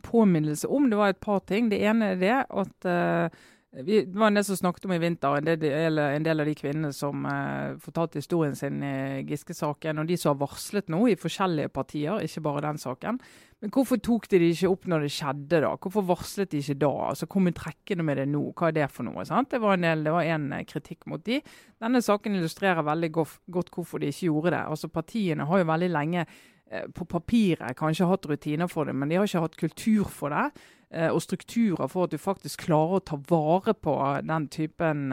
påminnelse 0.05 0.71
om. 0.77 0.89
Det 0.91 0.99
var 0.99 1.13
et 1.13 1.21
par 1.23 1.41
ting. 1.49 1.71
Det 1.73 1.81
ene 1.81 2.11
er 2.13 2.19
det 2.21 2.35
at 2.45 2.89
uh, 2.89 3.47
vi, 3.81 4.03
det 4.05 4.17
var 4.17 4.29
en 4.29 4.37
del 4.37 4.45
som 4.45 4.59
snakket 4.61 4.85
om 4.85 4.93
i 4.93 5.01
vinter, 5.01 5.39
en 5.39 5.49
del, 5.49 5.99
en 6.01 6.29
del 6.29 6.43
av 6.43 6.49
de 6.49 6.55
kvinnene 6.57 6.93
som 6.95 7.25
uh, 7.25 7.73
fortalte 7.81 8.21
historien 8.21 8.55
sin 8.57 8.79
i 8.85 9.25
Giske-saken, 9.27 10.01
og 10.01 10.09
de 10.09 10.17
som 10.21 10.35
har 10.35 10.41
varslet 10.45 10.93
nå 10.93 11.03
i 11.09 11.17
forskjellige 11.19 11.73
partier, 11.73 12.21
ikke 12.25 12.45
bare 12.45 12.63
den 12.69 12.81
saken. 12.81 13.19
Men 13.61 13.71
hvorfor 13.73 13.97
tok 14.05 14.27
de 14.29 14.37
det 14.37 14.51
ikke 14.53 14.69
opp 14.69 14.83
når 14.85 15.01
det 15.07 15.11
skjedde, 15.15 15.59
da? 15.63 15.71
Hvorfor 15.81 16.03
varslet 16.05 16.51
de 16.51 16.59
ikke 16.61 16.75
da? 16.83 16.89
Altså, 17.09 17.25
Kom 17.25 17.47
i 17.49 17.53
trekkene 17.57 18.03
med 18.05 18.19
det 18.21 18.27
nå, 18.29 18.43
hva 18.53 18.67
er 18.69 18.75
det 18.77 18.89
for 18.93 19.07
noe? 19.07 19.23
sant? 19.25 19.49
Det 19.49 19.57
var 19.63 19.73
en 19.79 19.87
del, 19.87 20.03
det 20.05 20.13
var 20.13 20.27
en 20.29 20.45
eh, 20.53 20.65
kritikk 20.69 21.07
mot 21.09 21.23
de. 21.25 21.39
Denne 21.81 22.01
saken 22.05 22.35
illustrerer 22.37 22.85
veldig 22.85 23.09
godt, 23.17 23.71
hvorfor 23.73 24.03
de 24.03 24.11
ikke 24.13 24.27
gjorde 24.29 24.51
det. 24.53 24.59
Altså 24.69 24.91
Partiene 24.93 25.47
har 25.49 25.63
jo 25.63 25.69
veldig 25.71 25.89
lenge 25.89 26.25
eh, 26.27 26.85
på 26.93 27.07
papiret 27.09 27.73
kanskje 27.79 28.05
hatt 28.11 28.27
rutiner 28.29 28.69
for 28.69 28.85
det, 28.85 28.93
men 28.93 29.09
de 29.09 29.17
har 29.17 29.25
ikke 29.25 29.41
hatt 29.47 29.57
kultur 29.57 30.05
for 30.05 30.29
det. 30.37 30.45
eh, 30.91 31.09
Og 31.09 31.21
strukturer 31.25 31.89
for 31.89 32.05
at 32.05 32.13
du 32.13 32.21
faktisk 32.21 32.67
klarer 32.69 32.99
å 33.01 33.05
ta 33.09 33.17
vare 33.31 33.73
på 33.73 33.97
den 34.21 34.45
typen 34.53 35.09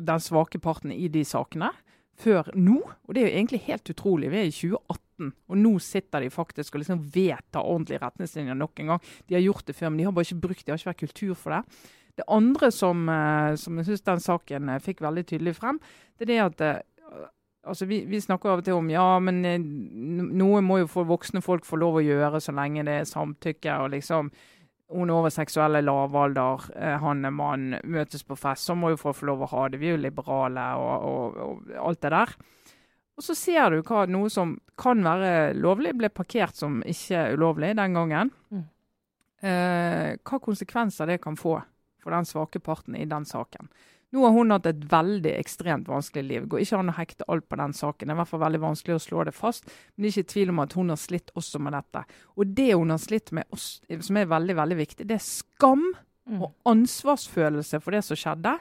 Den 0.00 0.20
svake 0.24 0.58
parten 0.64 0.92
i 0.96 1.08
de 1.12 1.24
sakene. 1.28 1.74
Før 2.18 2.48
nå. 2.56 2.80
Og 3.06 3.14
det 3.14 3.22
er 3.22 3.28
jo 3.28 3.36
egentlig 3.36 3.60
helt 3.68 3.90
utrolig. 3.92 4.30
Vi 4.32 4.40
er 4.40 4.48
i 4.48 4.50
2018, 4.50 5.04
og 5.18 5.58
nå 5.58 5.74
sitter 5.82 6.24
de 6.24 6.30
faktisk 6.32 6.74
og 6.74 6.84
liksom 6.84 7.04
vedtar 7.14 7.66
ordentlige 7.66 8.02
retningslinjer 8.02 8.58
nok 8.58 8.82
en 8.82 8.92
gang. 8.94 9.06
De 9.28 9.36
har 9.36 9.44
gjort 9.44 9.66
det 9.66 9.76
før, 9.76 9.90
men 9.90 10.00
de 10.00 10.08
har 10.08 10.14
bare 10.16 10.28
ikke 10.28 10.46
brukt 10.46 10.64
det. 10.64 10.72
har 10.72 10.80
ikke 10.80 10.92
vært 10.92 11.06
kultur 11.06 11.34
for 11.38 11.56
det. 11.56 11.62
Det 12.18 12.26
andre 12.26 12.70
som, 12.74 13.08
eh, 13.08 13.54
som 13.54 13.76
jeg 13.78 13.86
syns 13.86 14.06
den 14.06 14.20
saken 14.20 14.68
eh, 14.68 14.82
fikk 14.82 15.02
veldig 15.04 15.24
tydelig 15.26 15.54
frem, 15.54 15.78
det 16.18 16.26
er 16.26 16.32
det 16.32 16.38
at 16.42 16.62
eh, 16.66 17.26
altså 17.62 17.86
vi, 17.86 18.00
vi 18.10 18.18
snakker 18.18 18.50
av 18.50 18.62
og 18.62 18.66
til 18.66 18.78
om 18.78 18.90
ja, 18.90 19.06
men 19.22 19.42
noe 20.34 20.62
må 20.64 20.80
jo 20.80 21.04
voksne 21.06 21.42
folk 21.44 21.68
få 21.68 21.78
lov 21.78 22.00
å 22.00 22.02
gjøre 22.02 22.40
så 22.42 22.54
lenge 22.56 22.86
det 22.88 23.02
er 23.02 23.10
samtykke. 23.10 23.76
og 23.84 23.92
liksom 23.94 24.32
hun 24.88 25.10
over 25.12 25.28
seksuelle 25.28 25.82
lavalder, 25.84 26.62
han 27.02 27.24
er 27.28 27.32
mann, 27.36 27.74
møtes 27.84 28.22
på 28.24 28.38
fest, 28.40 28.64
så 28.64 28.72
må 28.74 28.94
jo 28.94 28.96
folk 28.96 29.18
få 29.18 29.26
lov 29.28 29.42
å 29.44 29.50
ha 29.52 29.66
det. 29.68 29.82
Vi 29.82 29.90
er 29.90 29.98
jo 29.98 30.00
liberale 30.00 30.64
og, 30.80 31.04
og, 31.04 31.36
og 31.44 31.74
alt 31.90 32.00
det 32.00 32.12
der. 32.14 32.32
Og 33.18 33.24
så 33.26 33.34
ser 33.34 33.74
du 33.74 33.82
hva 33.82 34.04
noe 34.06 34.30
som 34.30 34.54
kan 34.78 35.02
være 35.02 35.56
lovlig, 35.58 35.96
ble 35.98 36.10
parkert 36.14 36.54
som 36.58 36.78
ikke 36.86 37.32
ulovlig 37.34 37.72
den 37.74 37.96
gangen. 37.98 38.30
Mm. 38.54 38.64
Eh, 39.42 40.12
hva 40.22 40.38
konsekvenser 40.42 41.10
det 41.10 41.20
kan 41.22 41.36
få 41.38 41.56
for 41.98 42.14
den 42.14 42.26
svake 42.28 42.62
parten 42.62 42.94
i 42.94 43.08
den 43.10 43.26
saken. 43.26 43.70
Nå 44.14 44.22
har 44.24 44.32
hun 44.32 44.54
hatt 44.54 44.66
et 44.70 44.86
veldig 44.88 45.34
ekstremt 45.36 45.90
vanskelig 45.90 46.24
liv. 46.24 46.46
Går 46.48 46.62
ikke 46.64 46.78
an 46.78 46.92
å 46.94 46.96
hekte 46.96 47.26
alt 47.28 47.44
på 47.50 47.58
den 47.60 47.74
saken. 47.76 48.06
Det 48.06 48.14
er 48.14 48.16
i 48.16 48.20
hvert 48.22 48.30
fall 48.30 48.44
veldig 48.46 48.60
vanskelig 48.62 48.96
å 48.96 49.02
slå 49.04 49.24
det 49.28 49.34
fast. 49.36 49.66
Men 49.68 50.06
det 50.06 50.08
er 50.08 50.14
ikke 50.22 50.32
tvil 50.32 50.52
om 50.54 50.62
at 50.64 50.76
hun 50.78 50.94
har 50.94 51.00
slitt 51.02 51.34
også 51.36 51.60
med 51.60 51.76
dette. 51.76 52.04
Og 52.38 52.54
det 52.56 52.70
hun 52.72 52.94
har 52.94 53.02
slitt 53.02 53.34
med, 53.36 53.50
som 53.58 54.16
er 54.16 54.30
veldig 54.30 54.56
veldig 54.62 54.78
viktig, 54.78 55.08
det 55.10 55.18
er 55.18 55.26
skam 55.26 55.90
Mm. 56.28 56.42
og 56.42 56.52
ansvarsfølelse 56.68 57.80
for 57.80 57.96
det 57.96 58.02
som 58.04 58.18
skjedde. 58.18 58.52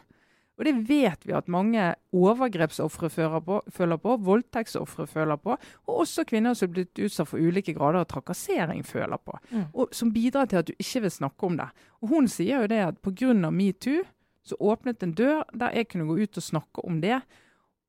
Og 0.58 0.66
det 0.66 0.74
vet 0.90 1.26
vi 1.28 1.36
at 1.38 1.48
mange 1.54 1.84
overgrepsofre 2.18 3.10
føler 3.14 3.98
på, 4.02 4.16
voldtektsofre 4.26 5.06
føler 5.08 5.38
på, 5.38 5.54
og 5.86 6.00
også 6.04 6.26
kvinner 6.28 6.58
som 6.58 6.70
er 6.70 6.74
blitt 6.80 7.02
utsatt 7.06 7.30
for 7.30 7.38
ulike 7.42 7.76
grader 7.78 8.02
av 8.02 8.10
trakassering 8.10 8.82
føler 8.86 9.22
på. 9.22 9.38
Mm. 9.52 9.66
Og 9.74 9.94
Som 9.94 10.12
bidrar 10.14 10.50
til 10.50 10.58
at 10.64 10.68
du 10.68 10.74
ikke 10.80 11.02
vil 11.06 11.14
snakke 11.14 11.46
om 11.46 11.58
det. 11.58 11.70
Og 12.02 12.10
Hun 12.10 12.28
sier 12.28 12.62
jo 12.62 12.68
det 12.68 12.82
at 12.88 13.02
pga. 13.02 13.52
metoo 13.52 14.04
så 14.48 14.56
åpnet 14.60 15.04
en 15.04 15.12
dør 15.12 15.44
der 15.54 15.76
jeg 15.76 15.90
kunne 15.92 16.08
gå 16.08 16.24
ut 16.24 16.38
og 16.38 16.44
snakke 16.44 16.86
om 16.88 17.02
det. 17.02 17.22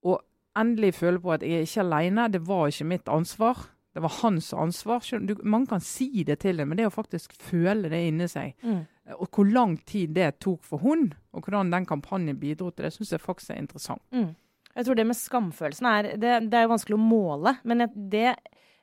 Og 0.02 0.20
endelig 0.58 0.94
føle 0.94 1.20
på 1.20 1.32
at 1.32 1.42
jeg 1.42 1.52
er 1.52 1.66
ikke 1.66 1.84
alene. 1.84 2.28
Det 2.32 2.46
var 2.46 2.66
ikke 2.66 2.84
mitt 2.84 3.08
ansvar. 3.08 3.68
Det 3.94 4.02
var 4.02 4.16
hans 4.22 4.52
ansvar. 4.52 5.02
Du, 5.26 5.36
man 5.42 5.66
kan 5.66 5.80
si 5.80 6.24
det 6.26 6.40
til 6.40 6.58
dem, 6.58 6.68
men 6.68 6.78
det 6.78 6.86
å 6.86 6.94
faktisk 6.94 7.32
føle 7.32 7.88
det 7.88 8.06
inni 8.08 8.28
seg 8.28 8.54
Mm. 8.62 8.86
Og 9.16 9.30
hvor 9.32 9.48
lang 9.48 9.78
tid 9.88 10.12
det 10.16 10.34
tok 10.44 10.60
for 10.66 10.82
hun, 10.82 11.08
og 11.32 11.46
hvordan 11.46 11.72
den 11.72 11.88
kampanjen 11.88 12.38
bidro 12.40 12.70
til 12.70 12.86
det, 12.86 12.92
syns 12.94 13.14
jeg 13.14 13.24
faktisk 13.24 13.54
er 13.54 13.62
interessant. 13.62 14.04
Mm. 14.12 14.34
Jeg 14.74 14.86
tror 14.86 14.98
det 14.98 15.08
med 15.08 15.18
skamfølelsen 15.18 15.86
er 15.90 16.08
Det, 16.20 16.32
det 16.50 16.58
er 16.58 16.66
jo 16.66 16.74
vanskelig 16.74 16.98
å 16.98 17.02
måle, 17.02 17.56
men 17.66 17.88
det 17.94 18.36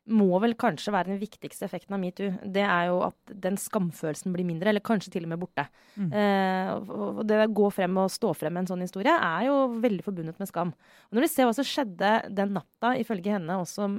må 0.05 0.37
vel 0.41 0.53
kanskje 0.59 0.93
være 0.93 1.09
den 1.13 1.21
viktigste 1.21 1.65
effekten 1.65 1.95
av 1.97 2.01
metoo. 2.01 2.35
Det 2.53 2.61
er 2.61 2.89
jo 2.91 2.99
at 3.07 3.31
den 3.41 3.55
skamfølelsen 3.57 4.35
blir 4.35 4.45
mindre, 4.45 4.69
eller 4.69 4.83
kanskje 4.85 5.15
til 5.15 5.25
og 5.25 5.31
med 5.31 5.41
borte. 5.41 5.65
Mm. 5.97 6.11
Eh, 6.13 6.69
og 6.93 7.23
det 7.25 7.39
å 7.41 7.47
gå 7.57 7.71
frem 7.73 7.97
og 8.03 8.13
stå 8.13 8.35
frem 8.37 8.53
med 8.53 8.65
en 8.65 8.71
sånn 8.75 8.85
historie 8.85 9.15
er 9.15 9.47
jo 9.47 9.55
veldig 9.81 10.05
forbundet 10.05 10.37
med 10.41 10.51
skam. 10.51 10.75
Og 11.09 11.17
når 11.17 11.25
du 11.25 11.31
ser 11.31 11.49
hva 11.49 11.55
som 11.57 11.65
skjedde 11.65 12.13
den 12.37 12.53
natta, 12.53 12.93
ifølge 13.01 13.33
henne 13.33 13.57
også 13.63 13.89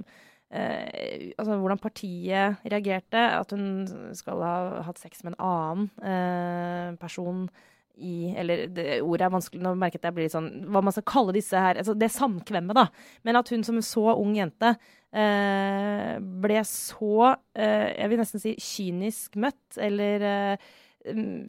eh, 0.50 1.32
altså 1.37 1.56
hvordan 1.61 1.80
partiet 1.82 2.66
reagerte, 2.66 3.22
at 3.38 3.54
hun 3.54 4.12
skal 4.16 4.44
ha 4.44 4.82
hatt 4.87 5.00
sex 5.00 5.24
med 5.24 5.35
en 5.35 5.40
annen 5.46 5.88
eh, 6.02 6.92
person 7.00 7.48
i 7.96 8.35
Eller 8.37 8.66
det 8.68 9.00
ordet 9.00 9.24
er 9.24 9.32
vanskelig, 9.32 9.62
nå 9.64 9.72
merket 9.80 10.04
jeg 10.04 10.12
blir 10.12 10.26
litt 10.26 10.35
sånn 10.35 10.50
Hva 10.68 10.82
man 10.85 10.92
skal 10.92 11.06
kalle 11.09 11.32
disse 11.32 11.56
her 11.56 11.78
altså 11.80 11.94
Det 11.96 12.11
samkvemmet, 12.12 12.76
da. 12.76 12.90
Men 13.24 13.38
at 13.40 13.48
hun 13.52 13.64
som 13.64 13.78
en 13.78 13.87
så 13.87 14.04
ung 14.12 14.35
jente 14.37 14.74
eh, 15.16 16.16
ble 16.20 16.61
så 16.68 17.30
eh, 17.56 17.94
Jeg 17.96 18.11
vil 18.12 18.20
nesten 18.20 18.42
si 18.42 18.52
kynisk 18.61 19.40
møtt, 19.40 19.78
eller 19.80 20.26
eh, 20.28 20.68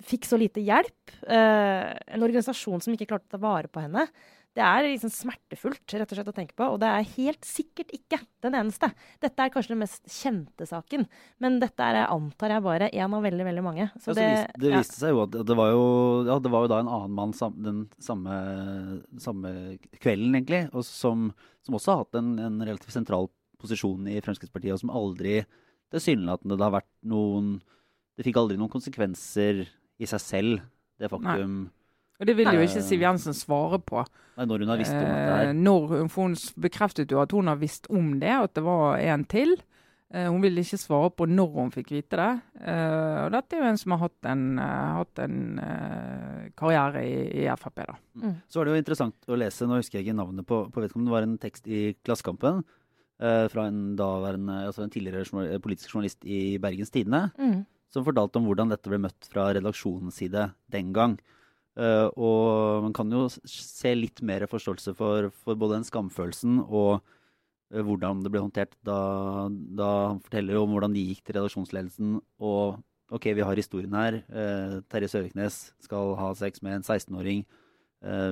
fikk 0.08 0.28
så 0.30 0.38
lite 0.38 0.62
hjelp. 0.62 1.16
Eh, 1.26 1.92
en 2.14 2.24
organisasjon 2.24 2.84
som 2.84 2.94
ikke 2.94 3.10
klarte 3.10 3.32
å 3.32 3.36
ta 3.36 3.42
vare 3.42 3.72
på 3.72 3.82
henne. 3.82 4.06
Det 4.58 4.66
er 4.66 4.88
liksom 4.88 5.12
smertefullt 5.14 5.94
rett 5.94 6.10
og 6.10 6.18
slett 6.18 6.30
å 6.32 6.34
tenke 6.34 6.56
på, 6.58 6.66
og 6.74 6.80
det 6.82 6.90
er 6.90 7.10
helt 7.12 7.46
sikkert 7.46 7.92
ikke 7.94 8.18
den 8.42 8.56
eneste. 8.58 8.90
Dette 9.22 9.44
er 9.44 9.52
kanskje 9.54 9.76
den 9.76 9.84
mest 9.84 10.02
kjente 10.10 10.66
saken, 10.66 11.06
men 11.44 11.60
dette 11.62 11.86
er, 11.86 12.00
antar 12.10 12.56
jeg, 12.56 12.64
bare 12.66 12.88
én 12.90 13.14
av 13.14 13.28
veldig 13.28 13.46
veldig 13.46 13.66
mange. 13.66 13.86
Så 14.02 14.16
ja, 14.16 14.18
det, 14.18 14.26
så 14.40 14.64
det, 14.64 14.72
viste 14.74 14.98
seg 14.98 15.14
jo 15.14 15.22
at 15.28 15.38
det 15.52 15.58
var 15.60 15.70
jo, 15.76 15.86
ja, 16.26 16.40
det 16.42 16.54
var 16.56 16.66
jo 16.66 16.72
da 16.74 16.82
en 16.82 16.90
annen 16.96 17.16
mann 17.20 17.36
sam, 17.38 17.54
den 17.62 17.86
samme, 18.02 18.40
samme, 19.22 19.54
kvelden, 20.02 20.40
egentlig, 20.40 20.64
og 20.74 20.88
som, 20.90 21.30
som 21.68 21.78
også 21.78 21.94
har 21.94 22.02
hatt 22.02 22.20
en, 22.24 22.34
en, 22.42 22.60
relativt 22.66 22.98
sentral 22.98 23.30
posisjon 23.62 24.10
i 24.10 24.18
Fremskrittspartiet, 24.26 24.74
og 24.74 24.82
som 24.82 24.96
aldri 24.98 25.44
tilsynelatende 25.94 26.58
det 26.58 26.66
har 26.66 26.80
vært 26.82 26.94
noen 27.08 27.58
Det 28.18 28.26
fikk 28.26 28.42
aldri 28.42 28.58
noen 28.58 28.74
konsekvenser 28.74 29.68
i 30.02 30.08
seg 30.10 30.22
selv, 30.24 30.62
det 30.98 31.14
faktum 31.14 31.60
Nei. 31.62 31.74
Og 32.18 32.26
det 32.26 32.34
vil 32.38 32.50
jo 32.50 32.66
ikke 32.66 32.82
Siv 32.82 33.04
Jensen 33.06 33.36
svare 33.38 33.80
på. 33.84 34.02
Nei, 34.38 34.46
når 34.50 34.64
hun 34.64 34.72
har 34.72 34.80
visst 34.82 34.94
om 34.94 35.02
dette 35.02 35.34
her. 35.38 35.50
Når 35.54 35.90
når, 35.90 36.12
for 36.14 36.28
hun 36.28 36.38
bekreftet 36.62 37.14
jo 37.14 37.22
at 37.22 37.34
hun 37.34 37.50
har 37.50 37.60
visst 37.62 37.90
om 37.94 38.16
det, 38.22 38.34
at 38.34 38.54
det 38.58 38.64
var 38.66 39.02
en 39.02 39.26
til. 39.30 39.54
Eh, 40.14 40.26
hun 40.32 40.40
vil 40.42 40.62
ikke 40.62 40.80
svare 40.80 41.12
på 41.14 41.28
når 41.30 41.54
hun 41.58 41.70
fikk 41.74 41.92
vite 41.94 42.18
det. 42.18 42.30
Eh, 42.64 43.20
og 43.26 43.36
dette 43.36 43.58
er 43.58 43.62
jo 43.62 43.70
en 43.70 43.80
som 43.82 43.94
har 43.94 44.04
hatt 44.06 44.30
en, 44.32 44.44
hatt 44.62 45.22
en 45.26 45.38
karriere 46.58 47.06
i, 47.06 47.20
i 47.44 47.48
Frp. 47.60 47.84
da. 47.84 47.98
Mm. 48.24 48.36
Så 48.48 48.60
var 48.60 48.66
det 48.68 48.76
jo 48.76 48.84
interessant 48.84 49.30
å 49.30 49.40
lese, 49.40 49.70
nå 49.70 49.82
husker 49.82 50.00
jeg 50.00 50.08
ikke 50.08 50.20
navnet 50.22 50.50
på, 50.50 50.64
på 50.74 50.84
vedkommende, 50.84 51.12
det 51.12 51.18
var 51.18 51.30
en 51.30 51.40
tekst 51.42 51.70
i 51.70 51.86
Klassekampen 52.06 52.66
fra 53.18 53.64
en, 53.66 53.96
altså 53.98 54.84
en 54.84 54.92
tidligere 54.94 55.58
politisk 55.58 55.90
journalist 55.90 56.22
i 56.22 56.60
Bergens 56.62 56.92
Tidende, 56.94 57.32
mm. 57.42 57.64
som 57.90 58.04
fortalte 58.06 58.38
om 58.38 58.46
hvordan 58.46 58.70
dette 58.70 58.92
ble 58.92 59.00
møtt 59.02 59.26
fra 59.32 59.48
redaksjonens 59.58 60.20
side 60.22 60.44
den 60.70 60.92
gang. 60.94 61.16
Uh, 61.78 62.10
og 62.18 62.88
man 62.88 62.94
kan 62.96 63.12
jo 63.14 63.28
se 63.30 63.92
litt 63.94 64.24
mer 64.26 64.48
forståelse 64.50 64.96
for, 64.98 65.30
for 65.44 65.60
både 65.60 65.78
den 65.78 65.86
skamfølelsen 65.86 66.56
og 66.66 67.04
uh, 67.04 67.82
hvordan 67.86 68.24
det 68.26 68.32
ble 68.34 68.42
håndtert 68.42 68.74
da, 68.88 68.98
da, 69.78 69.90
han 70.16 70.22
forteller 70.26 70.58
om 70.58 70.74
hvordan 70.74 70.96
de 70.96 71.04
gikk 71.12 71.22
til 71.22 71.38
redaksjonsledelsen. 71.38 72.16
Og 72.42 72.80
OK, 73.14 73.30
vi 73.38 73.46
har 73.46 73.62
historien 73.62 73.94
her. 73.94 74.24
Uh, 74.26 74.80
Terje 74.90 75.12
Søviknes 75.14 75.60
skal 75.86 76.16
ha 76.18 76.32
sex 76.40 76.66
med 76.66 76.80
en 76.80 76.88
16-åring 76.88 77.46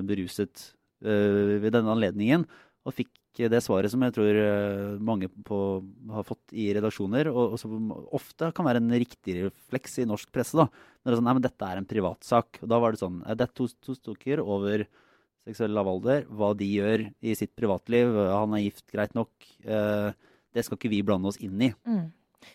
beruset 0.06 0.62
ved 1.02 1.72
denne 1.74 1.90
anledningen. 1.90 2.44
Og 2.86 2.94
fikk 2.94 3.12
det 3.52 3.60
svaret 3.66 3.92
som 3.92 4.04
jeg 4.06 4.14
tror 4.16 4.38
eh, 4.40 4.92
mange 5.04 5.28
på, 5.48 5.58
har 6.14 6.28
fått 6.28 6.54
i 6.56 6.70
redaksjoner, 6.78 7.28
og, 7.34 7.56
og, 7.56 7.58
som 7.60 7.90
ofte 8.16 8.52
kan 8.56 8.68
være 8.68 8.80
en 8.80 8.94
riktig 8.96 9.40
refleks 9.42 10.00
i 10.00 10.06
norsk 10.08 10.32
presse. 10.32 10.56
da. 10.56 10.70
Når 10.70 11.10
det 11.10 11.16
er 11.16 11.20
sånn, 11.20 11.28
nei, 11.28 11.36
men 11.40 11.48
dette 11.48 11.72
er 11.72 11.82
en 11.82 11.90
privatsak. 11.90 12.62
Og 12.62 12.72
da 12.72 12.80
var 12.80 12.96
det 12.96 13.02
sånn 13.02 13.20
Det 13.26 13.48
er 13.48 13.52
to, 13.58 13.68
to 13.84 13.98
stykker 13.98 14.44
over 14.44 14.86
seksuell 15.46 15.76
lavalder. 15.76 16.30
Hva 16.30 16.54
de 16.58 16.70
gjør 16.70 17.08
i 17.22 17.36
sitt 17.38 17.54
privatliv. 17.58 18.14
Han 18.32 18.56
er 18.58 18.66
gift, 18.66 18.86
greit 18.94 19.18
nok. 19.18 19.34
Eh, 19.66 20.12
det 20.56 20.64
skal 20.64 20.80
ikke 20.80 20.94
vi 20.94 21.04
blande 21.06 21.30
oss 21.30 21.42
inn 21.44 21.60
i. 21.60 21.74
Mm. 21.88 22.08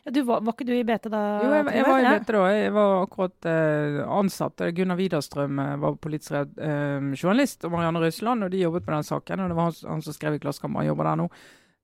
Ja, 0.04 0.12
du 0.14 0.22
var, 0.24 0.40
var, 0.40 0.56
ikke 0.56 0.66
du 0.68 0.74
i 0.76 0.84
BT 0.86 1.10
da? 1.12 1.22
Jo, 1.44 1.52
jeg, 1.58 1.68
jeg 1.76 1.86
var 1.88 2.00
i 2.00 2.10
BT 2.18 2.34
da. 2.36 2.42
Jeg 2.54 2.74
var 2.76 2.96
akkurat 3.04 3.48
eh, 3.52 4.00
ansatt. 4.18 4.66
Gunnar 4.76 5.00
Widerstrøm 5.00 5.62
eh, 5.62 5.78
var 5.82 5.96
politisk 6.02 6.36
eh, 6.40 7.08
journalist, 7.14 7.64
og 7.64 7.74
Marianne 7.76 8.02
Røsland, 8.04 8.46
og 8.46 8.52
de 8.52 8.64
jobbet 8.64 8.86
med 8.86 8.96
den 8.98 9.08
saken. 9.10 9.44
og 9.44 9.52
Det 9.52 9.58
var 9.60 9.70
han, 9.70 9.80
han 9.94 10.04
som 10.06 10.16
skrev 10.16 10.38
i 10.38 10.42
Klassekampen, 10.42 10.82
han 10.82 10.92
jobber 10.92 11.10
der 11.10 11.22
nå. 11.22 11.30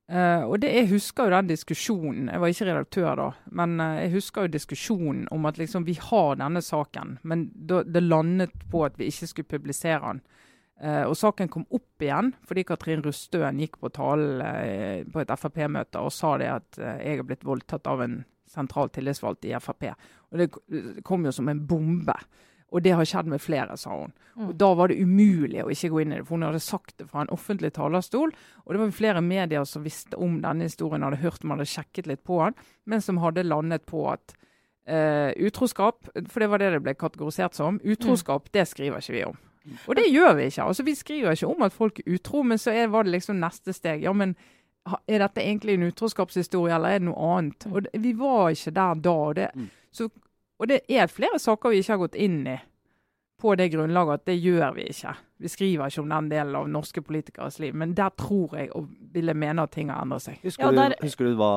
Eh, 0.06 0.42
og 0.46 0.60
det, 0.62 0.70
Jeg 0.70 0.90
husker 0.92 1.26
jo 1.26 1.34
den 1.34 1.48
diskusjonen. 1.50 2.28
Jeg 2.30 2.40
var 2.40 2.52
ikke 2.52 2.68
redaktør 2.68 3.14
da, 3.18 3.30
men 3.58 3.80
eh, 3.82 4.02
jeg 4.04 4.12
husker 4.14 4.46
jo 4.46 4.54
diskusjonen 4.54 5.26
om 5.34 5.48
at 5.50 5.58
liksom 5.58 5.86
vi 5.86 5.96
har 5.98 6.38
denne 6.38 6.62
saken, 6.62 7.18
men 7.26 7.48
da, 7.54 7.82
det 7.82 8.04
landet 8.04 8.54
på 8.70 8.84
at 8.86 8.98
vi 8.98 9.10
ikke 9.10 9.26
skulle 9.32 9.50
publisere 9.56 10.00
den. 10.04 10.22
Uh, 10.76 11.06
og 11.08 11.14
saken 11.16 11.48
kom 11.48 11.62
opp 11.72 12.04
igjen 12.04 12.34
fordi 12.44 12.66
Katrin 12.68 13.00
Rustøen 13.00 13.62
gikk 13.62 13.78
på 13.80 13.88
talen 13.96 14.42
uh, 14.44 15.06
på 15.08 15.22
et 15.22 15.30
Frp-møte 15.32 16.02
og 16.04 16.12
sa 16.12 16.34
det 16.36 16.50
at 16.52 16.80
uh, 16.82 16.98
jeg 17.00 17.22
har 17.22 17.24
blitt 17.30 17.46
voldtatt 17.48 17.88
av 17.88 18.02
en 18.04 18.18
sentral 18.52 18.92
tillitsvalgt 18.92 19.48
i 19.48 19.54
Frp. 19.56 19.88
Og 20.30 20.42
Det 20.42 21.00
kom 21.06 21.24
jo 21.24 21.32
som 21.32 21.48
en 21.48 21.62
bombe. 21.66 22.14
Og 22.74 22.82
det 22.82 22.92
har 22.98 23.08
skjedd 23.08 23.28
med 23.30 23.40
flere, 23.40 23.76
sa 23.78 23.94
hun. 23.94 24.12
Mm. 24.34 24.44
Og 24.48 24.52
Da 24.60 24.68
var 24.76 24.90
det 24.90 25.00
umulig 25.00 25.62
å 25.64 25.70
ikke 25.72 25.90
gå 25.94 26.02
inn 26.02 26.12
i 26.12 26.18
det, 26.18 26.26
for 26.28 26.36
hun 26.36 26.44
hadde 26.48 26.60
sagt 26.60 26.96
det 27.00 27.08
fra 27.08 27.24
en 27.24 27.32
offentlig 27.32 27.72
talerstol. 27.76 28.34
Og 28.64 28.74
det 28.74 28.80
var 28.82 28.94
flere 28.94 29.22
medier 29.24 29.64
som 29.68 29.84
visste 29.86 30.18
om 30.20 30.40
denne 30.44 30.68
historien, 30.68 31.06
hadde 31.06 31.22
hørt 31.22 31.44
om, 31.44 31.54
hadde 31.54 31.68
sjekket 31.70 32.10
litt 32.10 32.24
på 32.26 32.42
den, 32.42 32.58
men 32.84 33.04
som 33.04 33.22
hadde 33.22 33.46
landet 33.46 33.86
på 33.88 34.04
at 34.12 34.36
utroskap, 34.86 36.12
for 36.30 36.38
det 36.38 36.46
var 36.46 36.62
det 36.62 36.68
det 36.76 36.82
ble 36.84 36.92
kategorisert 36.94 37.56
som, 37.58 37.80
utroskap, 37.82 38.46
mm. 38.46 38.52
det 38.54 38.68
skriver 38.70 39.02
ikke 39.02 39.16
vi 39.16 39.24
om. 39.26 39.40
Og 39.86 39.96
det 39.98 40.06
gjør 40.10 40.36
vi 40.38 40.50
ikke. 40.50 40.66
Altså, 40.66 40.84
vi 40.86 40.94
skriver 40.94 41.36
ikke 41.36 41.48
om 41.50 41.64
at 41.66 41.74
folk 41.74 41.98
er 42.00 42.14
utro, 42.14 42.42
men 42.42 42.58
så 42.58 42.74
er, 42.74 42.92
var 42.92 43.06
det 43.06 43.16
liksom 43.16 43.40
neste 43.40 43.74
steg. 43.76 44.04
Ja, 44.06 44.12
men 44.12 44.36
er 44.86 45.24
dette 45.24 45.42
egentlig 45.42 45.74
en 45.74 45.88
utroskapshistorie, 45.88 46.74
eller 46.74 46.94
er 46.94 47.02
det 47.02 47.08
noe 47.08 47.32
annet? 47.36 47.66
Og 47.72 47.82
det, 47.86 48.02
Vi 48.02 48.14
var 48.18 48.54
ikke 48.54 48.74
der 48.76 49.02
da. 49.02 49.10
Og 49.10 49.36
det, 49.36 49.50
mm. 49.54 49.68
så, 49.92 50.08
og 50.58 50.70
det 50.70 50.80
er 50.88 51.12
flere 51.12 51.38
saker 51.42 51.74
vi 51.74 51.82
ikke 51.82 51.94
har 51.96 52.04
gått 52.06 52.18
inn 52.28 52.40
i 52.46 52.58
på 53.36 53.52
det 53.54 53.68
grunnlaget 53.68 54.22
at 54.22 54.28
det 54.30 54.36
gjør 54.40 54.70
vi 54.78 54.86
ikke. 54.88 55.12
Vi 55.44 55.50
skriver 55.52 55.90
ikke 55.90 56.02
om 56.02 56.12
den 56.14 56.28
delen 56.30 56.56
av 56.56 56.68
norske 56.72 57.02
politikeres 57.04 57.58
liv, 57.60 57.74
men 57.76 57.92
der 57.96 58.14
tror 58.16 58.54
jeg 58.56 58.70
og 58.76 58.86
ville 59.12 59.34
mene 59.36 59.66
at 59.66 59.74
ting 59.74 59.90
har 59.92 60.00
endret 60.06 60.24
seg. 60.24 60.38
Husker, 60.44 60.72
ja, 60.72 60.88
du, 60.88 60.94
husker 61.04 61.28
du 61.28 61.36
hva 61.36 61.50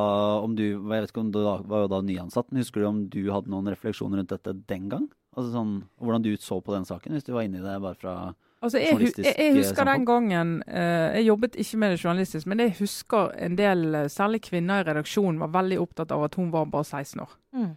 om 0.43 0.58
du 0.60 0.65
jeg 0.65 0.82
vet 0.89 1.08
ikke 1.13 1.24
om 1.24 1.32
du 1.32 1.39
var 1.39 1.86
jo 1.86 1.91
da 1.93 2.02
nyansatt, 2.04 2.50
men 2.52 2.65
husker 2.65 2.84
du 2.84 2.89
om 2.89 3.00
du 3.13 3.22
hadde 3.32 3.52
noen 3.54 3.72
refleksjoner 3.72 4.19
rundt 4.19 4.36
dette 4.36 4.56
den 4.67 4.91
gang? 4.91 5.08
Altså 5.39 5.56
sånn, 5.56 5.73
Hvordan 6.04 6.23
du 6.25 6.30
så 6.43 6.60
på 6.63 6.75
den 6.75 6.88
saken, 6.88 7.15
hvis 7.15 7.28
du 7.28 7.34
var 7.36 7.45
inni 7.47 7.62
det 7.63 7.75
bare 7.80 7.97
fra 7.99 8.13
altså 8.60 8.82
jeg, 8.82 8.91
journalistisk 8.91 9.28
jeg, 9.30 9.36
jeg 9.39 9.56
husker 9.56 9.88
den 9.88 10.08
gangen 10.08 10.56
uh, 10.67 11.15
Jeg 11.15 11.28
jobbet 11.30 11.56
ikke 11.63 11.80
med 11.80 11.93
det 11.93 12.02
journalistisk, 12.02 12.49
men 12.52 12.63
jeg 12.65 12.75
husker 12.82 13.32
en 13.39 13.56
del, 13.56 13.86
eh, 13.95 14.10
særlig 14.12 14.41
kvinner 14.49 14.84
i 14.84 14.89
redaksjonen, 14.89 15.39
var 15.39 15.54
veldig 15.56 15.80
opptatt 15.80 16.12
av 16.12 16.25
at 16.28 16.36
hun 16.36 16.52
var 16.52 16.67
bare 16.73 16.84
16 16.84 17.23
år. 17.23 17.38
Mm. 17.56 17.71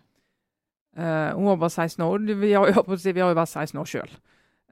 Uh, 0.99 1.31
hun 1.39 1.47
var 1.53 1.63
bare 1.63 1.71
16 1.87 2.05
år, 2.05 2.19
og 2.19 2.43
vi 2.43 2.53
har, 2.53 2.67
vi 3.15 3.21
har 3.21 3.31
jo 3.31 3.39
vært 3.39 3.55
16 3.55 3.81
år 3.81 3.91
sjøl. 3.95 4.15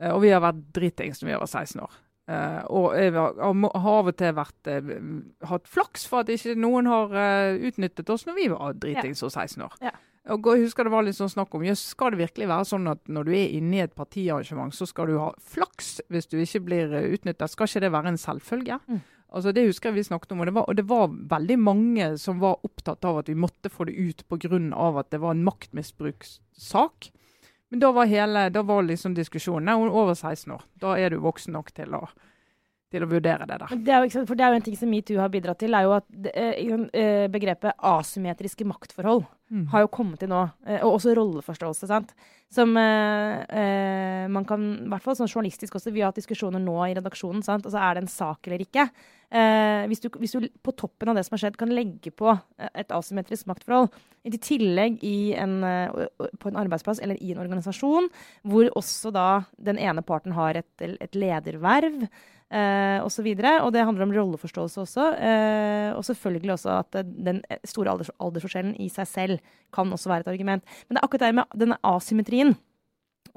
Uh, 0.03 0.11
og 0.11 0.22
vi 0.24 0.35
har 0.35 0.42
vært 0.42 0.66
dritings 0.76 1.22
når 1.22 1.31
vi 1.31 1.37
har 1.37 1.44
vært 1.44 1.55
16 1.62 1.85
år. 1.87 1.96
Uh, 2.31 2.61
og 2.74 2.87
jeg 2.98 3.14
har, 3.14 3.40
har 3.87 3.96
av 4.03 4.11
og 4.11 4.18
til 4.18 4.37
vært, 4.37 4.74
hatt 5.50 5.70
flaks 5.70 6.05
for 6.11 6.24
at 6.24 6.35
ikke 6.35 6.59
noen 6.59 6.90
har 6.90 7.14
utnyttet 7.70 8.11
oss 8.11 8.26
når 8.26 8.37
vi 8.37 8.50
var 8.53 8.76
dritings 8.83 9.22
og 9.26 9.33
16 9.33 9.66
år. 9.66 9.79
Ja. 9.87 9.94
Og 10.28 10.46
jeg 10.52 10.66
husker 10.66 10.85
det 10.85 10.92
var 10.92 11.06
litt 11.06 11.16
sånn 11.16 11.33
snakk 11.33 11.54
om 11.56 11.62
jøss, 11.64 11.83
skal 11.94 12.12
det 12.12 12.20
virkelig 12.20 12.50
være 12.50 12.66
sånn 12.68 12.90
at 12.92 13.00
når 13.09 13.24
du 13.24 13.30
er 13.33 13.54
inne 13.56 13.78
i 13.78 13.85
et 13.87 13.94
partiarrangement, 13.96 14.74
så 14.76 14.85
skal 14.88 15.09
du 15.09 15.16
ha 15.16 15.30
flaks 15.40 16.02
hvis 16.12 16.28
du 16.28 16.37
ikke 16.42 16.61
blir 16.66 16.92
eh, 16.92 17.09
utnyttet? 17.16 17.48
Skal 17.48 17.70
ikke 17.70 17.83
det 17.87 17.92
være 17.94 18.12
en 18.12 18.20
selvfølge? 18.20 18.78
Mm. 18.85 19.00
Altså 19.30 19.54
Det 19.54 19.64
husker 19.64 19.90
jeg 19.90 20.00
vi 20.00 20.04
snakket 20.11 20.35
om, 20.35 20.42
og 20.42 20.50
det, 20.50 20.54
var, 20.59 20.66
og 20.68 20.76
det 20.76 20.85
var 20.90 21.06
veldig 21.09 21.56
mange 21.62 22.11
som 22.18 22.40
var 22.42 22.61
opptatt 22.66 23.06
av 23.06 23.22
at 23.22 23.30
vi 23.30 23.38
måtte 23.38 23.70
få 23.72 23.87
det 23.88 23.94
ut 23.94 24.24
pga. 24.28 24.59
at 25.00 25.11
det 25.11 25.20
var 25.22 25.30
en 25.30 25.44
maktmisbrukssak. 25.46 27.11
Men 27.70 27.80
da 27.80 27.92
var, 27.94 28.11
hele, 28.11 28.48
da 28.50 28.62
var 28.66 28.83
liksom 28.83 29.14
diskusjonen 29.14 29.70
Nei, 29.70 29.76
hun 29.78 29.88
er 29.88 29.94
over 30.02 30.14
16 30.14 30.50
år. 30.52 30.64
Da 30.74 30.96
er 30.98 31.11
du 31.11 31.22
voksen 31.22 31.54
nok 31.54 31.70
til 31.72 31.94
å 31.94 32.09
til 32.90 33.05
å 33.05 33.09
vurdere 33.11 33.46
det. 33.46 33.59
da. 33.62 33.68
Det 33.70 33.92
er, 33.94 34.05
jo, 34.05 34.24
for 34.26 34.38
det 34.38 34.44
er 34.44 34.53
jo 34.53 34.61
en 34.61 34.66
ting 34.66 34.79
som 34.79 34.90
metoo 34.90 35.20
har 35.20 35.31
bidratt 35.33 35.61
til, 35.62 35.74
er 35.76 35.87
jo 35.87 35.94
at 35.94 36.31
eh, 36.33 36.72
eh, 36.90 37.26
begrepet 37.31 37.79
asymmetriske 37.87 38.66
maktforhold 38.66 39.22
mm. 39.53 39.68
har 39.70 39.85
jo 39.85 39.92
kommet 39.94 40.22
til 40.22 40.33
nå. 40.33 40.42
Eh, 40.66 40.83
og 40.83 40.96
også 40.98 41.14
rolleforståelse. 41.18 41.90
sant? 41.90 42.14
Som 42.50 42.72
man 42.74 44.42
kan, 44.42 44.62
i 44.83 44.88
hvert 44.90 45.05
fall 45.05 45.14
sånn 45.14 45.29
journalistisk 45.31 45.76
også, 45.79 45.92
vi 45.94 46.03
har 46.03 46.11
hatt 46.11 46.18
diskusjoner 46.18 46.59
nå 46.59 46.74
i 46.88 46.96
redaksjonen. 46.98 47.44
sant? 47.46 47.62
Altså, 47.62 47.79
Er 47.79 47.94
det 47.94 48.03
en 48.03 48.11
sak 48.11 48.48
eller 48.48 48.64
ikke? 48.64 48.88
Hvis 49.87 50.03
du, 50.03 50.09
hvis, 50.18 50.35
du, 50.35 50.48
på 50.59 50.74
toppen 50.74 51.12
av 51.12 51.14
det 51.14 51.22
som 51.22 51.37
har 51.37 51.44
skjedd, 51.44 51.61
kan 51.61 51.70
legge 51.70 52.11
på 52.11 52.33
et 52.59 52.90
asymmetrisk 52.90 53.46
maktforhold, 53.46 53.94
i 54.26 54.35
tillegg 54.35 54.98
i 55.07 55.31
en, 55.38 55.62
på 55.62 56.50
en 56.50 56.59
arbeidsplass 56.59 56.98
eller 56.98 57.22
i 57.22 57.31
en 57.31 57.44
organisasjon, 57.44 58.11
hvor 58.42 58.66
også 58.74 59.14
da 59.14 59.29
den 59.55 59.79
ene 59.79 60.03
parten 60.03 60.35
har 60.35 60.59
et, 60.59 60.74
et 60.83 61.14
lederverv 61.14 62.09
eh, 62.50 62.98
osv. 63.04 63.26
Og, 63.26 63.42
så 63.42 63.54
og 63.64 63.72
det 63.74 63.84
handler 63.86 64.06
om 64.06 64.14
rolleforståelse 64.14 64.82
også. 64.84 65.06
Eh, 65.16 65.90
og 65.96 66.04
selvfølgelig 66.06 66.56
også 66.56 66.74
at 66.78 67.00
den 67.06 67.42
store 67.64 67.94
alders 67.94 68.12
aldersforskjellen 68.18 68.74
i 68.82 68.90
seg 68.92 69.08
selv 69.08 69.54
kan 69.74 69.92
også 69.92 70.10
være 70.12 70.26
et 70.26 70.34
argument. 70.34 70.66
Men 70.88 70.96
det 70.96 71.02
er 71.02 71.08
akkurat 71.08 71.26
det 71.26 71.38
med 71.40 71.62
denne 71.62 71.80
asymmetrien 71.86 72.56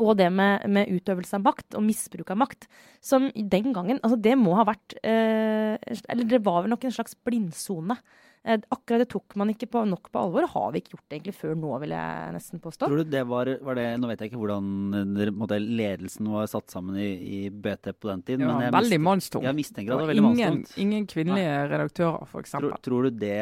og 0.02 0.18
det 0.18 0.30
med, 0.34 0.66
med, 0.74 0.90
utøvelse 0.90 1.38
av 1.38 1.44
makt 1.46 1.76
og 1.78 1.84
misbruk 1.86 2.32
av 2.34 2.40
makt, 2.42 2.68
som 3.04 3.28
den 3.36 3.74
gangen 3.76 4.00
Altså, 4.02 4.18
det 4.18 4.34
må 4.40 4.56
ha 4.58 4.66
vært 4.66 4.96
eh, 5.06 5.76
Eller 6.10 6.26
det 6.30 6.42
var 6.46 6.64
vel 6.64 6.74
nok 6.74 6.88
en 6.88 6.96
slags 6.96 7.14
blindsone 7.26 7.98
akkurat 8.44 9.00
det 9.00 9.08
tok 9.14 9.36
man 9.40 9.52
ikke 9.54 9.70
på, 9.72 9.84
nok 9.88 10.10
på 10.12 10.20
alvor. 10.20 10.46
Har 10.52 10.72
vi 10.74 10.82
ikke 10.82 10.98
gjort 10.98 11.06
det 11.08 11.18
egentlig 11.18 11.36
før 11.38 11.54
nå, 11.60 11.70
vil 11.84 11.94
jeg 11.96 12.34
nesten 12.36 12.62
påstå. 12.64 12.90
Tror 12.92 13.00
du 13.00 13.12
det 13.14 13.22
var, 13.30 13.52
var 13.64 13.80
det, 13.80 13.86
Nå 14.02 14.10
vet 14.10 14.24
jeg 14.24 14.32
ikke 14.32 14.42
hvordan 14.42 15.30
måte, 15.40 15.60
ledelsen 15.64 16.32
var 16.34 16.50
satt 16.52 16.74
sammen 16.74 16.98
i, 17.00 17.12
i, 17.14 17.40
BT 17.50 17.94
på 17.96 18.12
den 18.12 18.26
tiden. 18.28 18.44
Ja, 18.44 18.58
men 18.58 18.68
jeg 18.68 18.76
veldig 18.76 19.00
mannstungt. 19.06 19.48
Jeg 19.48 19.60
mistenker 19.62 19.94
at 19.94 19.96
det 19.96 20.02
var 20.02 20.12
veldig 20.12 20.26
ingen, 20.26 20.58
mannstungt. 20.58 20.82
Ingen 20.84 21.08
kvinnelige 21.14 21.54
Nei. 21.54 21.70
redaktører, 21.72 22.28
f.eks. 22.28 22.58
Tror, 22.58 22.76
tror 22.84 23.08
du 23.08 23.22
det 23.24 23.40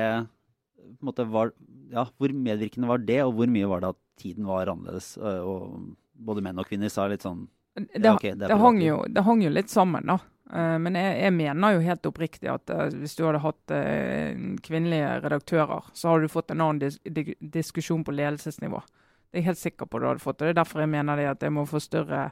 måte, 1.02 1.26
var, 1.34 1.56
ja, 1.92 2.06
Hvor 2.18 2.36
medvirkende 2.36 2.90
var 2.92 3.02
det, 3.02 3.24
og 3.26 3.34
hvor 3.40 3.50
mye 3.50 3.72
var 3.74 3.82
det 3.82 3.96
at 3.96 4.02
tiden 4.22 4.46
var 4.50 4.70
annerledes? 4.70 5.16
Og 5.18 5.96
både 6.14 6.46
menn 6.46 6.62
og 6.62 6.70
kvinner 6.70 6.94
sa 6.94 7.08
litt 7.10 7.26
sånn 7.26 7.48
det, 7.72 8.04
ja, 8.04 8.14
okay, 8.18 8.36
det, 8.36 8.50
det, 8.52 8.56
hang 8.60 8.82
jo, 8.84 8.98
det, 9.08 9.22
hang 9.24 9.42
jo, 9.46 9.50
litt 9.54 9.72
sammen, 9.72 10.04
da. 10.04 10.18
Eh, 10.52 10.78
men 10.84 10.98
jeg, 11.00 11.18
jeg, 11.24 11.34
mener 11.36 11.76
jo 11.76 11.84
helt 11.86 12.08
oppriktig 12.10 12.50
at 12.52 12.72
uh, 12.76 12.88
hvis 12.92 13.16
du 13.16 13.24
hadde 13.24 13.44
hatt 13.44 13.74
uh, 13.76 14.48
kvinnelige 14.66 15.12
redaktører, 15.24 15.92
så 15.96 16.12
hadde 16.12 16.28
du 16.28 16.34
fått 16.34 16.52
en 16.52 16.64
annen 16.66 16.82
dis 16.82 16.98
diskusjon 17.40 18.04
på 18.08 18.16
ledelsesnivå. 18.16 18.82
Det 19.32 19.40
er 19.40 19.46
jeg 19.46 19.52
helt 19.52 19.62
sikker 19.62 19.88
på 19.88 20.02
du 20.02 20.10
hadde 20.10 20.24
fått. 20.24 20.42
og 20.42 20.50
Det 20.50 20.56
er 20.56 20.60
derfor 20.60 20.84
jeg 20.84 20.92
mener 20.92 21.20
det 21.20 21.30
at 21.32 21.46
jeg 21.46 21.56
må 21.56 21.64
få 21.70 21.80
større 21.80 22.32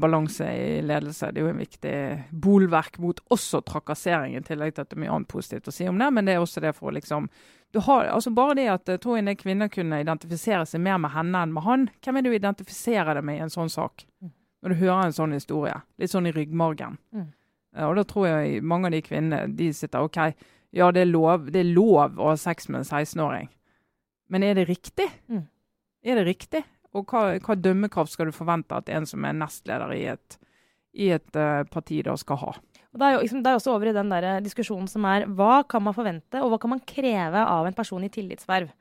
balanse 0.00 0.44
i 0.44 0.80
ledelse. 0.84 1.30
Det 1.32 1.40
er 1.40 1.46
jo 1.46 1.52
en 1.52 1.60
viktig 1.60 1.94
bolverk 2.30 2.98
mot 3.00 3.20
også 3.32 3.62
trakassering, 3.68 4.34
i 4.36 4.42
tillegg 4.44 4.74
til 4.76 4.84
at 4.84 4.90
det 4.90 4.96
er 4.96 5.02
mye 5.04 5.14
annet 5.14 5.28
positivt 5.28 5.68
å 5.68 5.74
si 5.74 5.88
om 5.88 6.00
det. 6.00 6.08
Men 6.16 6.28
det 6.28 6.36
er 6.36 6.44
også 6.44 6.62
det 6.64 6.72
for 6.76 6.88
å 6.88 6.94
liksom 6.96 7.28
har, 7.76 8.08
altså 8.10 8.32
Bare 8.34 8.56
det 8.58 8.66
at 8.72 8.88
jeg 8.88 9.00
tror 9.04 9.20
en 9.20 9.30
kvinner 9.38 9.68
kunne 9.70 10.00
identifisere 10.02 10.64
seg 10.66 10.82
mer 10.82 10.98
med 10.98 11.12
henne 11.14 11.44
enn 11.44 11.52
med 11.54 11.64
han. 11.64 11.88
Hvem 12.02 12.16
er 12.16 12.24
det 12.24 12.32
du 12.32 12.38
identifiserer 12.40 13.20
deg 13.20 13.24
med 13.28 13.38
i 13.38 13.44
en 13.44 13.52
sånn 13.52 13.70
sak? 13.72 14.04
Mm. 14.24 14.32
Når 14.60 14.72
du 14.72 14.80
hører 14.80 15.04
en 15.04 15.16
sånn 15.16 15.36
historie. 15.36 15.76
Litt 16.00 16.12
sånn 16.12 16.28
i 16.28 16.34
ryggmargen. 16.34 16.98
Mm. 17.14 17.28
Og 17.78 17.94
da 18.00 18.04
tror 18.08 18.26
jeg 18.26 18.64
mange 18.66 18.88
av 18.88 18.96
de 18.96 19.02
kvinnene 19.04 19.44
de 19.54 19.70
sitter 19.76 20.02
OK, 20.02 20.18
ja 20.74 20.90
det 20.94 21.04
er 21.04 21.10
lov, 21.10 21.50
det 21.54 21.62
er 21.62 21.70
lov 21.70 22.18
å 22.18 22.32
ha 22.32 22.36
sex 22.38 22.68
med 22.70 22.82
en 22.82 22.88
16-åring, 22.88 23.50
men 24.30 24.46
er 24.46 24.58
det 24.58 24.68
riktig? 24.70 25.06
Mm. 25.30 25.44
Er 26.06 26.20
det 26.20 26.26
riktig? 26.26 26.62
Og 26.96 27.06
hva, 27.10 27.36
hva, 27.38 27.54
dømmekraft 27.54 28.14
skal 28.14 28.30
du 28.30 28.34
forvente 28.34 28.74
at 28.74 28.90
en 28.90 29.06
som 29.06 29.24
er 29.26 29.36
nestleder 29.38 29.94
i 29.94 30.04
et, 30.10 30.36
i 30.98 31.10
et 31.14 31.38
uh, 31.38 31.62
parti 31.70 32.00
da 32.06 32.16
skal 32.18 32.40
ha? 32.42 32.52
Og 32.90 32.98
det 32.98 33.06
er 33.06 33.14
jo 33.14 33.22
liksom, 33.22 33.42
det 33.44 33.50
er 33.52 33.58
også 33.60 33.74
over 33.76 33.90
i 33.90 33.94
den 33.94 34.10
der 34.10 34.28
diskusjonen 34.42 34.90
som 34.90 35.06
er 35.06 35.28
hva 35.38 35.60
kan 35.70 35.84
man 35.86 35.94
forvente, 35.94 36.42
og 36.42 36.50
hva 36.50 36.58
kan 36.62 36.74
man 36.74 36.82
kreve 36.82 37.44
av 37.44 37.68
en 37.68 37.76
person 37.76 38.06
i 38.06 38.10
tillitsverv? 38.10 38.72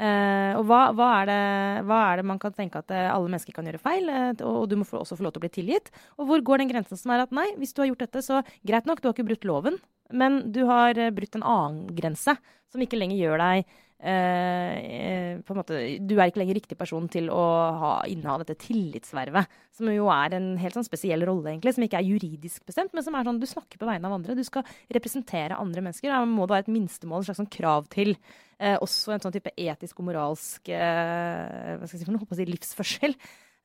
Uh, 0.00 0.56
og 0.56 0.62
hva, 0.64 0.78
hva, 0.96 1.06
er 1.20 1.26
det, 1.28 1.40
hva, 1.84 1.96
er 2.08 2.20
det, 2.20 2.26
man 2.30 2.38
kan 2.40 2.54
tenke 2.56 2.80
at 2.80 2.88
uh, 2.88 3.10
alle 3.12 3.28
mennesker 3.28 3.52
kan 3.52 3.66
gjøre 3.68 3.82
feil, 3.82 4.06
uh, 4.08 4.30
og, 4.48 4.62
du 4.70 4.78
må 4.80 4.86
også 4.86 5.18
få 5.18 5.26
lov 5.26 5.34
til 5.34 5.42
å 5.42 5.44
bli 5.44 5.52
tilgitt? 5.58 5.90
Og 6.16 6.30
hvor 6.30 6.44
går 6.46 6.62
den 6.62 6.70
grensen 6.70 6.96
som 6.96 7.12
er 7.12 7.26
at 7.26 7.34
nei, 7.36 7.50
hvis 7.60 7.76
du 7.76 7.82
har 7.82 7.90
gjort 7.90 8.06
dette, 8.06 8.22
så 8.24 8.40
greit 8.64 8.88
nok, 8.88 9.02
du 9.02 9.10
har 9.10 9.16
ikke 9.16 9.28
brutt 9.28 9.44
loven, 9.44 9.76
men 10.08 10.40
du 10.54 10.62
har 10.70 10.96
brutt 11.12 11.36
en 11.36 11.44
annen 11.44 11.84
grense 11.98 12.32
som 12.72 12.82
ikke 12.82 12.96
lenger 12.96 13.20
gjør 13.20 13.44
deg 13.44 13.76
Eh, 14.00 15.40
på 15.44 15.52
en 15.52 15.58
måte, 15.58 15.76
Du 16.00 16.14
er 16.16 16.30
ikke 16.30 16.40
lenger 16.40 16.56
riktig 16.56 16.76
person 16.80 17.04
til 17.12 17.26
å 17.28 17.42
ha, 17.76 17.90
inneha 18.08 18.38
dette 18.40 18.56
tillitsvervet, 18.62 19.58
som 19.76 19.90
jo 19.92 20.06
er 20.08 20.36
en 20.38 20.54
helt 20.60 20.78
sånn 20.78 20.86
spesiell 20.86 21.20
rolle, 21.28 21.50
egentlig, 21.52 21.74
som 21.76 21.84
ikke 21.84 22.00
er 22.00 22.08
juridisk 22.08 22.64
bestemt, 22.64 22.94
men 22.96 23.04
som 23.04 23.18
er 23.18 23.28
sånn 23.28 23.40
du 23.42 23.48
snakker 23.48 23.80
på 23.80 23.88
vegne 23.88 24.08
av 24.08 24.16
andre. 24.16 24.38
Du 24.38 24.44
skal 24.46 24.64
representere 24.88 25.58
andre 25.60 25.84
mennesker. 25.84 26.08
Da 26.08 26.24
må 26.24 26.46
det 26.46 26.56
være 26.56 26.66
et 26.68 26.72
minstemål, 26.78 27.20
et 27.20 27.28
slags 27.28 27.42
sånn 27.42 27.52
krav 27.52 27.90
til. 27.92 28.14
Eh, 28.56 28.78
også 28.80 29.12
en 29.12 29.22
sånn 29.24 29.36
type 29.36 29.52
etisk 29.56 30.00
og 30.00 30.08
moralsk 30.08 30.72
eh, 30.72 31.76
hva 31.76 31.84
skal 31.84 31.98
jeg 31.98 32.02
si 32.02 32.08
for 32.08 32.16
noe, 32.16 32.36
si, 32.36 32.48
livsførsel. 32.48 33.16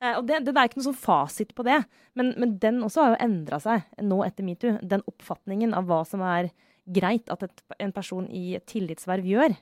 Eh, 0.02 0.18
og 0.18 0.26
det, 0.28 0.42
det, 0.44 0.52
er 0.52 0.68
ikke 0.68 0.82
noen 0.82 0.90
sånn 0.90 1.00
fasit 1.00 1.54
på 1.56 1.64
det, 1.64 1.78
men, 2.20 2.34
men 2.36 2.58
den 2.60 2.82
også 2.84 3.00
har 3.00 3.14
jo 3.14 3.22
endra 3.24 3.60
seg 3.64 4.04
nå 4.04 4.20
etter 4.26 4.44
metoo. 4.44 4.76
Den 4.84 5.04
oppfatningen 5.08 5.72
av 5.76 5.88
hva 5.88 6.02
som 6.08 6.24
er 6.24 6.50
greit 6.84 7.32
at 7.32 7.42
et, 7.46 7.64
en 7.80 7.94
person 7.96 8.28
i 8.28 8.50
et 8.58 8.66
tillitsverv 8.68 9.24
gjør. 9.26 9.56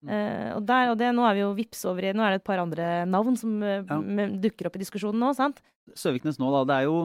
Uh, 0.00 0.56
og, 0.56 0.62
der, 0.64 0.90
og 0.94 0.96
det, 0.96 1.10
nå 1.12 1.26
er 1.28 1.34
vi 1.36 1.42
jo 1.42 1.50
vips 1.52 1.82
over 1.90 2.06
i 2.08 2.12
Nå 2.16 2.24
er 2.24 2.32
det 2.32 2.40
et 2.40 2.46
par 2.46 2.62
andre 2.62 2.84
navn 3.04 3.34
som 3.36 3.58
uh, 3.60 3.82
ja. 3.84 4.28
dukker 4.40 4.70
opp 4.70 4.78
i 4.78 4.80
diskusjonen 4.80 5.20
nå, 5.20 5.34
sant? 5.36 5.60
Søviknes 5.92 6.38
nå, 6.40 6.48
da. 6.54 6.62
Det 6.68 6.78
er 6.78 6.86
jo 6.88 7.02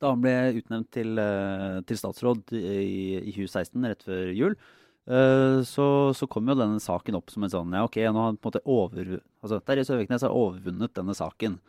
da 0.00 0.12
han 0.14 0.22
ble 0.24 0.32
utnevnt 0.62 0.88
til, 0.96 1.12
uh, 1.20 1.82
til 1.88 2.00
statsråd 2.00 2.54
i, 2.56 3.20
i, 3.20 3.34
2016, 3.36 3.84
rett 3.88 4.04
før 4.04 4.32
jul, 4.36 4.58
så, 5.06 5.84
så, 6.18 6.26
kom 6.26 6.48
jo 6.50 6.56
denne 6.58 6.80
saken 6.82 7.14
opp 7.14 7.30
som 7.30 7.44
en 7.46 7.50
sånn 7.52 7.74
Ja, 7.76 7.84
OK, 7.86 8.00
nå 8.02 8.18
har 8.18 8.32
han 8.32 8.38
på 8.42 8.48
en 8.48 8.56
måte 8.56 8.62
over... 8.66 9.12
Altså, 9.38 9.60
Terje 9.62 9.84
Søviknes 9.86 10.24
har 10.26 10.34
overvunnet 10.34 10.96
denne 10.98 11.14
saken 11.14 11.60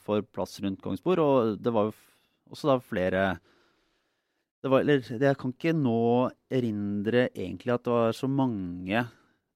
for 0.00 0.24
plass 0.32 0.56
rundt 0.64 0.80
Kongsbord, 0.80 1.20
og 1.20 1.58
det 1.60 1.74
var 1.76 1.90
jo 1.90 1.92
også 2.48 2.70
da 2.70 2.78
flere 2.80 3.26
det 4.64 4.72
var, 4.72 4.86
eller, 4.86 5.04
Jeg 5.04 5.36
kan 5.36 5.52
ikke 5.52 5.76
nå 5.76 6.30
erindre 6.48 7.26
egentlig 7.34 7.74
at 7.76 7.84
det 7.84 7.92
var 7.92 8.16
så 8.16 8.30
mange 8.32 9.04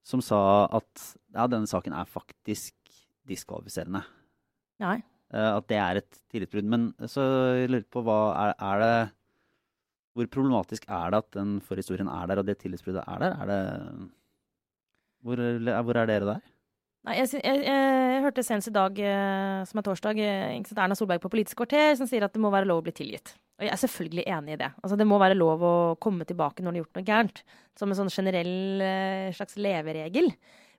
som 0.09 0.23
sa 0.25 0.41
at 0.79 1.05
ja, 1.35 1.47
denne 1.51 1.69
saken 1.69 1.95
er 1.97 2.09
faktisk 2.09 2.75
diskvalifiserende. 3.29 4.03
Nei. 4.81 4.99
Uh, 5.29 5.59
at 5.59 5.67
det 5.69 5.79
er 5.79 6.01
et 6.01 6.21
tillitsbrudd. 6.33 6.69
Men 6.73 6.91
så 7.05 7.25
jeg 7.59 7.73
lurer 7.73 7.89
på 7.93 8.03
hva 8.07 8.19
er, 8.47 8.55
er, 8.57 8.85
det 8.85 8.93
Hvor 10.17 10.31
problematisk 10.39 10.87
er 10.89 11.13
det 11.13 11.19
at 11.21 11.35
den 11.37 11.59
forhistorien 11.61 12.09
er 12.09 12.31
der, 12.31 12.41
og 12.41 12.49
det 12.49 12.57
tillitsbruddet 12.63 13.05
er 13.05 13.25
der? 13.25 13.37
Er 13.43 13.51
det, 13.53 13.61
hvor, 15.23 15.43
hvor 15.85 16.01
er 16.01 16.09
dere 16.09 16.31
der? 16.33 16.47
Nei, 17.07 17.19
jeg, 17.21 17.41
jeg, 17.41 17.61
jeg, 17.65 18.23
hørte 18.25 18.43
senest 18.45 18.69
i 18.69 18.75
dag, 18.75 18.99
eh, 19.01 19.61
som 19.69 19.81
er 19.81 19.85
torsdag, 19.87 20.19
eh, 20.21 20.73
Erna 20.75 20.97
Solberg 20.99 21.23
på 21.23 21.31
Politisk 21.33 21.61
kvarter, 21.61 21.95
som 21.97 22.09
sier 22.11 22.27
at 22.27 22.35
det 22.35 22.43
må 22.43 22.51
være 22.53 22.69
lov 22.69 22.83
å 22.83 22.85
bli 22.89 22.93
tilgitt. 22.97 23.37
Og 23.59 23.67
jeg 23.67 23.75
er 23.75 23.81
selvfølgelig 23.81 24.25
enig 24.31 24.55
i 24.55 24.61
det. 24.61 24.69
Altså, 24.85 24.97
det 24.99 25.07
må 25.11 25.19
være 25.19 25.35
lov 25.35 25.63
å 25.67 25.77
komme 25.99 26.27
tilbake 26.29 26.63
når 26.63 26.71
du 26.71 26.77
har 26.77 26.85
gjort 26.85 26.99
noe 26.99 27.09
gærent. 27.09 27.41
Som 27.79 27.91
en 27.91 27.99
sånn 27.99 28.13
generell 28.15 28.83
eh, 28.87 29.31
slags 29.35 29.59
leveregel. 29.59 30.31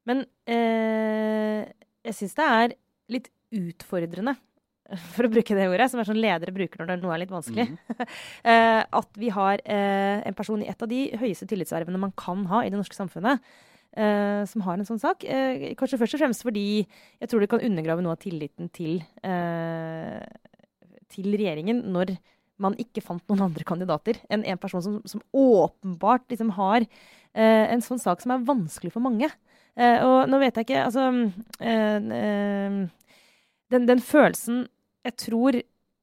Men 0.08 0.24
eh, 0.50 1.66
jeg 2.08 2.16
syns 2.18 2.38
det 2.38 2.46
er 2.46 2.76
litt 3.12 3.28
utfordrende, 3.60 4.36
for 5.14 5.28
å 5.28 5.32
bruke 5.32 5.58
det 5.58 5.68
ordet, 5.70 5.90
som 5.92 6.02
er 6.02 6.08
sånn 6.08 6.22
ledere 6.22 6.54
bruker 6.56 6.82
når 6.82 7.02
noe 7.02 7.16
er 7.16 7.24
litt 7.24 7.34
vanskelig, 7.34 7.66
mm. 7.74 8.06
eh, 8.54 8.84
at 9.02 9.20
vi 9.22 9.32
har 9.34 9.64
eh, 9.66 10.22
en 10.30 10.38
person 10.38 10.62
i 10.64 10.70
et 10.72 10.86
av 10.86 10.92
de 10.92 11.02
høyeste 11.20 11.50
tillitsvervene 11.50 12.02
man 12.02 12.16
kan 12.18 12.46
ha 12.52 12.64
i 12.64 12.72
det 12.72 12.80
norske 12.80 12.98
samfunnet, 12.98 13.44
Uh, 13.98 14.46
som 14.46 14.62
har 14.62 14.78
en 14.78 14.86
sånn 14.86 15.00
sak. 15.02 15.24
Uh, 15.26 15.72
kanskje 15.76 15.98
først 15.98 16.14
og 16.14 16.20
fremst 16.22 16.44
fordi 16.46 16.84
jeg 16.86 17.30
tror 17.32 17.42
det 17.42 17.48
kan 17.50 17.64
undergrave 17.66 18.04
noe 18.06 18.14
av 18.14 18.20
tilliten 18.22 18.70
til, 18.70 19.00
til 21.10 21.34
regjeringen 21.34 21.82
når 21.90 22.14
man 22.62 22.78
ikke 22.82 23.04
fant 23.04 23.24
noen 23.30 23.46
andre 23.48 23.66
kandidater 23.68 24.20
enn 24.32 24.46
en 24.48 24.60
person 24.62 24.84
som, 24.84 24.98
som 25.08 25.24
åpenbart 25.36 26.28
liksom 26.32 26.54
har 26.58 26.84
eh, 26.84 27.66
en 27.72 27.84
sånn 27.84 28.02
sak 28.02 28.24
som 28.24 28.36
er 28.36 28.46
vanskelig 28.48 28.94
for 28.96 29.04
mange. 29.06 29.30
Eh, 29.80 30.00
og 30.04 30.30
nå 30.30 30.40
vet 30.42 30.58
jeg 30.58 30.68
ikke 30.68 30.82
Altså 30.88 31.06
eh, 31.62 32.10
eh, 32.20 32.80
den, 33.70 33.86
den, 33.88 34.02
følelsen 34.04 34.66
jeg 35.08 35.16
tror 35.22 35.60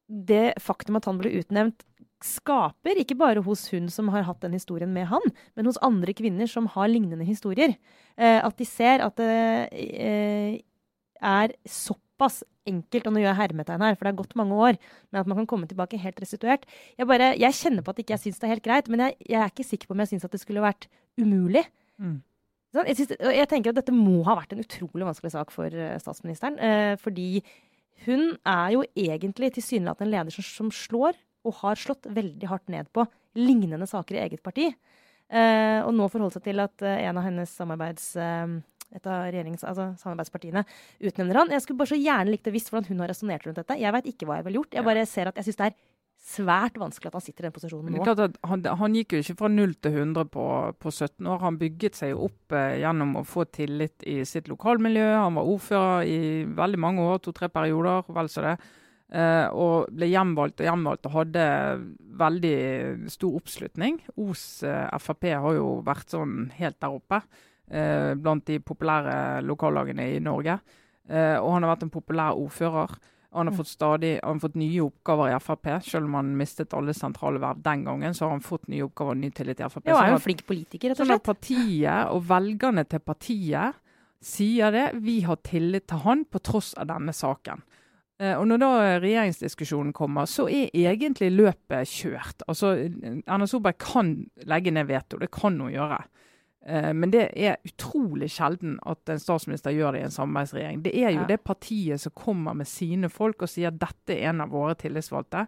det 0.07 0.47
faktum 0.63 0.97
at 0.97 1.09
han 1.11 1.19
ble 1.19 1.33
utnevnt, 1.41 1.83
skaper, 2.25 2.97
ikke 3.03 3.19
bare 3.19 3.43
hos 3.45 3.67
hun 3.73 3.91
som 3.93 4.09
har 4.15 4.25
hatt 4.25 4.41
den 4.45 4.55
historien 4.57 4.93
med 4.95 5.09
han, 5.11 5.25
men 5.59 5.69
hos 5.69 5.81
andre 5.85 6.15
kvinner 6.17 6.49
som 6.49 6.69
har 6.73 6.89
lignende 6.89 7.27
historier. 7.29 7.75
Eh, 8.17 8.39
at 8.39 8.57
de 8.57 8.67
ser 8.67 9.03
at 9.05 9.19
det 9.21 9.35
eh, 9.75 10.57
er 11.21 11.57
såpass 11.67 12.06
enkelt, 12.67 13.07
og 13.07 13.15
nå 13.15 13.23
gjør 13.23 13.31
jeg 13.31 13.41
hermetegn 13.41 13.85
her, 13.85 13.97
for 13.97 14.07
det 14.07 14.13
har 14.13 14.21
gått 14.21 14.39
mange 14.39 14.61
år, 14.69 14.79
men 15.11 15.21
at 15.21 15.29
man 15.31 15.41
kan 15.41 15.49
komme 15.51 15.69
tilbake 15.71 16.01
helt 16.03 16.23
restituert. 16.23 16.65
Jeg, 16.97 17.09
bare, 17.11 17.35
jeg 17.39 17.59
kjenner 17.59 17.85
på 17.85 17.93
at 17.93 18.01
ikke 18.03 18.17
jeg 18.17 18.25
syns 18.25 18.41
det 18.41 18.49
er 18.49 18.55
helt 18.55 18.65
greit, 18.65 18.89
men 18.93 19.05
jeg, 19.05 19.19
jeg, 19.27 19.41
er 19.43 19.53
ikke 19.53 19.69
sikker 19.69 19.91
på 19.91 19.97
om 19.97 20.03
jeg 20.05 20.13
syns 20.15 20.27
at 20.29 20.35
det 20.35 20.43
skulle 20.43 20.65
vært 20.65 20.89
umulig. 21.21 21.65
Mm. 22.03 22.19
Sånn, 22.75 22.91
jeg, 22.91 22.99
synes, 22.99 23.15
jeg, 23.39 23.49
tenker 23.53 23.73
at 23.73 23.79
dette 23.81 23.95
må 23.95 24.19
ha 24.27 24.37
vært 24.41 24.57
en 24.57 24.65
utrolig 24.65 25.07
vanskelig 25.09 25.33
sak 25.37 25.55
for 25.55 25.73
uh, 25.73 25.95
statsministeren. 26.03 26.59
Eh, 26.61 26.95
fordi 27.01 27.31
hun 28.05 28.35
er 28.45 28.75
jo 28.75 28.85
egentlig 28.99 29.55
tilsynelatende 29.57 30.11
en 30.11 30.17
leder 30.19 30.35
som, 30.35 30.45
som, 30.45 30.73
slår, 30.75 31.17
og 31.47 31.61
har 31.63 31.79
slått 31.79 32.09
veldig 32.11 32.51
hardt 32.51 32.73
ned 32.73 32.91
på 32.97 33.07
lignende 33.39 33.87
saker 33.89 34.19
i 34.19 34.25
eget 34.25 34.43
parti. 34.45 34.71
Eh, 35.27 35.79
og 35.83 35.93
nå 35.95 36.09
forholde 36.11 36.37
seg 36.37 36.45
til 36.49 36.63
at 36.63 36.85
en 36.87 37.21
av 37.21 37.25
hennes 37.25 37.53
samarbeids 37.55 38.11
et 38.97 39.11
av 39.11 39.27
altså 39.29 39.91
samarbeidspartiene 40.01 40.65
utnevner 41.01 41.43
han. 41.43 41.53
Jeg 41.53 41.65
skulle 41.65 41.83
bare 41.83 41.93
så 41.93 42.01
gjerne 42.01 42.33
likt 42.33 42.49
å 42.49 42.55
visst 42.55 42.73
hvordan 42.73 42.89
hun 42.91 43.05
har 43.05 43.13
resonnert 43.13 43.47
rundt 43.47 43.61
dette. 43.61 43.79
Jeg 43.81 43.95
veit 43.97 44.09
ikke 44.13 44.29
hva 44.29 44.41
jeg 44.41 44.49
ville 44.49 44.63
gjort. 44.63 44.79
Jeg 44.79 44.87
bare 44.87 45.05
ser 45.11 45.31
at 45.31 45.39
jeg 45.41 45.49
syns 45.49 45.61
det 45.61 45.69
er 45.69 45.79
svært 46.27 46.79
vanskelig 46.81 47.11
at 47.11 47.19
han 47.19 47.25
sitter 47.25 47.45
i 47.45 47.47
den 47.47 47.55
posisjonen 47.55 47.95
nå. 47.95 48.07
Han, 48.51 48.65
han, 48.81 48.97
gikk 48.99 49.15
jo 49.15 49.21
ikke 49.23 49.37
fra 49.43 49.51
0 49.53 49.77
til 49.85 49.99
100 50.03 50.31
på, 50.33 50.47
på 50.83 50.93
17 50.93 51.29
år. 51.31 51.43
Han 51.45 51.61
bygget 51.61 52.01
seg 52.01 52.17
opp 52.19 52.57
eh, 52.57 52.81
gjennom 52.83 53.21
å 53.21 53.27
få 53.27 53.47
tillit 53.55 54.07
i 54.09 54.19
sitt 54.29 54.51
lokalmiljø. 54.51 55.07
Han 55.21 55.39
var 55.39 55.53
ordfører 55.53 56.11
i 56.11 56.19
veldig 56.59 56.83
mange 56.83 57.07
år, 57.07 57.23
to-tre 57.23 57.51
perioder, 57.53 58.11
vel 58.17 58.33
så 58.33 58.45
det. 58.49 58.57
Eh, 59.07 59.47
og 59.55 59.93
ble 59.95 60.09
gjenvalgt 60.11 60.65
og 60.65 60.67
gjenvalgt 60.67 61.07
og 61.07 61.19
hadde 61.21 61.45
veldig 62.25 62.57
stor 63.13 63.37
oppslutning. 63.39 64.01
Os 64.19 64.65
eh, 64.67 64.97
Frp 64.99 65.31
har 65.31 65.61
jo 65.61 65.77
vært 65.87 66.17
sånn 66.17 66.49
helt 66.59 66.81
der 66.83 66.97
oppe 66.97 67.23
blant 67.67 68.45
de 68.47 68.61
populære 68.63 69.43
lokallagene 69.43 70.05
i 70.15 70.21
Norge. 70.23 70.59
Eh, 71.09 71.37
og 71.39 71.53
han 71.55 71.65
har 71.65 71.75
vært 71.75 71.87
en 71.87 71.95
populær 71.95 72.41
ordfører. 72.41 72.97
Han 73.37 73.51
har 73.51 73.57
fått, 73.59 73.69
stadig, 73.69 74.15
han 74.23 74.39
har 74.39 74.45
fått 74.47 74.55
nye 74.57 74.85
oppgaver 74.87 75.35
i 75.35 75.39
Frp. 75.43 75.69
Selv 75.85 76.09
om 76.09 76.15
han 76.17 76.31
mistet 76.39 76.73
alle 76.77 76.95
sentrale 76.97 77.41
verv 77.43 77.61
den 77.65 77.85
gangen, 77.85 78.15
så 78.17 78.27
har 78.27 78.37
han 78.37 78.45
fått 78.45 78.71
nye 78.73 78.87
oppgaver 78.87 79.13
og 79.13 79.21
ny 79.21 79.31
tillit 79.37 79.61
i 79.61 79.69
Frp. 79.69 79.91
Ja, 79.91 79.99
han 79.99 80.07
er 80.07 80.15
jo 80.15 80.21
en 80.21 80.25
flink 80.25 80.47
politiker, 80.49 80.93
rett 80.93 81.03
og 81.03 81.05
slett. 81.05 81.11
Sånn 81.11 81.21
at 81.21 81.27
partiet 81.29 82.15
og 82.15 82.25
velgerne 82.31 82.87
til 82.89 83.03
partiet 83.05 83.83
sier 84.25 84.73
det. 84.73 84.87
Vi 85.05 85.19
har 85.27 85.43
tillit 85.45 85.89
til 85.91 86.01
han 86.07 86.25
på 86.25 86.41
tross 86.49 86.73
av 86.81 86.89
denne 86.95 87.13
saken. 87.17 87.67
Uh, 88.17 88.33
og 88.39 88.47
Når 88.49 88.63
da 88.63 88.73
regjeringsdiskusjonen 89.05 89.93
kommer, 89.93 90.25
så 90.25 90.47
er 90.49 90.73
egentlig 90.73 91.29
løpet 91.35 91.91
kjørt. 91.93 92.47
Altså, 92.49 92.73
Erna 92.81 93.49
Solberg 93.51 93.77
kan 93.85 94.15
legge 94.49 94.73
ned 94.73 94.89
veto, 94.89 95.21
det 95.21 95.29
kan 95.37 95.61
hun 95.61 95.75
gjøre. 95.75 96.01
Eh, 96.69 96.93
men 96.95 97.13
det 97.15 97.29
er 97.39 97.61
utrolig 97.67 98.29
sjelden 98.35 98.79
at 98.91 99.13
en 99.13 99.21
statsminister 99.23 99.75
gjør 99.75 99.95
det 99.95 100.01
i 100.03 100.07
en 100.09 100.15
samarbeidsregjering. 100.15 100.83
Det 100.83 100.93
er 100.99 101.13
jo 101.15 101.23
ja. 101.23 101.29
det 101.31 101.45
partiet 101.47 102.03
som 102.03 102.15
kommer 102.17 102.57
med 102.59 102.67
sine 102.67 103.11
folk 103.13 103.45
og 103.47 103.53
sier 103.53 103.71
at 103.71 103.79
dette 103.79 104.17
er 104.17 104.33
en 104.33 104.43
av 104.43 104.55
våre 104.55 104.75
tillitsvalgte. 104.79 105.47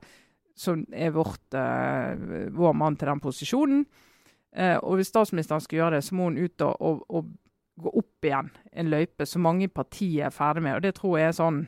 som 0.59 0.81
er 0.91 1.13
vårt, 1.15 1.55
uh, 1.55 2.49
vår 2.51 2.73
mann 2.75 2.97
til 2.99 3.07
den 3.07 3.21
posisjonen. 3.23 3.85
Uh, 4.59 4.75
og 4.83 4.97
hvis 4.99 5.07
statsministeren 5.13 5.61
skal 5.63 5.77
gjøre 5.77 5.95
det, 5.95 6.05
så 6.05 6.17
må 6.19 6.25
hun 6.25 6.39
ut 6.39 6.65
og, 6.67 6.83
og, 6.83 7.05
og 7.09 7.29
gå 7.79 7.93
opp 8.01 8.27
igjen 8.27 8.49
en 8.73 8.91
løype 8.91 9.27
som 9.27 9.47
mange 9.47 9.69
partier 9.69 10.27
er 10.27 10.35
ferdig 10.35 10.65
med. 10.65 10.75
Og 10.75 10.83
det 10.83 10.97
tror 10.99 11.15
jeg 11.19 11.31
er 11.31 11.37
sånn 11.39 11.61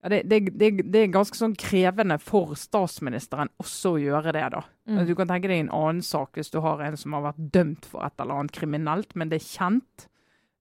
ja, 0.00 0.08
det, 0.08 0.22
det, 0.30 0.40
det, 0.56 0.70
det, 0.88 1.00
er 1.02 1.10
ganske 1.12 1.36
sånn 1.36 1.54
krevende 1.60 2.16
for 2.22 2.54
statsministeren 2.56 3.50
også 3.60 3.94
å 3.94 4.00
gjøre 4.00 4.32
det. 4.32 4.46
da. 4.54 4.62
Mm. 4.88 5.02
Du 5.08 5.12
kan 5.18 5.28
tenke 5.28 5.50
deg 5.50 5.66
en 5.66 5.74
annen 5.76 6.04
sak 6.04 6.38
hvis 6.38 6.52
du 6.52 6.60
har 6.64 6.80
en 6.84 6.96
som 6.96 7.18
har 7.18 7.26
vært 7.28 7.42
dømt 7.52 7.88
for 7.90 8.06
et 8.06 8.16
eller 8.22 8.40
annet 8.40 8.56
kriminelt, 8.56 9.12
men 9.12 9.32
det 9.32 9.42
er 9.42 9.50
kjent. 9.50 10.08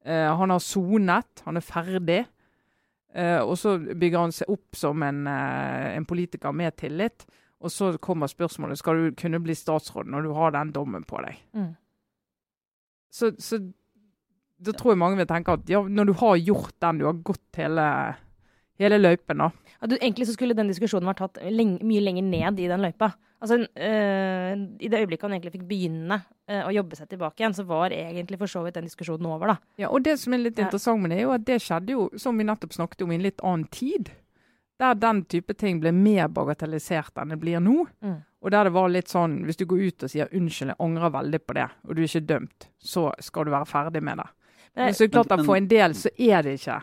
Eh, 0.03 0.27
han 0.41 0.51
har 0.51 0.59
sonet, 0.63 1.45
han 1.45 1.59
er 1.59 1.65
ferdig. 1.65 2.19
Eh, 3.15 3.39
og 3.39 3.55
så 3.57 3.77
bygger 3.79 4.27
han 4.27 4.35
seg 4.35 4.51
opp 4.51 4.77
som 4.77 5.07
en, 5.07 5.25
eh, 5.27 5.95
en, 5.95 6.05
politiker 6.05 6.51
med 6.51 6.75
tillit. 6.77 7.25
Og 7.63 7.71
så 7.71 7.93
kommer 7.97 8.27
spørsmålet 8.27 8.79
skal 8.79 8.99
du 8.99 9.15
kunne 9.19 9.39
bli 9.43 9.55
statsråd 9.55 10.07
når 10.07 10.27
du 10.27 10.35
har 10.35 10.51
den 10.55 10.71
dommen 10.75 11.07
på 11.07 11.19
deg. 11.23 11.39
Mm. 11.55 11.73
Så, 13.11 13.33
så 13.39 13.59
da 14.59 14.75
tror 14.75 14.93
jeg 14.93 15.01
mange 15.01 15.19
vil 15.19 15.27
tenke 15.27 15.55
at 15.55 15.71
ja, 15.71 15.81
når 15.81 16.11
du 16.11 16.13
har 16.19 16.35
gjort 16.37 16.75
den, 16.83 16.99
du 16.99 17.07
har 17.07 17.23
gått 17.23 17.59
hele 17.59 17.85
hele 18.79 18.97
løypen. 18.99 19.37
da. 19.37 19.51
Ja, 19.81 19.87
du, 19.87 19.95
egentlig 19.97 20.27
så 20.27 20.33
skulle 20.33 20.55
den 20.55 20.67
diskusjonen 20.71 21.07
vært 21.07 21.17
tatt 21.23 21.37
lenge, 21.51 21.79
mye 21.83 22.01
lenger 22.03 22.23
ned 22.23 22.59
i 22.59 22.67
den 22.67 22.81
løypa. 22.81 23.13
Altså, 23.41 23.55
øh, 23.63 24.53
I 24.79 24.87
det 24.91 24.99
øyeblikket 24.99 25.21
han 25.21 25.31
egentlig 25.37 25.53
fikk 25.53 25.67
begynne 25.69 26.17
øh, 26.49 26.63
å 26.67 26.73
jobbe 26.75 26.95
seg 26.99 27.07
tilbake 27.13 27.39
igjen, 27.39 27.53
så 27.55 27.63
var 27.65 27.93
egentlig 27.95 28.37
for 28.41 28.51
så 28.51 28.63
vidt 28.65 28.75
den 28.75 28.83
diskusjonen 28.89 29.25
over, 29.31 29.53
da. 29.53 29.57
Ja, 29.79 29.89
og 29.89 30.03
det 30.03 30.17
som 30.19 30.33
er 30.35 30.41
litt 30.43 30.57
Ja. 30.59 30.65
interessant 30.65 31.01
med 31.01 31.11
det, 31.11 31.19
er 31.19 31.23
jo 31.29 31.31
at 31.37 31.45
det 31.45 31.61
skjedde 31.63 31.95
jo, 31.95 32.09
som 32.17 32.37
vi 32.37 32.43
nettopp 32.43 32.73
snakket 32.75 33.01
om, 33.05 33.11
i 33.11 33.15
en 33.15 33.23
litt 33.23 33.39
annen 33.43 33.67
tid. 33.71 34.11
Der 34.79 34.93
den 34.95 35.25
type 35.25 35.53
ting 35.59 35.79
ble 35.79 35.91
mer 35.91 36.27
bagatellisert 36.31 37.15
enn 37.19 37.29
det 37.29 37.39
blir 37.39 37.59
nå. 37.59 37.85
Mm. 38.03 38.17
Og 38.41 38.51
der 38.51 38.63
det 38.63 38.71
var 38.73 38.87
litt 38.89 39.07
sånn, 39.11 39.41
hvis 39.45 39.57
du 39.59 39.65
går 39.65 39.87
ut 39.87 40.03
og 40.03 40.09
sier 40.09 40.27
'unnskyld, 40.31 40.67
jeg 40.71 40.75
angrer 40.79 41.11
veldig 41.11 41.39
på 41.45 41.53
det', 41.55 41.69
og 41.87 41.95
du 41.95 42.01
er 42.01 42.07
ikke 42.07 42.25
dømt, 42.27 42.67
så 42.79 43.11
skal 43.19 43.43
du 43.45 43.51
være 43.51 43.65
ferdig 43.67 44.01
med 44.03 44.17
det. 44.17 44.25
Men- 44.75 44.85
Men 44.85 44.93
så 44.93 45.03
er 45.03 45.07
det 45.07 45.11
klart 45.11 45.31
at 45.39 45.45
for 45.45 45.55
en 45.55 45.67
del 45.67 45.91
så 45.93 46.09
er 46.17 46.41
det 46.43 46.59
ikke. 46.59 46.81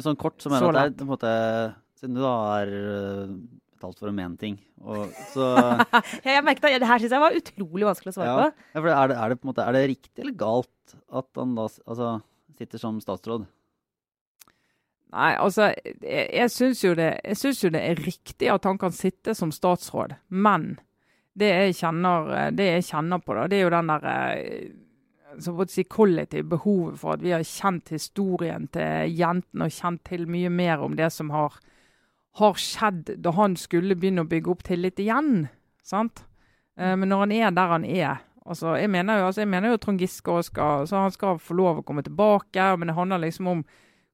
Men 0.00 0.06
sånn 0.08 0.16
kort 0.20 0.40
så 0.40 0.48
mener 0.48 0.64
jeg 0.72 0.72
at 0.72 0.94
det 0.96 0.96
er 0.96 0.98
på 1.00 1.04
en 1.04 1.10
måte 1.12 1.32
Siden 2.00 2.14
du 2.16 2.22
da 2.24 2.32
øh, 2.64 3.32
betalt 3.76 3.98
for 4.00 4.08
å 4.08 4.14
mene 4.16 4.38
ting, 4.40 4.54
og 4.80 5.10
så 5.34 5.50
Ja, 6.24 6.30
jeg 6.38 6.44
merket 6.46 6.78
Det 6.80 6.88
her 6.88 7.02
syns 7.02 7.12
jeg 7.12 7.20
var 7.26 7.36
utrolig 7.36 7.88
vanskelig 7.90 8.12
å 8.14 8.16
svare 8.16 8.30
Ja. 8.30 8.36
på. 8.40 8.66
Ja, 8.72 8.80
for 8.80 8.88
er, 8.94 9.12
det, 9.12 9.16
er, 9.20 9.28
det 9.34 9.38
på 9.40 9.44
en 9.44 9.50
måte, 9.52 9.66
er 9.68 9.76
det 9.76 9.82
riktig 9.92 10.24
eller 10.24 10.36
galt 10.40 10.94
at 11.20 11.28
han 11.42 11.52
da 11.58 11.66
altså, 11.68 12.10
sitter 12.56 12.80
som 12.80 13.00
statsråd? 13.04 13.44
Nei, 15.10 15.30
altså, 15.42 15.70
jeg, 16.00 16.26
jeg 16.38 16.52
syns 16.54 16.84
jo, 16.84 16.94
det- 16.94 17.20
jo 17.64 17.70
det 17.74 17.82
er 17.82 18.00
riktig 18.04 18.48
at 18.52 18.64
han 18.64 18.78
kan 18.78 18.92
sitte 18.94 19.34
som 19.36 19.52
statsråd, 19.52 20.16
men 20.30 20.78
det 21.36 21.48
jeg 21.50 21.76
kjenner, 21.82 22.50
det 22.56 22.68
jeg 22.78 22.88
kjenner 22.90 23.20
på, 23.24 23.34
da, 23.36 23.46
det 23.50 23.58
er 23.60 23.64
jo 23.68 23.74
den 23.76 23.90
der 23.92 24.06
eh, 25.30 25.40
så 25.40 25.66
si 25.70 25.84
kollektiv 25.84 26.48
behovet 26.50 27.00
for 27.00 27.14
at 27.14 27.24
vi 27.24 27.34
har 27.34 27.44
kjent 27.46 27.92
historien 27.94 28.68
til 28.74 29.14
jentene 29.18 29.68
og 29.68 29.76
kjent 29.76 30.04
til 30.08 30.26
mye 30.30 30.50
mer 30.50 30.82
om 30.84 30.96
det 30.98 31.10
som 31.14 31.30
har, 31.34 31.56
har 32.40 32.58
skjedd 32.58 33.16
da 33.22 33.34
han 33.38 33.56
skulle 33.56 33.98
begynne 33.98 34.26
å 34.26 34.30
bygge 34.30 34.50
opp 34.50 34.66
tillit 34.66 35.00
igjen. 35.02 35.48
sant? 35.82 36.24
Eh, 36.76 36.96
men 36.96 37.08
når 37.08 37.26
han 37.26 37.38
er 37.38 37.54
der 37.54 37.76
han 37.76 37.84
er 37.84 38.26
altså 38.50 38.74
Jeg 38.76 38.90
mener 38.90 39.20
jo, 39.20 39.26
altså, 39.28 39.44
jeg 39.44 39.50
mener 39.52 39.70
jo 39.70 39.76
Trond 39.76 40.00
Giske 40.00 40.42
skal, 40.42 40.88
så 40.88 41.04
han 41.04 41.14
skal 41.14 41.38
få 41.38 41.54
lov 41.54 41.80
å 41.80 41.86
komme 41.86 42.02
tilbake, 42.02 42.76
men 42.76 42.90
det 42.90 42.96
handler 42.96 43.22
liksom 43.22 43.46
om 43.52 43.62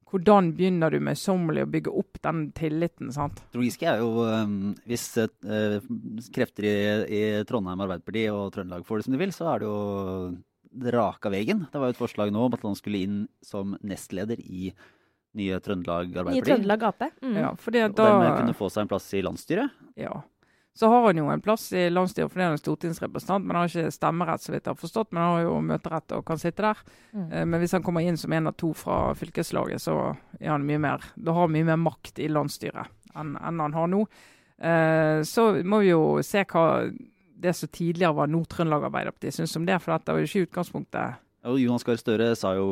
hvordan 0.06 0.52
begynner 0.54 0.92
du 0.92 1.00
møysommelig 1.02 1.64
å 1.64 1.70
bygge 1.70 1.92
opp 1.98 2.20
den 2.22 2.44
tilliten? 2.54 3.10
sant? 3.14 3.40
Trond 3.52 3.66
Giske 3.66 3.88
er 3.90 4.02
jo 4.02 4.26
Hvis 4.86 5.06
øh, 5.18 5.80
krefter 6.34 6.68
i, 6.68 6.76
i 7.10 7.22
Trondheim 7.48 7.82
Arbeiderparti 7.82 8.28
og 8.30 8.52
Trøndelag 8.54 8.86
får 8.86 9.00
det 9.00 9.06
som 9.06 9.16
de 9.16 9.22
vil, 9.24 9.34
så 9.34 9.48
er 9.50 9.62
det 9.62 9.70
jo 9.70 9.80
raka 10.92 11.30
veien. 11.32 11.66
Det 11.72 11.78
var 11.80 11.88
jo 11.90 11.96
et 11.96 12.00
forslag 12.00 12.32
nå 12.32 12.46
om 12.46 12.54
at 12.54 12.62
han 12.62 12.74
skulle 12.78 13.02
inn 13.06 13.18
som 13.42 13.76
nestleder 13.82 14.38
i 14.40 14.72
nye 15.36 15.58
Trøndelag 15.60 16.14
Arbeiderparti. 16.16 16.38
Arbeiderparti. 16.40 16.48
Trøndelag 16.50 16.82
Ap. 16.88 17.02
Mm. 17.22 17.36
Ja, 17.36 17.50
fordi 17.60 17.82
Og 17.84 17.90
at 17.90 17.96
da, 17.96 18.04
dermed 18.08 18.38
kunne 18.40 18.54
få 18.56 18.70
seg 18.72 18.82
en 18.86 18.88
plass 18.94 19.12
i 19.14 19.22
landsstyret. 19.22 19.70
ja. 19.96 20.22
Så 20.76 20.90
har 20.92 21.06
han 21.06 21.16
jo 21.16 21.30
en 21.32 21.40
plass 21.40 21.70
i 21.72 21.86
landsstyret 21.88 22.28
fordi 22.28 22.44
han 22.44 22.52
er 22.52 22.60
stortingsrepresentant, 22.60 23.46
men 23.46 23.56
han 23.56 23.62
har 23.64 23.70
ikke 23.70 23.92
stemmerett, 23.96 24.42
så 24.44 24.52
vidt 24.52 24.66
jeg 24.68 24.74
har 24.74 24.76
forstått. 24.76 25.08
Men 25.10 25.22
han 25.22 25.30
har 25.32 25.44
jo 25.46 25.54
møterett 25.64 26.12
og 26.12 26.24
kan 26.28 26.36
sitte 26.36 26.60
der. 26.66 26.82
Mm. 27.16 27.32
Eh, 27.32 27.44
Men 27.46 27.60
hvis 27.62 27.72
han 27.72 27.82
kommer 27.82 28.04
inn 28.04 28.18
som 28.20 28.32
en 28.36 28.46
av 28.50 28.56
to 28.60 28.74
fra 28.76 29.14
fylkeslaget, 29.16 29.80
så 29.80 29.94
er 30.38 30.50
han 30.50 30.66
mye 30.68 30.78
mer, 30.78 31.00
da 31.16 31.32
har 31.32 31.46
han 31.48 31.52
mye 31.56 31.64
mer 31.64 31.80
makt 31.80 32.18
i 32.20 32.28
landsstyret 32.28 32.92
enn, 33.16 33.38
enn 33.40 33.58
han 33.64 33.72
har 33.72 33.88
nå. 33.88 34.02
Eh, 34.60 35.22
Så 35.24 35.64
må 35.64 35.80
vi 35.80 35.94
jo 35.94 36.20
se 36.22 36.44
hva 36.44 36.92
det 37.36 37.52
som 37.56 37.68
tidligere 37.68 38.14
var 38.16 38.30
Nord-Trøndelag 38.32 38.86
Arbeiderparti 38.88 39.32
syns 39.34 39.56
om 39.58 39.66
det, 39.68 39.78
for 39.82 39.92
dette 39.96 40.12
var 40.14 40.22
jo 40.22 40.28
ikke 40.30 40.46
utgangspunktet 40.48 41.22
Og 41.46 41.58
Jonas 41.60 41.84
Gahr 41.86 41.98
Støre 42.00 42.30
sa 42.36 42.54
jo 42.56 42.68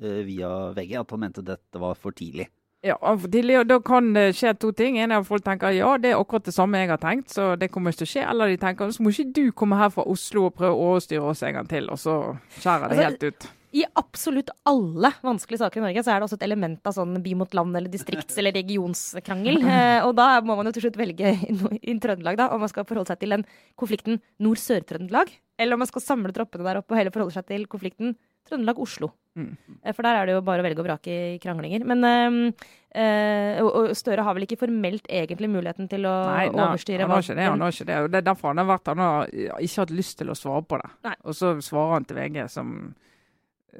øh, 0.00 0.20
via 0.26 0.50
VG 0.76 0.94
at 1.00 1.10
han 1.10 1.20
mente 1.26 1.42
dette 1.44 1.80
var 1.82 1.98
for 1.98 2.14
tidlig. 2.16 2.46
Ja, 2.84 2.96
for 3.00 3.28
tidlig, 3.32 3.58
og 3.58 3.68
Da 3.68 3.78
kan 3.80 4.12
det 4.12 4.34
skje 4.36 4.52
to 4.60 4.70
ting. 4.76 4.98
En 5.00 5.12
er 5.12 5.22
at 5.22 5.26
folk 5.26 5.44
tenker 5.44 5.72
ja, 5.72 5.94
det 5.96 6.10
er 6.12 6.20
akkurat 6.20 6.44
det 6.44 6.52
samme 6.54 6.78
jeg 6.82 6.90
har 6.92 7.00
tenkt, 7.00 7.32
så 7.32 7.54
det 7.56 7.70
kommer 7.72 7.92
ikke 7.92 8.02
til 8.02 8.08
å 8.08 8.12
skje. 8.12 8.24
Eller 8.30 8.52
de 8.52 8.58
tenker 8.60 8.92
så 8.92 9.02
må 9.02 9.12
ikke 9.14 9.32
du 9.32 9.44
komme 9.56 9.78
her 9.80 9.92
fra 9.94 10.04
Oslo 10.04 10.46
og 10.50 10.56
prøve 10.58 10.76
å 10.76 10.90
overstyre 10.90 11.30
oss 11.32 11.42
en 11.48 11.56
gang 11.56 11.70
til, 11.70 11.88
og 11.88 12.00
så 12.00 12.18
skjærer 12.60 12.92
det 12.92 12.98
Altså, 12.98 13.06
helt 13.08 13.24
ut. 13.24 13.48
I 13.74 13.82
absolutt 13.98 14.52
alle 14.70 15.10
vanskelige 15.24 15.64
saker 15.64 15.80
i 15.80 15.84
Norge 15.88 16.02
så 16.06 16.12
er 16.14 16.20
det 16.20 16.28
også 16.28 16.36
et 16.38 16.46
element 16.46 16.86
av 16.86 16.94
sånn 16.94 17.16
by 17.24 17.32
mot 17.40 17.56
land 17.58 17.74
eller 17.74 17.90
distrikts- 17.90 18.38
eller 18.38 18.54
regionskrangel. 18.54 19.58
Eh, 19.74 20.04
og 20.06 20.12
da 20.14 20.38
må 20.46 20.54
man 20.54 20.68
jo 20.68 20.74
til 20.76 20.84
slutt 20.84 20.98
velge 21.00 21.32
i, 21.34 21.94
Trøndelag 21.98 22.36
da, 22.38 22.46
om 22.54 22.62
man 22.62 22.70
skal 22.70 22.86
forholde 22.86 23.10
seg 23.10 23.18
til 23.22 23.34
den 23.34 23.42
konflikten 23.80 24.20
Nord-Sør-Trøndelag, 24.44 25.32
eller 25.58 25.74
om 25.74 25.82
man 25.82 25.90
skal 25.90 26.04
samle 26.04 26.30
troppene 26.36 26.66
der 26.66 26.78
oppe 26.78 26.94
og 26.94 27.00
heller 27.00 27.14
forholde 27.14 27.34
seg 27.34 27.48
til 27.48 27.66
konflikten 27.70 28.14
Trøndelag-Oslo. 28.46 29.10
Mm. 29.34 29.56
Eh, 29.82 29.92
For 29.92 30.06
der 30.06 30.20
er 30.20 30.28
det 30.28 30.36
jo 30.36 30.42
bare 30.46 30.62
å 30.62 30.66
velge 30.68 30.82
og 30.82 30.86
vrake 30.86 31.14
i 31.34 31.38
kranglinger. 31.42 31.86
Men 31.90 32.06
øh, 32.06 32.66
øh, 32.94 33.62
og 33.64 33.94
Støre 33.98 34.26
har 34.26 34.36
vel 34.36 34.46
ikke 34.46 34.60
formelt 34.60 35.08
egentlig 35.10 35.50
muligheten 35.50 35.90
til 35.90 36.06
å 36.06 36.14
Nei, 36.28 36.44
nei, 36.52 36.68
overstyre 36.68 37.08
han 37.08 37.16
har 37.16 37.24
ikke 37.24 37.38
det. 37.40 37.48
Han 37.50 37.64
har 37.64 37.74
ikke 37.74 37.88
det. 37.90 38.02
Og 38.04 38.12
det 38.12 38.20
er 38.20 38.28
derfor 38.30 38.52
han 38.52 38.62
har 38.62 38.70
vært 38.70 38.92
Han 38.92 39.02
har 39.02 39.32
ikke 39.34 39.80
hatt 39.82 39.96
lyst 39.96 40.20
til 40.20 40.30
å 40.30 40.38
svare 40.38 40.62
på 40.68 40.78
det. 40.82 40.92
Nei. 41.08 41.16
Og 41.24 41.38
så 41.40 41.56
svarer 41.64 41.98
han 41.98 42.06
til 42.06 42.20
VG, 42.20 42.44
som 42.52 42.76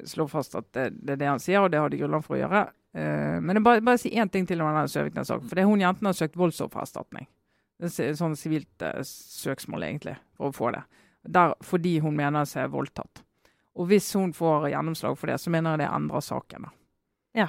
slår 0.04 0.30
fast 0.32 0.56
at 0.58 0.66
det, 0.76 0.88
det 1.00 1.16
er 1.16 1.20
det 1.22 1.30
han 1.30 1.42
sier, 1.42 1.62
og 1.62 1.70
det 1.72 1.80
har 1.82 1.92
de 1.92 2.00
grunnlag 2.00 2.24
for 2.26 2.36
å 2.36 2.40
gjøre. 2.42 2.64
Uh, 2.94 3.38
men 3.42 3.58
jeg 3.58 3.66
bare, 3.66 3.84
bare 3.84 4.00
si 4.00 4.12
én 4.14 4.30
ting 4.30 4.46
til 4.48 4.62
om 4.62 4.70
denne 4.70 4.90
Søviknes-saken. 4.90 5.48
For 5.50 5.58
det 5.58 5.64
er 5.64 5.70
hun 5.70 5.84
jenten 5.84 6.10
har 6.10 6.18
søkt 6.18 6.38
voldsoffererstatning. 6.40 7.28
Er 7.82 8.18
sånn 8.18 8.36
sivilt 8.38 8.86
uh, 8.86 9.00
søksmål, 9.06 9.88
egentlig, 9.88 10.16
for 10.38 10.50
å 10.50 10.56
få 10.56 10.74
det. 10.76 10.84
Der, 11.24 11.56
fordi 11.64 11.98
hun 12.04 12.16
mener 12.18 12.46
seg 12.48 12.72
voldtatt. 12.74 13.24
Og 13.74 13.88
hvis 13.90 14.12
hun 14.14 14.34
får 14.36 14.68
gjennomslag 14.70 15.16
for 15.18 15.32
det, 15.32 15.40
så 15.42 15.50
mener 15.50 15.74
jeg 15.74 15.82
det 15.82 15.90
endrer 15.96 16.22
saken. 16.22 16.68
da. 16.68 16.74
Ja. 17.44 17.48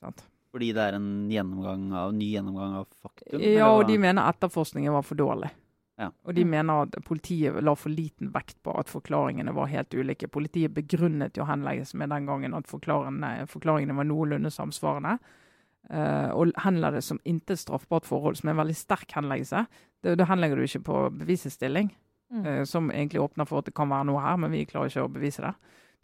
Sånt. 0.00 0.24
Fordi 0.56 0.70
det 0.72 0.84
er 0.88 0.96
en 0.96 1.10
gjennomgang 1.28 1.90
av, 1.92 2.14
ny 2.16 2.30
gjennomgang 2.32 2.78
av 2.78 2.86
faktum? 3.02 3.42
Ja, 3.44 3.68
og 3.74 3.84
de 3.90 3.98
mener 4.00 4.24
etterforskningen 4.30 4.94
var 4.94 5.04
for 5.04 5.18
dårlig. 5.18 5.50
Ja. 5.98 6.10
Og 6.26 6.34
de 6.34 6.44
mener 6.44 6.82
at 6.82 6.96
politiet 7.04 7.56
la 7.64 7.72
for 7.74 7.88
liten 7.88 8.30
vekt 8.34 8.58
på 8.62 8.74
at 8.78 8.90
forklaringene 8.92 9.54
var 9.56 9.66
helt 9.72 9.94
ulike. 9.94 10.28
Politiet 10.28 10.74
begrunnet 10.74 11.36
jo 11.38 11.44
henleggelsen 11.48 11.98
med 11.98 12.10
den 12.10 12.26
gangen 12.26 12.54
at 12.54 12.66
forklaringene, 12.68 13.46
forklaringene 13.48 13.96
var 13.96 14.04
noenlunde 14.04 14.50
samsvarende. 14.52 15.18
Uh, 15.88 16.34
og 16.34 16.50
henla 16.64 16.90
det 16.90 17.04
som 17.06 17.20
intet 17.24 17.60
straffbart 17.62 18.04
forhold, 18.04 18.36
som 18.36 18.48
er 18.48 18.56
en 18.56 18.58
veldig 18.66 18.74
sterk 18.76 19.12
henleggelse. 19.14 19.66
Det- 20.02 20.18
Da 20.18 20.24
henlegger 20.24 20.56
du 20.56 20.62
ikke 20.62 20.82
på 20.84 21.10
bevisestilling, 21.16 21.92
Mm. 22.32 22.46
uh, 22.46 22.64
som 22.64 22.90
egentlig 22.90 23.20
åpner 23.22 23.46
for 23.46 23.58
at 23.58 23.64
det 23.66 23.74
kan 23.74 23.88
være 23.88 24.04
noe 24.06 24.20
her, 24.20 24.36
men 24.36 24.50
vi 24.50 24.64
klarer 24.66 24.90
ikke 24.90 25.04
å 25.08 25.12
bevise 25.12 25.40
det. 25.42 25.54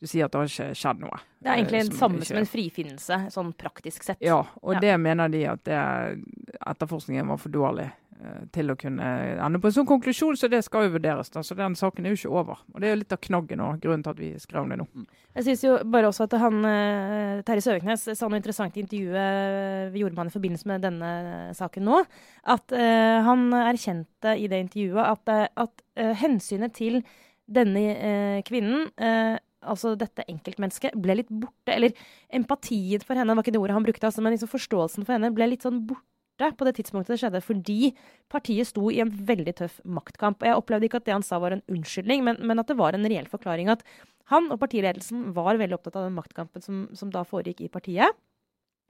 Du 0.01 0.07
sier 0.07 0.25
at 0.25 0.33
det 0.33 0.39
har 0.39 0.47
ikke 0.47 0.75
skjedd 0.75 1.01
noe. 1.01 1.19
Det 1.43 1.49
er 1.51 1.57
egentlig 1.57 1.81
eh, 1.81 1.89
det 1.89 1.95
samme 1.99 2.17
ikke- 2.19 2.27
som 2.27 2.37
en 2.37 2.47
frifinnelse, 2.47 3.31
sånn 3.31 3.53
praktisk 3.55 4.03
sett. 4.05 4.19
ja, 4.21 4.45
og 4.63 4.75
Ja. 4.75 4.81
det 4.81 5.01
mener 5.01 5.29
de 5.29 5.45
at 5.47 5.65
det, 5.65 6.25
etterforskningen 6.67 7.27
var 7.27 7.37
for 7.39 7.49
dårlig 7.51 7.85
eh, 7.85 7.91
til 8.55 8.71
å 8.71 8.77
kunne 8.79 9.07
ende 9.43 9.59
på 9.59 9.69
en 9.69 9.75
sånn 9.75 9.89
konklusjon, 9.89 10.37
så 10.39 10.49
det 10.51 10.61
skal 10.67 10.87
jo 10.87 10.95
vurderes. 10.97 11.31
da, 11.35 11.43
Så 11.43 11.57
den 11.59 11.75
saken 11.79 12.07
er 12.07 12.15
jo 12.15 12.21
ikke 12.21 12.35
over. 12.41 12.63
Og 12.75 12.81
Det 12.81 12.89
er 12.89 12.95
jo 12.95 13.01
litt 13.01 13.15
av 13.17 13.21
knaggen 13.23 13.61
og 13.65 13.81
grunnen 13.83 14.05
til 14.05 14.15
at 14.15 14.21
vi 14.21 14.31
skrev 14.39 14.63
om 14.63 14.71
det 14.71 14.79
nå. 14.79 14.87
Jeg 15.35 15.47
syns 15.47 15.65
jo 15.65 15.79
bare 15.89 16.11
også 16.11 16.29
at 16.29 16.37
han 16.43 16.65
eh, 16.69 17.43
Terje 17.47 17.65
Søviknes 17.65 18.05
sa 18.15 18.29
noe 18.29 18.39
interessant 18.39 18.77
i 18.77 18.85
intervjuet 18.85 19.93
vi 19.93 20.03
gjorde 20.03 20.15
med 20.15 20.23
han 20.23 20.31
i 20.31 20.37
forbindelse 20.37 20.71
med 20.71 20.85
denne 20.85 21.13
saken 21.59 21.87
nå. 21.89 22.03
At 22.53 22.75
uh, 22.75 23.19
han 23.27 23.49
erkjente 23.63 24.37
i 24.39 24.49
det 24.51 24.61
intervjuet 24.67 25.07
at, 25.07 25.33
eh, 25.33 25.49
at 25.65 25.87
uh, 26.01 26.13
hensynet 26.23 26.75
til 26.77 27.01
denne 27.51 27.87
uh, 27.97 28.45
kvinnen 28.47 28.91
eh, 28.97 29.39
Altså 29.63 29.93
dette 29.95 30.25
enkeltmennesket 30.27 30.97
ble 30.99 31.15
litt 31.21 31.29
borte. 31.31 31.71
Eller 31.71 31.93
empatien 32.35 33.05
for 33.07 33.15
henne 33.15 33.31
var 33.31 33.45
ikke 33.45 33.53
det 33.55 33.61
ordet 33.61 33.77
han 33.77 33.85
brukte, 33.87 34.09
altså, 34.09 34.19
men 34.25 34.35
liksom 34.35 34.51
forståelsen 34.51 35.07
for 35.07 35.15
henne 35.15 35.31
ble 35.31 35.47
litt 35.53 35.63
sånn 35.63 35.85
borte 35.87 36.03
på 36.41 36.67
det 36.67 36.75
tidspunktet 36.79 37.15
det 37.15 37.21
skjedde, 37.23 37.43
fordi 37.45 37.93
partiet 38.33 38.67
sto 38.71 38.89
i 38.91 39.01
en 39.05 39.13
veldig 39.13 39.55
tøff 39.61 39.79
maktkamp. 39.85 40.43
Jeg 40.43 40.59
opplevde 40.59 40.89
ikke 40.89 41.03
at 41.03 41.07
det 41.07 41.15
han 41.15 41.27
sa 41.27 41.39
var 41.43 41.55
en 41.55 41.65
unnskyldning, 41.71 42.25
men, 42.27 42.41
men 42.41 42.63
at 42.63 42.71
det 42.71 42.79
var 42.81 42.97
en 42.97 43.07
reell 43.07 43.29
forklaring. 43.31 43.71
At 43.73 43.85
han 44.33 44.51
og 44.53 44.61
partiledelsen 44.63 45.31
var 45.37 45.61
veldig 45.61 45.79
opptatt 45.79 46.01
av 46.01 46.09
den 46.09 46.17
maktkampen 46.17 46.65
som, 46.65 46.85
som 46.97 47.13
da 47.13 47.25
foregikk 47.29 47.65
i 47.67 47.73
partiet. 47.73 48.17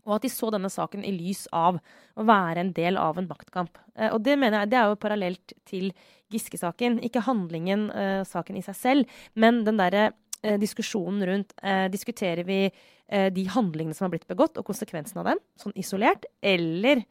Og 0.07 0.17
at 0.17 0.25
de 0.25 0.33
så 0.33 0.49
denne 0.51 0.71
saken 0.73 1.05
i 1.07 1.13
lys 1.15 1.45
av 1.55 1.79
å 2.19 2.25
være 2.27 2.65
en 2.65 2.73
del 2.75 2.99
av 2.99 3.21
en 3.21 3.29
maktkamp. 3.29 3.79
Eh, 3.95 4.11
og 4.11 4.23
det 4.27 4.35
mener 4.39 4.63
jeg, 4.63 4.73
det 4.73 4.81
er 4.81 4.91
jo 4.91 5.03
parallelt 5.03 5.55
til 5.69 5.93
Giske-saken. 6.33 6.99
Ikke 7.07 7.23
handlingen, 7.27 7.91
uh, 7.93 8.23
saken 8.27 8.59
i 8.59 8.65
seg 8.65 8.79
selv, 8.79 9.23
men 9.39 9.63
den 9.67 9.79
derre 9.79 10.11
uh, 10.43 10.57
diskusjonen 10.61 11.23
rundt 11.29 11.55
uh, 11.61 11.87
Diskuterer 11.93 12.47
vi 12.49 12.65
de 13.13 13.43
handlingene 13.53 13.93
som 13.93 14.07
har 14.07 14.13
blitt 14.15 14.31
begått, 14.31 14.57
og 14.57 14.65
konsekvensen 14.65 15.19
av 15.21 15.27
dem, 15.27 15.41
sånn 15.61 15.75
isolert, 15.77 16.23
eller 16.41 17.03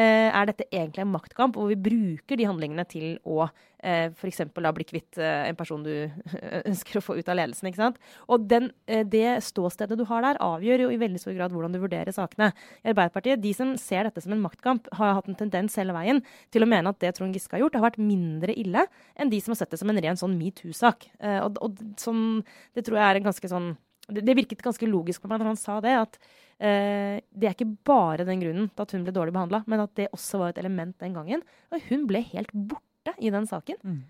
er 0.00 0.48
dette 0.48 0.66
egentlig 0.72 1.04
en 1.04 1.12
maktkamp 1.12 1.54
hvor 1.58 1.70
vi 1.70 1.78
bruker 1.78 2.38
de 2.40 2.48
handlingene 2.48 2.84
til 2.90 3.14
å 3.22 3.44
eh, 3.84 4.10
f.eks. 4.10 4.40
bli 4.54 4.86
kvitt 4.88 5.18
eh, 5.20 5.48
en 5.48 5.58
person 5.58 5.84
du 5.84 5.92
ønsker 6.70 6.98
å 6.98 7.04
få 7.04 7.16
ut 7.18 7.28
av 7.28 7.38
ledelsen. 7.38 7.68
ikke 7.68 7.82
sant? 7.82 8.00
Og 8.28 8.46
den, 8.50 8.70
eh, 8.86 9.04
det 9.06 9.42
ståstedet 9.46 9.98
du 10.00 10.04
har 10.08 10.24
der, 10.24 10.40
avgjør 10.42 10.86
jo 10.86 10.90
i 10.94 11.00
veldig 11.00 11.20
stor 11.22 11.36
grad 11.36 11.54
hvordan 11.54 11.74
du 11.74 11.80
vurderer 11.82 12.14
sakene. 12.14 12.52
I 12.82 12.92
Arbeiderpartiet, 12.94 13.42
De 13.44 13.54
som 13.56 13.74
ser 13.80 14.08
dette 14.08 14.24
som 14.24 14.34
en 14.34 14.44
maktkamp, 14.44 14.88
har 14.98 15.18
hatt 15.18 15.30
en 15.30 15.38
tendens 15.38 15.76
hele 15.80 15.96
veien 15.96 16.22
til 16.54 16.64
å 16.64 16.70
mene 16.70 16.90
at 16.90 17.00
det 17.02 17.14
Trond 17.18 17.34
Giske 17.34 17.56
har 17.56 17.64
gjort, 17.64 17.78
har 17.78 17.88
vært 17.90 18.02
mindre 18.02 18.56
ille 18.56 18.86
enn 19.14 19.32
de 19.32 19.40
som 19.42 19.54
har 19.54 19.62
sett 19.62 19.74
det 19.74 19.82
som 19.82 19.90
en 19.92 20.00
ren 20.00 20.20
sånn 20.20 20.38
metoo-sak. 20.40 21.10
Eh, 21.20 21.40
og, 21.44 21.60
og 21.64 21.82
som, 22.00 22.40
det 22.74 22.86
tror 22.86 23.00
jeg 23.00 23.08
er 23.08 23.20
en 23.20 23.28
ganske 23.30 23.50
sånn 23.50 23.74
det, 24.08 24.24
det 24.26 24.36
virket 24.36 24.64
ganske 24.64 24.88
logisk 24.88 25.22
på 25.22 25.30
meg 25.30 25.40
når 25.40 25.52
han 25.52 25.60
sa 25.60 25.78
det, 25.84 25.94
at 25.96 26.18
eh, 26.58 27.20
det 27.32 27.48
er 27.48 27.54
ikke 27.54 27.70
bare 27.86 28.26
den 28.28 28.42
grunnen 28.42 28.70
til 28.70 28.84
at 28.84 28.96
hun 28.96 29.06
ble 29.06 29.14
dårlig 29.16 29.34
behandla, 29.36 29.62
men 29.70 29.84
at 29.84 29.94
det 29.98 30.10
også 30.12 30.42
var 30.42 30.52
et 30.52 30.60
element 30.64 30.96
den 31.00 31.16
gangen. 31.16 31.44
Og 31.72 31.86
hun 31.88 32.04
ble 32.10 32.24
helt 32.32 32.52
borte 32.52 33.14
i 33.18 33.32
den 33.32 33.48
saken. 33.48 33.80
Mm. 33.82 34.02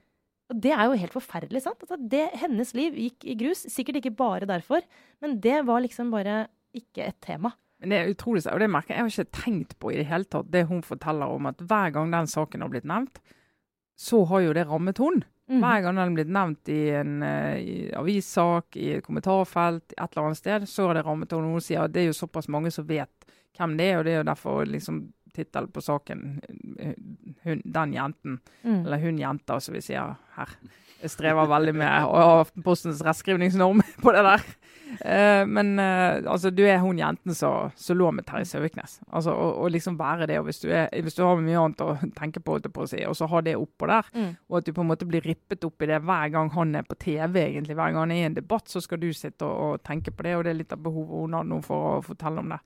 Og 0.53 0.61
det 0.61 0.74
er 0.76 0.86
jo 0.86 0.99
helt 1.01 1.14
forferdelig, 1.14 1.62
sant? 1.64 1.84
Altså, 1.86 1.99
det, 1.99 2.26
hennes 2.42 2.74
liv 2.76 2.97
gikk 3.01 3.24
i 3.26 3.36
grus. 3.40 3.64
Sikkert 3.72 4.01
ikke 4.01 4.16
bare 4.18 4.49
derfor, 4.49 4.84
men 5.24 5.38
det 5.45 5.62
var 5.68 5.84
liksom 5.84 6.12
bare 6.12 6.45
ikke 6.76 7.07
et 7.07 7.20
tema. 7.24 7.55
Men 7.80 7.92
det 7.92 8.01
er 8.01 8.11
utrolig, 8.12 8.45
og 8.49 8.61
det 8.62 8.70
merker 8.70 8.95
jeg, 8.95 8.99
jeg 8.99 9.05
har 9.05 9.14
ikke 9.14 9.42
tenkt 9.42 9.74
på 9.82 9.92
i 9.92 9.99
det 9.99 10.09
hele 10.09 10.28
tatt, 10.30 10.51
det 10.53 10.66
hun 10.70 10.82
forteller 10.84 11.32
om 11.32 11.49
at 11.51 11.61
hver 11.61 11.95
gang 11.97 12.12
den 12.12 12.28
saken 12.30 12.64
har 12.64 12.70
blitt 12.72 12.86
nevnt, 12.88 13.20
så 14.01 14.22
har 14.30 14.45
jo 14.45 14.55
det 14.57 14.66
rammet 14.68 15.01
hun. 15.03 15.22
Mhm. 15.51 15.61
Hver 15.61 15.82
gang 15.82 15.97
den 16.01 16.14
blitt 16.16 16.30
nevnt 16.32 16.68
i 16.72 16.78
en 16.97 17.22
eh, 17.22 17.57
i 17.61 17.90
avissak, 17.92 18.76
i 18.80 18.95
et 18.97 19.05
kommentarfelt, 19.05 19.92
et 19.92 20.07
eller 20.16 20.24
annet 20.30 20.38
sted, 20.40 20.62
så 20.68 20.86
er 20.90 20.95
det 20.95 21.03
rammet 21.05 21.32
av 21.36 21.42
hun 21.45 21.61
sier 21.61 21.82
at 21.84 21.92
det 21.92 22.01
er 22.01 22.07
jo 22.09 22.16
såpass 22.16 22.49
mange 22.49 22.70
som 22.72 22.86
vet 22.88 23.26
hvem 23.59 23.76
det 23.76 23.90
er, 23.90 23.99
og 23.99 24.05
det 24.07 24.12
er 24.14 24.22
jo 24.22 24.28
derfor 24.30 24.64
liksom 24.66 25.03
tittelen 25.34 25.68
på 25.74 25.82
saken 25.84 26.40
eh, 26.78 26.95
hun, 27.45 27.61
Den 27.64 27.92
jenten, 27.92 28.40
Mm. 28.64 28.86
eller 28.86 28.99
hun 29.05 29.18
jenta, 29.18 29.61
som 29.61 29.74
vi 29.74 29.80
sier 29.84 30.16
her. 30.38 30.49
Jeg 31.03 31.11
strever 31.11 31.47
veldig 31.47 31.74
med 31.76 32.05
å 32.09 32.14
ha 32.16 32.40
Aftenpostens 32.40 33.03
rettskrivningsnorm 33.05 33.82
på 34.01 34.12
det 34.16 34.22
der. 34.24 34.40
Eh, 35.01 35.42
men 35.47 35.72
uh, 35.80 36.20
altså, 36.30 36.51
du 36.55 36.62
er 36.66 36.78
hun 36.82 36.99
jenten 37.01 37.34
som 37.34 37.72
lå 37.97 38.11
med 38.14 38.26
Terje 38.28 38.47
Søviknes. 38.51 39.01
Altså, 39.11 39.34
å, 39.34 39.49
å 39.64 39.70
liksom 39.72 39.99
være 39.99 40.28
det, 40.30 40.38
og 40.40 40.47
hvis 40.49 40.62
du, 40.62 40.68
er, 40.70 40.86
hvis 41.03 41.16
du 41.18 41.24
har 41.24 41.40
mye 41.42 41.59
annet 41.61 41.82
å 41.84 41.97
tenke 42.18 42.42
på, 42.45 42.61
på 42.62 42.84
å 42.84 42.88
si, 42.90 43.03
og 43.09 43.16
så 43.18 43.28
ha 43.32 43.42
det 43.45 43.57
oppå 43.61 43.90
der, 43.90 44.12
Mm. 44.14 44.30
og 44.49 44.57
at 44.59 44.66
du 44.66 44.72
på 44.76 44.82
en 44.84 44.90
måte 44.92 45.07
blir 45.09 45.24
rippet 45.26 45.64
opp 45.66 45.82
i 45.82 45.88
det 45.90 45.99
hver 46.05 46.28
gang 46.30 46.51
han 46.55 46.74
er 46.78 46.84
på 46.86 46.95
TV, 47.01 47.40
egentlig. 47.49 47.74
Hver 47.74 47.92
gang 47.92 48.05
han 48.05 48.12
er 48.14 48.22
i 48.22 48.26
en 48.28 48.36
debatt, 48.36 48.68
så 48.70 48.82
skal 48.84 49.01
du 49.03 49.09
sitte 49.16 49.47
og, 49.47 49.55
og 49.74 49.82
tenke 49.86 50.12
på 50.14 50.22
det, 50.26 50.36
og 50.36 50.45
det 50.47 50.53
er 50.55 50.59
litt 50.62 50.74
av 50.76 50.82
behovet 50.84 51.24
hun 51.24 51.38
har 51.38 51.47
nå 51.49 51.61
for 51.64 51.88
å 51.97 52.03
fortelle 52.05 52.42
om 52.45 52.53
det. 52.55 52.61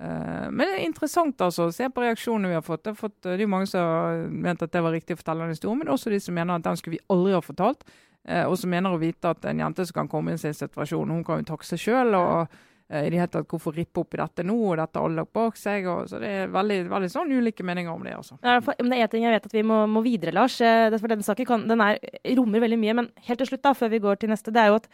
Eh, 0.00 0.46
men 0.52 0.60
det 0.60 0.74
er 0.76 0.84
interessant 0.84 1.40
altså, 1.40 1.68
å 1.70 1.74
se 1.74 1.88
på 1.88 2.02
reaksjonene 2.04 2.50
vi 2.52 2.58
har 2.58 2.64
fått. 2.66 2.82
Det, 2.84 2.92
har 2.92 3.00
fått, 3.00 3.16
det 3.24 3.34
er 3.36 3.44
jo 3.46 3.52
mange 3.52 3.68
som 3.70 4.26
mente 4.44 4.68
at 4.68 4.74
det 4.74 4.82
var 4.84 4.92
riktig 4.92 5.16
å 5.16 5.20
fortelle 5.22 5.46
den 5.46 5.56
historien, 5.56 5.80
men 5.80 5.92
også 5.94 6.12
de 6.12 6.20
som 6.20 6.36
mener 6.36 6.58
at 6.58 6.66
den 6.66 6.76
skulle 6.80 6.98
vi 6.98 7.04
aldri 7.12 7.32
ha 7.36 7.40
fortalt. 7.44 7.86
Eh, 8.28 8.44
og 8.46 8.56
som 8.60 8.72
mener 8.72 8.94
å 8.94 9.00
vite 9.00 9.32
at 9.32 9.44
en 9.48 9.60
jente 9.64 9.86
som 9.86 10.02
kan 10.02 10.10
komme 10.12 10.34
i 10.34 10.40
sin 10.40 10.54
situasjon, 10.56 11.12
hun 11.14 11.24
kan 11.26 11.42
jo 11.42 11.50
takke 11.52 11.68
seg 11.68 11.82
sjøl. 11.82 12.14
Og 12.18 12.58
eh, 12.88 13.06
i 13.06 13.10
det 13.10 13.20
hele 13.20 13.30
tatt, 13.32 13.48
hvorfor 13.50 13.74
rippe 13.76 14.02
opp 14.02 14.14
i 14.14 14.20
dette 14.20 14.44
nå, 14.46 14.56
og 14.68 14.76
dette 14.80 14.98
har 14.98 15.08
alle 15.08 15.22
lagt 15.22 15.34
bak 15.36 15.58
seg. 15.60 15.88
Og, 15.90 16.10
så 16.10 16.20
det 16.22 16.32
er 16.42 16.54
veldig, 16.54 16.78
veldig 16.92 17.10
sånn 17.12 17.34
ulike 17.34 17.66
meninger 17.66 17.92
om 17.92 18.06
det. 18.06 18.14
altså. 18.18 18.38
Ja, 18.42 18.60
men 18.60 18.92
det 18.92 19.00
er 19.00 19.08
en 19.08 19.14
ting 19.16 19.26
jeg 19.26 19.36
vet 19.38 19.50
at 19.50 19.58
vi 19.58 19.66
må, 19.66 19.82
må 19.90 20.04
videre, 20.06 20.34
Lars. 20.36 20.60
Eh, 20.60 20.88
For 20.98 21.12
denne 21.12 21.26
saken 21.26 21.48
kan, 21.48 21.66
den 21.70 21.84
er, 21.86 22.00
rommer 22.38 22.66
veldig 22.66 22.80
mye. 22.84 22.98
Men 23.02 23.12
helt 23.28 23.42
til 23.42 23.52
slutt, 23.52 23.64
da, 23.66 23.74
før 23.78 23.94
vi 23.94 24.02
går 24.06 24.22
til 24.22 24.34
neste, 24.34 24.54
det 24.54 24.62
er 24.62 24.72
jo 24.72 24.78
at 24.82 24.90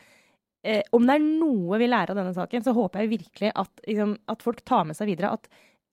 eh, 0.64 0.82
om 0.92 1.06
det 1.08 1.18
er 1.18 1.26
noe 1.26 1.80
vi 1.82 1.90
lærer 1.90 2.14
av 2.14 2.22
denne 2.22 2.34
saken, 2.36 2.64
så 2.64 2.74
håper 2.76 3.04
jeg 3.04 3.14
virkelig 3.18 3.52
at, 3.64 3.72
liksom, 3.88 4.16
at 4.34 4.44
folk 4.44 4.64
tar 4.68 4.88
med 4.88 4.98
seg 4.98 5.10
videre 5.12 5.34
at 5.36 5.50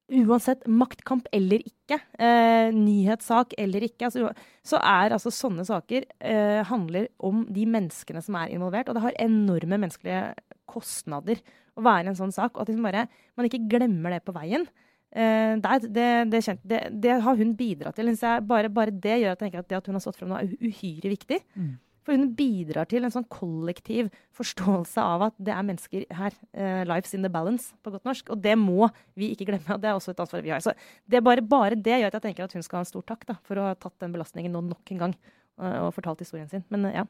uansett 0.10 0.66
maktkamp 0.68 1.28
eller 1.36 1.62
ikke, 1.66 2.00
eh, 2.20 2.70
nyhetssak 2.76 3.54
eller 3.58 3.86
ikke, 3.86 4.10
altså, 4.10 4.32
så 4.66 4.82
er 4.82 5.16
altså 5.16 5.32
sånne 5.34 5.66
saker 5.68 6.06
eh, 6.20 6.62
handler 6.68 7.10
om 7.20 7.46
de 7.50 7.66
menneskene 7.70 8.22
som 8.26 8.38
er 8.40 8.54
involvert. 8.54 8.90
Og 8.90 8.98
det 8.98 9.06
har 9.06 9.18
enorme 9.22 9.80
menneskelige 9.80 10.34
kostnader 10.70 11.42
å 11.78 11.86
være 11.86 12.12
en 12.12 12.20
sånn 12.20 12.36
sak. 12.36 12.56
Og 12.56 12.64
at 12.64 12.72
liksom 12.72 12.86
bare, 12.88 13.08
man 13.38 13.50
ikke 13.50 13.66
glemmer 13.72 14.16
det 14.16 14.24
på 14.28 14.36
veien. 14.36 14.68
Eh, 15.10 15.58
det, 15.58 15.92
det, 15.96 16.42
det, 16.64 16.82
det, 17.02 17.20
har 17.26 17.38
hun 17.38 17.56
bidratt 17.58 17.98
til. 17.98 18.12
Bare, 18.46 18.70
bare 18.70 18.94
det 18.94 19.22
gjør 19.24 19.38
at 19.38 19.46
jeg 19.46 19.56
at 19.58 19.70
det 19.70 19.80
at 19.80 19.90
hun 19.90 19.98
har 19.98 20.06
stått 20.06 20.20
frem 20.20 20.34
nå, 20.34 20.42
er 20.42 20.58
uhyre 20.62 21.14
viktig. 21.16 21.42
Mm. 21.56 21.78
For 22.08 22.16
hun 22.16 22.32
bidrar 22.38 22.88
til 22.90 23.06
en 23.06 23.14
sånn 23.14 23.28
kollektiv 23.32 24.10
forståelse 24.38 25.04
av 25.04 25.28
at 25.30 25.36
det 25.42 25.54
er 25.54 25.66
mennesker 25.68 26.06
her. 26.16 26.38
Uh, 26.54 26.84
life's 26.90 27.14
in 27.16 27.26
the 27.26 27.32
balance, 27.32 27.74
på 27.84 27.94
godt 27.94 28.08
norsk. 28.08 28.32
Og 28.34 28.42
det 28.44 28.56
må 28.60 28.88
vi 29.20 29.34
ikke 29.34 29.50
glemme. 29.52 29.76
og 29.76 29.84
Det 29.84 29.92
er 29.92 29.98
også 29.98 30.16
et 30.16 30.24
ansvar 30.24 30.46
vi 30.46 30.54
har. 30.54 30.64
Så 30.64 30.74
det 31.10 31.24
bare, 31.26 31.44
bare 31.44 31.78
det 31.78 32.00
gjør 32.00 32.14
at 32.14 32.20
jeg 32.20 32.28
tenker 32.30 32.48
at 32.48 32.56
hun 32.56 32.66
skal 32.66 32.80
ha 32.80 32.86
en 32.86 32.92
stor 32.94 33.06
takk 33.12 33.28
da, 33.30 33.38
for 33.48 33.60
å 33.60 33.70
ha 33.70 33.76
tatt 33.78 33.98
den 34.04 34.16
belastningen 34.16 34.56
nå 34.56 34.64
nok 34.72 34.96
en 34.96 35.06
gang. 35.06 35.20
Og, 35.60 35.70
og 35.86 35.94
fortalt 35.98 36.24
historien 36.24 36.50
sin. 36.52 36.66
Men 36.72 36.88
uh, 36.88 36.96
ja. 37.02 37.08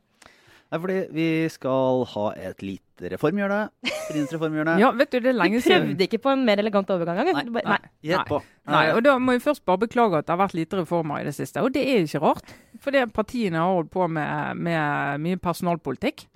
Er 0.69 0.81
fordi 0.83 0.97
vi 1.15 1.27
skal 1.49 2.03
ha 2.11 2.25
et 2.37 2.61
lite 2.61 3.09
reformhjørne. 3.15 3.61
Prins 4.09 4.33
reformhjørne. 4.35 4.75
Ja, 4.81 4.91
vet 4.97 5.11
du, 5.11 5.17
det 5.23 5.31
er 5.31 5.37
lenge 5.39 5.61
siden. 5.65 5.87
prøvde 5.87 6.05
ikke 6.05 6.19
på 6.21 6.33
en 6.35 6.43
mer 6.45 6.61
elegant 6.61 6.91
overgang 6.93 7.21
engang? 7.23 7.49
Nei, 7.49 7.63
nei. 7.65 7.79
Gjett 8.05 8.29
på. 8.29 8.41
Nei, 8.69 8.83
og 8.93 9.01
da 9.05 9.15
må 9.17 9.33
jeg 9.33 9.41
først 9.47 9.63
bare 9.65 9.81
beklage 9.81 10.19
at 10.19 10.27
det 10.27 10.35
har 10.35 10.41
vært 10.43 10.57
lite 10.57 10.81
reformer 10.83 11.23
i 11.23 11.25
det 11.25 11.33
siste. 11.37 11.63
Og 11.65 11.73
det 11.73 11.85
er 11.89 12.05
ikke 12.05 12.21
rart. 12.21 12.53
for 12.79 13.05
partiene 13.15 13.57
har 13.57 13.73
holdt 13.79 13.89
på 13.91 14.05
med, 14.07 14.61
med 14.61 15.25
mye 15.25 15.41
personalpolitikk 15.41 16.27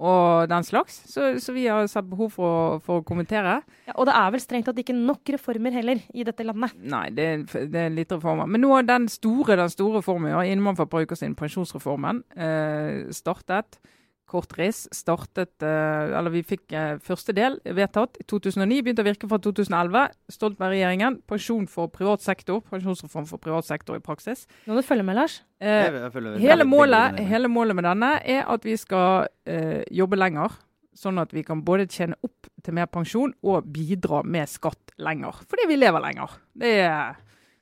og 0.00 0.48
den 0.48 0.64
slags. 0.64 0.96
Så, 1.12 1.26
så 1.44 1.52
vi 1.52 1.66
har 1.68 1.84
sett 1.92 2.08
behov 2.08 2.30
for, 2.32 2.48
å- 2.48 2.80
for 2.80 3.02
å 3.02 3.04
kommentere. 3.04 3.58
Ja, 3.86 3.92
og 4.00 4.08
det 4.08 4.14
er 4.16 4.30
vel 4.32 4.40
strengt 4.40 4.64
tatt 4.70 4.80
ikke 4.80 4.96
nok 4.96 5.28
reformer 5.36 5.76
heller 5.76 6.00
i 6.16 6.24
dette 6.24 6.46
landet. 6.48 6.72
Nei, 6.80 7.10
det, 7.12 7.26
det 7.68 7.82
er 7.86 7.92
litt 7.92 8.12
reformer. 8.16 8.48
Men 8.48 8.64
nå 8.64 8.72
har 8.72 8.88
den 8.88 9.08
store 9.12 9.58
den 9.60 9.68
store 9.72 10.00
reformen, 10.00 10.32
ja, 10.32 10.40
uker 11.04 11.20
sin 11.20 11.36
pensjonsreformen, 11.36 12.22
eh, 12.36 13.10
startet. 13.12 13.76
Kort 14.30 14.52
ris 14.58 14.84
startet 14.94 15.64
eh, 15.66 16.12
Eller 16.14 16.30
vi 16.30 16.44
fikk 16.46 16.70
eh, 16.78 16.92
første 17.02 17.34
del 17.34 17.56
vedtatt 17.66 18.20
i 18.22 18.26
2009. 18.30 18.78
Begynte 18.86 19.02
å 19.02 19.08
virke 19.08 19.26
fra 19.30 19.40
2011. 19.42 20.04
Stoltenberg-regjeringen. 20.36 21.16
Pensjon 21.30 21.66
for 21.70 21.90
privat 21.90 22.22
sektor. 22.22 22.60
Pensjonsreform 22.70 23.26
for 23.26 23.42
privat 23.42 23.66
sektor 23.66 23.98
i 23.98 24.02
praksis. 24.04 24.46
Nå 24.68 24.74
må 24.76 24.80
du 24.82 24.86
følge 24.86 25.06
med, 25.08 25.18
Lars. 25.18 25.40
Eh, 25.60 25.90
Jeg- 25.90 26.12
føler- 26.14 26.38
hele, 26.38 26.64
målet, 26.64 27.18
hele 27.18 27.48
målet 27.48 27.74
med 27.74 27.84
denne 27.84 28.12
er 28.24 28.44
at 28.46 28.62
vi 28.64 28.76
skal 28.76 29.26
eh, 29.46 29.82
jobbe 29.90 30.16
lenger. 30.16 30.54
Sånn 30.96 31.18
at 31.20 31.32
vi 31.32 31.42
kan 31.42 31.62
både 31.64 31.86
tjene 31.88 32.14
opp 32.22 32.46
til 32.62 32.74
mer 32.74 32.86
pensjon 32.86 33.32
og 33.42 33.64
bidra 33.72 34.22
med 34.24 34.48
skatt 34.48 34.94
lenger. 34.98 35.32
Fordi 35.48 35.66
vi 35.68 35.76
lever 35.76 36.00
lenger. 36.00 36.30
Det 36.56 36.72
er 36.86 37.16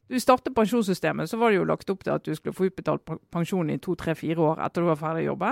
du 0.09 0.17
startet 0.17 0.55
pensjonssystemet, 0.57 1.29
så 1.29 1.37
var 1.39 1.51
det 1.51 1.59
jo 1.59 1.65
lagt 1.69 1.91
opp 1.93 2.03
til 2.03 2.15
at 2.15 2.25
du 2.25 2.35
skulle 2.35 2.55
få 2.57 2.71
utbetalt 2.71 3.03
pensjon 3.31 3.69
i 3.71 3.77
to, 3.77 3.95
tre, 3.95 4.15
fire 4.17 4.37
år 4.41 4.59
etter 4.65 4.81
du 4.81 4.87
var 4.89 4.97
ferdig 4.97 5.27
å 5.27 5.35
jobbe. 5.37 5.51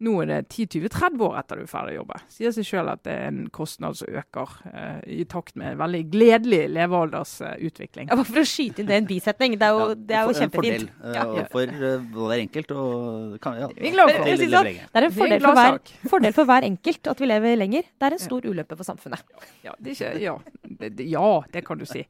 Nå 0.00 0.14
er 0.22 0.28
det 0.30 0.36
10-20-30 0.54 1.20
år 1.26 1.34
etter 1.42 1.58
du 1.60 1.62
er 1.66 1.68
ferdig 1.68 1.92
å 1.92 1.98
jobbe. 1.98 2.14
Sier 2.32 2.54
seg 2.56 2.64
sjøl 2.64 2.88
at 2.88 3.02
det 3.04 3.12
er 3.12 3.26
en 3.28 3.40
kostnad 3.52 3.98
som 3.98 4.08
øker 4.16 4.54
eh, 4.72 5.00
i 5.20 5.24
takt 5.28 5.58
med 5.60 5.74
en 5.74 5.80
veldig 5.82 6.00
gledelig 6.14 6.60
levealdersutvikling. 6.72 8.08
Ja, 8.08 8.16
bare 8.16 8.24
for 8.30 8.40
å 8.40 8.46
skyte 8.48 8.80
inn 8.80 8.88
det 8.88 8.96
i 8.96 9.02
en 9.02 9.08
bisetning. 9.10 9.58
Det 9.60 9.66
er 9.68 9.76
jo, 9.76 9.82
Ja, 9.90 9.94
det 9.94 10.16
er 10.16 10.22
jo 10.24 10.32
for- 10.32 10.40
kjempefint. 10.40 10.88
En 10.88 10.88
fordel 10.88 11.14
Ja. 11.14 11.26
eh, 11.42 11.48
for 11.52 11.62
eh, 11.62 12.08
hver 12.16 12.38
enkelt. 12.46 12.70
Og 12.72 13.40
kan, 13.40 13.58
ja, 13.60 13.68
er. 13.68 13.74
Det 13.74 13.84
er 13.84 13.90
en 13.90 14.64
Det 14.64 15.02
er 15.02 15.04
en 15.04 15.12
fordel 15.12 15.40
for, 15.40 15.52
hver, 15.60 15.78
fordel 16.14 16.32
for 16.32 16.44
hver 16.44 16.62
enkelt 16.70 17.06
at 17.12 17.18
vi 17.20 17.26
lever 17.26 17.56
lenger. 17.56 17.82
Det 18.00 18.06
er 18.08 18.12
en 18.12 18.18
stor 18.18 18.40
ulempe 18.40 18.76
for 18.76 18.84
samfunnet. 18.84 19.20
Ja, 19.64 19.72
det 19.78 19.98
ikke, 19.98 20.14
ja. 20.20 20.38
Det, 20.64 20.96
det, 20.96 21.10
ja, 21.10 21.40
det 21.52 21.64
kan 21.66 21.78
du 21.78 21.84
si. 21.84 22.06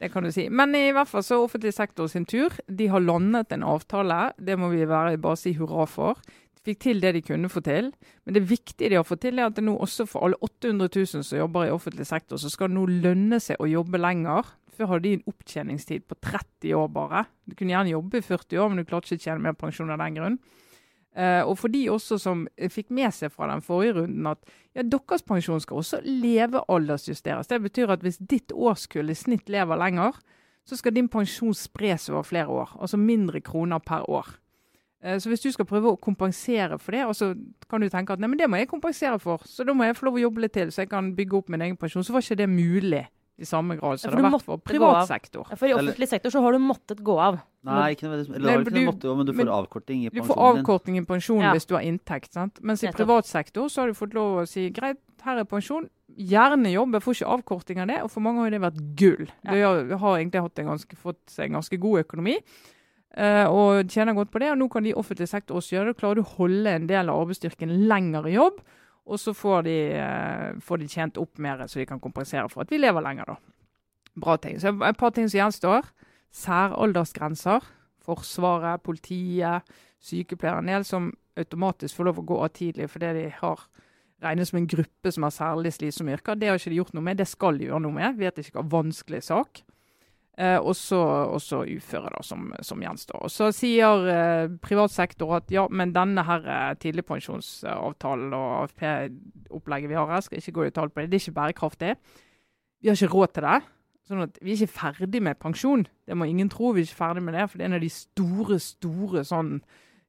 Det 0.00 0.10
kan 0.12 0.24
du 0.24 0.32
si. 0.32 0.48
Men 0.48 0.74
i 0.74 0.90
hvert 0.92 1.06
fall 1.08 1.22
så 1.22 1.36
er 1.36 1.44
offentlig 1.46 1.72
sektor 1.72 2.08
sin 2.10 2.24
tur. 2.24 2.50
De 2.66 2.88
har 2.90 3.00
landet 3.00 3.52
en 3.52 3.62
avtale. 3.62 4.32
Det 4.40 4.56
må 4.58 4.68
vi 4.72 4.84
bare 4.86 5.36
si 5.36 5.52
hurra 5.54 5.86
for. 5.86 6.18
Fikk 6.64 6.80
til 6.80 7.00
det 7.02 7.12
de 7.12 7.20
kunne 7.24 7.50
få 7.52 7.60
til. 7.64 7.90
Men 8.24 8.36
det 8.38 8.46
viktige 8.48 8.88
de 8.88 8.96
har 8.96 9.04
fått 9.04 9.24
til, 9.26 9.38
er 9.38 9.50
at 9.50 9.56
det 9.58 9.66
nå 9.66 9.76
også 9.84 10.06
for 10.08 10.24
alle 10.24 10.38
800 10.40 10.88
000 10.88 11.24
som 11.26 11.38
jobber 11.38 11.66
i 11.66 11.72
offentlig 11.74 12.06
sektor, 12.08 12.40
så 12.40 12.48
skal 12.52 12.70
det 12.70 12.78
nå 12.78 12.86
lønne 13.04 13.40
seg 13.42 13.60
å 13.60 13.68
jobbe 13.68 14.00
lenger. 14.00 14.48
Før 14.74 14.94
hadde 14.94 15.04
de 15.06 15.16
en 15.18 15.26
opptjeningstid 15.30 16.06
på 16.08 16.16
30 16.24 16.76
år 16.80 16.88
bare. 16.94 17.26
Du 17.44 17.54
kunne 17.54 17.74
gjerne 17.76 17.92
jobbe 17.92 18.18
i 18.18 18.24
40 18.24 18.62
år, 18.62 18.70
men 18.70 18.80
du 18.80 18.88
klarte 18.88 19.12
ikke 19.12 19.20
å 19.20 19.26
tjene 19.28 19.44
mer 19.44 19.58
pensjon 19.60 19.92
av 19.92 20.00
den 20.00 20.16
grunn. 20.18 20.38
Uh, 21.14 21.46
og 21.46 21.52
for 21.60 21.70
de 21.70 21.84
også 21.92 22.16
som 22.18 22.40
fikk 22.74 22.88
med 22.90 23.14
seg 23.14 23.30
fra 23.30 23.46
den 23.46 23.60
forrige 23.62 24.00
runden 24.00 24.24
at 24.26 24.40
ja, 24.74 24.82
deres 24.82 25.22
pensjon 25.22 25.60
skal 25.62 25.78
også 25.78 26.00
levealdersjusteres. 26.02 27.46
Det 27.52 27.60
betyr 27.68 27.92
at 27.94 28.02
hvis 28.02 28.18
ditt 28.18 28.50
årskull 28.50 29.12
i 29.12 29.14
snitt 29.14 29.52
lever 29.52 29.78
lenger, 29.78 30.16
så 30.66 30.80
skal 30.80 30.96
din 30.96 31.10
pensjon 31.12 31.54
spres 31.54 32.08
over 32.10 32.24
flere 32.26 32.50
år. 32.50 32.72
Altså 32.80 32.98
mindre 32.98 33.44
kroner 33.44 33.84
per 33.84 34.08
år. 34.10 34.32
Eh, 35.04 35.18
Så 35.20 35.28
hvis 35.28 35.42
du 35.44 35.50
skal 35.52 35.66
prøve 35.68 35.92
å 35.92 35.98
kompensere 36.00 36.78
for 36.80 36.92
det, 36.96 37.02
og 37.04 37.12
så 37.14 37.34
kan 37.68 37.80
du 37.80 37.88
tenke 37.92 38.10
at 38.14 38.18
nei, 38.22 38.26
men 38.32 38.38
det 38.40 38.48
må 38.48 38.56
jeg 38.56 38.68
kompensere 38.70 39.18
for, 39.20 39.38
så 39.44 39.64
da 39.66 39.74
må 39.76 39.84
jeg 39.84 39.96
få 39.98 40.06
lov 40.08 40.14
å 40.16 40.22
jobbe 40.24 40.40
litt 40.46 40.52
til, 40.56 40.68
så 40.72 40.82
jeg 40.86 40.88
kan 40.88 41.12
bygge 41.14 41.36
opp 41.42 41.48
min 41.52 41.60
egen 41.60 41.76
pensjon, 41.76 42.02
så 42.06 42.12
var 42.16 42.24
ikke 42.24 42.36
det 42.40 42.48
mulig 42.48 43.02
i 43.36 43.44
samme 43.44 43.74
grad 43.76 43.98
som 43.98 44.10
Ja, 44.12 44.16
det 44.16 44.24
har 44.24 44.30
vært 44.38 44.44
for 44.46 44.58
privat 44.62 45.08
sektor. 45.08 45.44
Ja, 45.50 45.56
For 45.56 45.66
i 45.66 45.72
offentlig 45.74 46.06
sektor 46.08 46.30
så 46.30 46.40
har 46.40 46.52
du 46.52 46.58
måttet 46.62 47.02
gå 47.02 47.18
av. 47.20 47.40
Nei, 47.64 47.94
ikke 47.96 48.06
nødvendigvis. 48.06 48.36
Eller 48.36 48.60
ikke 48.62 48.72
du- 48.74 48.86
måtte 48.86 49.02
jo, 49.10 49.14
men 49.16 49.26
du 49.26 49.32
får 49.32 49.50
avkorting 49.50 50.04
i 50.06 50.10
pensjonen. 50.10 50.14
Du 50.14 50.32
får 50.32 50.38
avkorting 50.62 50.96
i 50.98 51.04
pensjonen 51.04 51.42
Ja. 51.42 51.52
hvis 51.52 51.66
du 51.66 51.74
har 51.74 51.82
inntekt. 51.82 52.32
sant? 52.32 52.60
Mens 52.62 52.84
i 52.84 52.92
privat 52.92 53.26
sektor 53.26 53.66
så 53.68 53.82
har 53.82 53.86
du 53.88 53.94
fått 53.94 54.14
lov 54.14 54.44
å 54.44 54.48
si 54.48 54.70
greit, 54.70 54.98
her 55.24 55.38
er 55.38 55.44
pensjon. 55.44 55.88
Gjerne 56.16 56.70
jobbe, 56.72 57.00
får 57.02 57.14
ikke 57.24 57.42
avkorting 57.42 57.78
av 57.80 57.88
det. 57.88 58.02
Og 58.04 58.10
for 58.10 58.20
mange 58.20 58.38
har 58.38 58.50
jo 58.50 58.58
det 58.58 58.60
vært 58.72 58.94
gull. 58.94 59.26
Ja. 59.44 59.50
De 59.50 59.60
har, 59.62 59.98
har 59.98 60.18
egentlig 60.18 60.40
hatt 60.42 60.58
en 60.60 60.66
ganske, 60.66 60.96
fått 60.96 61.26
seg 61.26 61.46
en 61.46 61.60
ganske 61.60 61.80
god 61.80 62.04
økonomi. 62.06 62.38
Eh, 63.16 63.46
og 63.48 63.90
tjener 63.90 64.16
godt 64.16 64.32
på 64.32 64.42
det. 64.42 64.52
Og 64.52 64.60
nå 64.60 64.68
kan 64.72 64.84
de 64.84 64.92
i 64.92 64.98
offentlig 64.98 65.28
sektor 65.30 65.60
også 65.60 65.76
gjøre 65.76 65.92
det. 65.92 65.98
Klarer 66.00 66.20
du 66.20 66.24
å 66.24 66.34
holde 66.36 66.74
en 66.74 66.88
del 66.90 67.10
av 67.12 67.22
arbeidsstyrken 67.24 67.74
lenger 67.90 68.28
i 68.30 68.36
jobb, 68.36 68.60
og 69.04 69.20
så 69.20 69.34
får 69.36 69.66
de, 69.66 69.78
uh, 70.00 70.60
får 70.64 70.80
de 70.80 70.86
tjent 70.88 71.18
opp 71.20 71.40
mer, 71.42 71.66
så 71.68 71.76
de 71.76 71.84
kan 71.90 72.00
kompensere 72.00 72.48
for 72.48 72.64
at 72.64 72.70
vi 72.72 72.78
lever 72.80 73.04
lenger, 73.04 73.34
da. 73.34 73.36
Bra 74.16 74.38
ting. 74.40 74.56
Så 74.62 74.72
et 74.72 75.00
par 75.00 75.12
ting 75.12 75.28
som 75.28 75.42
gjenstår. 75.42 75.90
Særaldersgrenser. 76.34 77.66
Forsvaret, 78.04 78.82
politiet, 78.84 79.76
sykepleiere. 80.04 80.62
En 80.62 80.70
del 80.70 80.86
som 80.88 81.10
automatisk 81.40 81.98
får 81.98 82.08
lov 82.08 82.20
å 82.22 82.26
gå 82.28 82.40
av 82.44 82.52
tidlig 82.54 82.88
fordi 82.92 83.12
de 83.16 83.28
har 83.40 83.64
regnes 84.24 84.50
som 84.50 84.60
en 84.60 84.68
gruppe 84.70 85.12
som 85.12 85.26
har 85.26 85.34
særlig 85.34 85.74
slitsomme 85.74 86.14
yrker. 86.14 86.38
Det 86.38 86.48
har 86.48 86.60
ikke 86.60 86.72
de 86.72 86.80
gjort 86.80 86.94
noe 86.96 87.04
med. 87.04 87.20
Det 87.20 87.28
skal 87.28 87.58
de 87.58 87.68
gjøre 87.68 87.82
noe 87.84 87.96
med. 87.96 88.18
Vet 88.20 88.40
ikke 88.40 88.60
hva 88.60 88.66
vanskelig 88.78 89.22
sak. 89.26 89.64
Eh, 90.34 90.58
og 90.58 90.74
så 90.74 91.60
uføre, 91.62 92.10
da, 92.10 92.22
som, 92.26 92.48
som 92.66 92.80
gjenstår. 92.82 93.20
Og 93.22 93.30
Så 93.30 93.52
sier 93.54 94.08
eh, 94.10 94.48
privat 94.62 94.90
sektor 94.90 95.36
at 95.36 95.52
ja, 95.54 95.68
men 95.70 95.92
denne 95.94 96.24
her 96.26 96.48
eh, 96.50 96.72
tidligpensjonsavtalen 96.82 98.34
og 98.34 98.48
AFP-opplegget 98.64 99.92
vi 99.92 99.98
har 100.00 100.10
her, 100.10 100.24
skal 100.26 100.40
ikke 100.40 100.56
gå 100.56 100.64
i 100.64 100.72
detalj 100.72 100.90
på 100.90 101.00
det. 101.04 101.12
Det 101.12 101.20
er 101.20 101.22
ikke 101.22 101.38
bærekraftig. 101.38 101.94
Vi 102.82 102.90
har 102.90 102.98
ikke 102.98 103.14
råd 103.14 103.34
til 103.36 103.46
det. 103.46 103.60
Sånn 104.04 104.24
at 104.26 104.42
Vi 104.42 104.50
er 104.52 104.58
ikke 104.58 104.80
ferdig 104.80 105.22
med 105.22 105.38
pensjon. 105.38 105.86
Det 106.04 106.18
må 106.18 106.26
ingen 106.26 106.50
tro. 106.50 106.74
Vi 106.74 106.82
er 106.82 106.90
ikke 106.90 107.04
ferdig 107.04 107.22
med 107.22 107.38
det, 107.38 107.46
for 107.48 107.58
det 107.58 107.64
er 107.64 107.70
en 107.70 107.78
av 107.78 107.86
de 107.86 107.94
store 107.94 108.58
store 108.60 109.24
sånn 109.24 109.54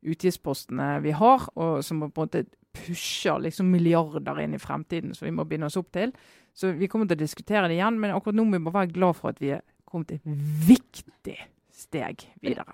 utgiftspostene 0.05 0.89
vi 1.05 1.13
har, 1.17 1.45
og 1.53 1.85
som 1.85 2.01
på 2.01 2.09
en 2.09 2.25
måte 2.25 2.43
pusher 2.75 3.39
liksom 3.45 3.69
milliarder 3.71 4.41
inn 4.41 4.57
i 4.57 4.61
fremtiden, 4.61 5.13
som 5.15 5.29
vi 5.29 5.37
må 5.37 5.45
binde 5.47 5.69
oss 5.69 5.77
opp 5.79 5.93
til. 5.95 6.11
Så 6.55 6.73
vi 6.75 6.89
kommer 6.89 7.07
til 7.07 7.17
å 7.17 7.23
diskutere 7.23 7.69
det 7.69 7.77
igjen, 7.77 8.01
men 8.01 8.13
akkurat 8.15 8.35
nå 8.35 8.49
må 8.49 8.57
vi 8.57 8.65
bare 8.67 8.81
være 8.81 8.95
glad 8.97 9.17
for 9.21 9.31
at 9.31 9.41
vi 9.41 9.53
er 9.55 9.63
kommet 9.95 10.11
et 10.17 10.31
viktig 10.67 11.37
steg 11.75 12.23
videre. 12.39 12.71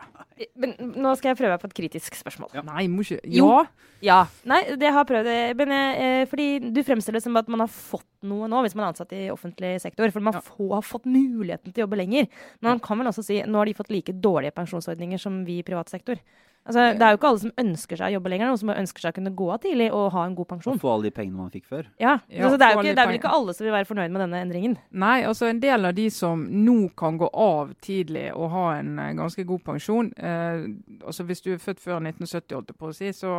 Men 0.61 0.75
nå 0.93 1.11
skal 1.17 1.31
jeg 1.31 1.39
prøve 1.39 1.55
meg 1.55 1.61
på 1.63 1.69
et 1.71 1.77
kritisk 1.79 2.15
spørsmål. 2.19 2.53
Nei, 2.67 2.83
må 2.91 3.01
ikke 3.05 3.17
Ja. 3.25 3.63
Ja. 4.01 4.19
Nei, 4.49 4.61
det 4.81 4.91
har 4.93 5.05
prøvd. 5.05 5.29
Men 5.57 5.73
jeg, 5.73 5.97
eh, 6.01 6.25
fordi 6.29 6.47
du 6.73 6.81
fremstiller 6.85 7.19
det 7.19 7.23
som 7.25 7.37
at 7.37 7.49
man 7.49 7.63
har 7.65 7.69
fått 7.69 8.05
noe 8.25 8.47
nå, 8.49 8.61
hvis 8.65 8.73
man 8.77 8.85
er 8.85 8.93
ansatt 8.93 9.11
i 9.13 9.27
offentlig 9.33 9.75
sektor. 9.81 10.09
For 10.13 10.21
man 10.21 10.33
Ja. 10.37 10.41
få, 10.41 10.69
har 10.73 10.81
fått 10.85 11.05
muligheten 11.05 11.73
til 11.73 11.83
å 11.83 11.87
jobbe 11.87 11.97
lenger. 11.97 12.27
Men 12.61 12.71
man 12.77 12.79
kan 12.79 12.97
vel 12.97 13.07
også 13.07 13.23
si 13.25 13.41
nå 13.41 13.57
har 13.57 13.65
de 13.65 13.73
fått 13.73 13.89
like 13.93 14.13
dårlige 14.21 14.53
pensjonsordninger 14.53 15.19
som 15.19 15.43
vi 15.45 15.59
i 15.59 15.63
privat 15.63 15.89
sektor. 15.89 16.17
Altså, 16.61 16.83
det 16.93 17.01
er 17.01 17.15
jo 17.15 17.17
ikke 17.17 17.29
alle 17.31 17.41
som 17.41 17.53
ønsker 17.57 17.97
seg 17.97 18.11
å 18.11 18.15
jobbe 18.19 18.29
lenger, 18.29 18.49
noen 18.51 18.59
som 18.61 18.69
ønsker 18.69 19.01
seg 19.01 19.13
å 19.13 19.15
kunne 19.15 19.31
gå 19.33 19.45
av 19.49 19.61
tidlig 19.63 19.87
og 19.97 20.11
ha 20.13 20.25
en 20.27 20.35
god 20.37 20.47
pensjon. 20.51 20.75
Og 20.77 20.83
få 20.83 20.91
alle 20.93 21.09
de 21.09 21.13
pengene 21.15 21.39
man 21.39 21.53
fikk 21.53 21.65
før. 21.71 21.87
Ja, 21.97 22.19
Ja, 22.29 22.43
altså, 22.45 22.59
det, 22.61 22.67
er 22.67 22.75
jo 22.75 22.83
ikke, 22.83 22.93
det 22.93 23.01
er 23.01 23.09
vel 23.09 23.17
ikke 23.17 23.31
alle 23.33 23.55
som 23.57 23.65
vil 23.65 23.73
være 23.73 23.87
fornøyd 23.89 24.13
med 24.13 24.21
denne 24.21 24.41
endringen. 24.45 24.75
Nei, 25.03 25.15
altså 25.25 25.49
en 25.49 25.61
del 25.63 25.89
av 25.89 25.95
de 25.97 26.05
som 26.13 26.43
nå 26.45 26.75
kan 27.01 27.17
gå 27.17 27.31
av 27.33 27.71
tidlig 27.81 28.27
og 28.35 28.51
ha 28.53 28.65
en 28.77 28.91
eh, 29.01 29.13
ganske 29.17 29.45
god 29.49 29.63
pensjon 29.71 30.11
eh, 30.17 30.67
altså 31.01 31.25
Hvis 31.25 31.41
du 31.41 31.49
er 31.55 31.63
født 31.63 31.81
før 31.81 31.97
1970, 31.97 32.53
holdt 32.59 32.69
jeg 32.73 32.77
på 32.77 32.91
å 32.91 32.95
si, 32.95 33.09
så 33.15 33.33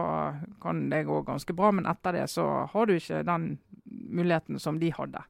kan 0.62 0.82
det 0.90 1.04
gå 1.06 1.20
ganske 1.28 1.54
bra. 1.54 1.70
Men 1.78 1.86
etter 1.90 2.18
det 2.18 2.26
så 2.32 2.48
har 2.72 2.90
du 2.90 2.96
ikke 2.96 3.22
den 3.28 3.52
muligheten 3.86 4.58
som 4.58 4.82
de 4.82 4.90
hadde 4.98 5.22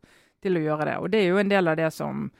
til 0.42 0.56
å 0.56 0.64
gjøre 0.64 0.88
det. 0.88 0.96
Og 1.02 1.12
det 1.12 1.20
er 1.20 1.28
jo 1.28 1.42
en 1.42 1.52
del 1.52 1.68
av 1.68 1.76
det 1.78 1.92
som 1.92 2.30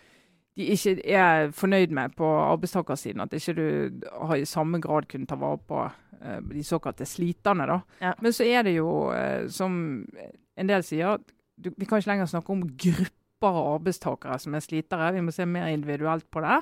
de 0.56 0.68
ikke 0.74 0.98
er 1.08 1.50
fornøyd 1.56 1.94
med 1.96 2.12
på 2.16 2.28
arbeidstakersiden. 2.28 3.24
At 3.24 3.32
ikke 3.32 3.54
du 3.56 4.08
har 4.26 4.36
i 4.36 4.48
samme 4.48 4.80
grad 4.80 5.08
kunnet 5.08 5.30
ta 5.30 5.38
vare 5.40 5.60
på 5.68 5.84
uh, 5.86 6.40
de 6.50 6.64
såkalte 6.64 7.06
sliterne. 7.08 7.66
da. 7.70 7.78
Ja. 8.02 8.12
Men 8.20 8.36
så 8.36 8.44
er 8.44 8.66
det 8.66 8.76
jo, 8.76 8.90
uh, 9.14 9.48
som 9.48 10.04
en 10.56 10.68
del 10.68 10.84
sier, 10.84 11.22
du, 11.56 11.70
vi 11.76 11.86
kan 11.86 12.02
ikke 12.02 12.12
lenger 12.12 12.28
snakke 12.28 12.52
om 12.52 12.66
grupper 12.68 13.48
av 13.48 13.72
arbeidstakere 13.78 14.38
som 14.38 14.54
er 14.54 14.64
slitere. 14.64 15.12
Vi 15.16 15.24
må 15.24 15.32
se 15.32 15.48
mer 15.48 15.72
individuelt 15.72 16.28
på 16.30 16.44
det. 16.44 16.60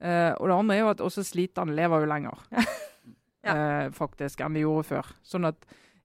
Uh, 0.00 0.32
og 0.40 0.48
det 0.48 0.56
andre 0.56 0.76
er 0.76 0.80
jo 0.80 0.92
at 0.94 1.04
også 1.04 1.26
sliterne 1.28 1.76
lever 1.76 2.06
jo 2.06 2.08
lenger 2.14 2.46
Ja. 3.40 3.88
faktisk 3.96 4.42
enn 4.44 4.52
de 4.52 4.60
gjorde 4.60 4.84
før. 4.84 5.06
Sånn 5.24 5.48
at 5.48 5.62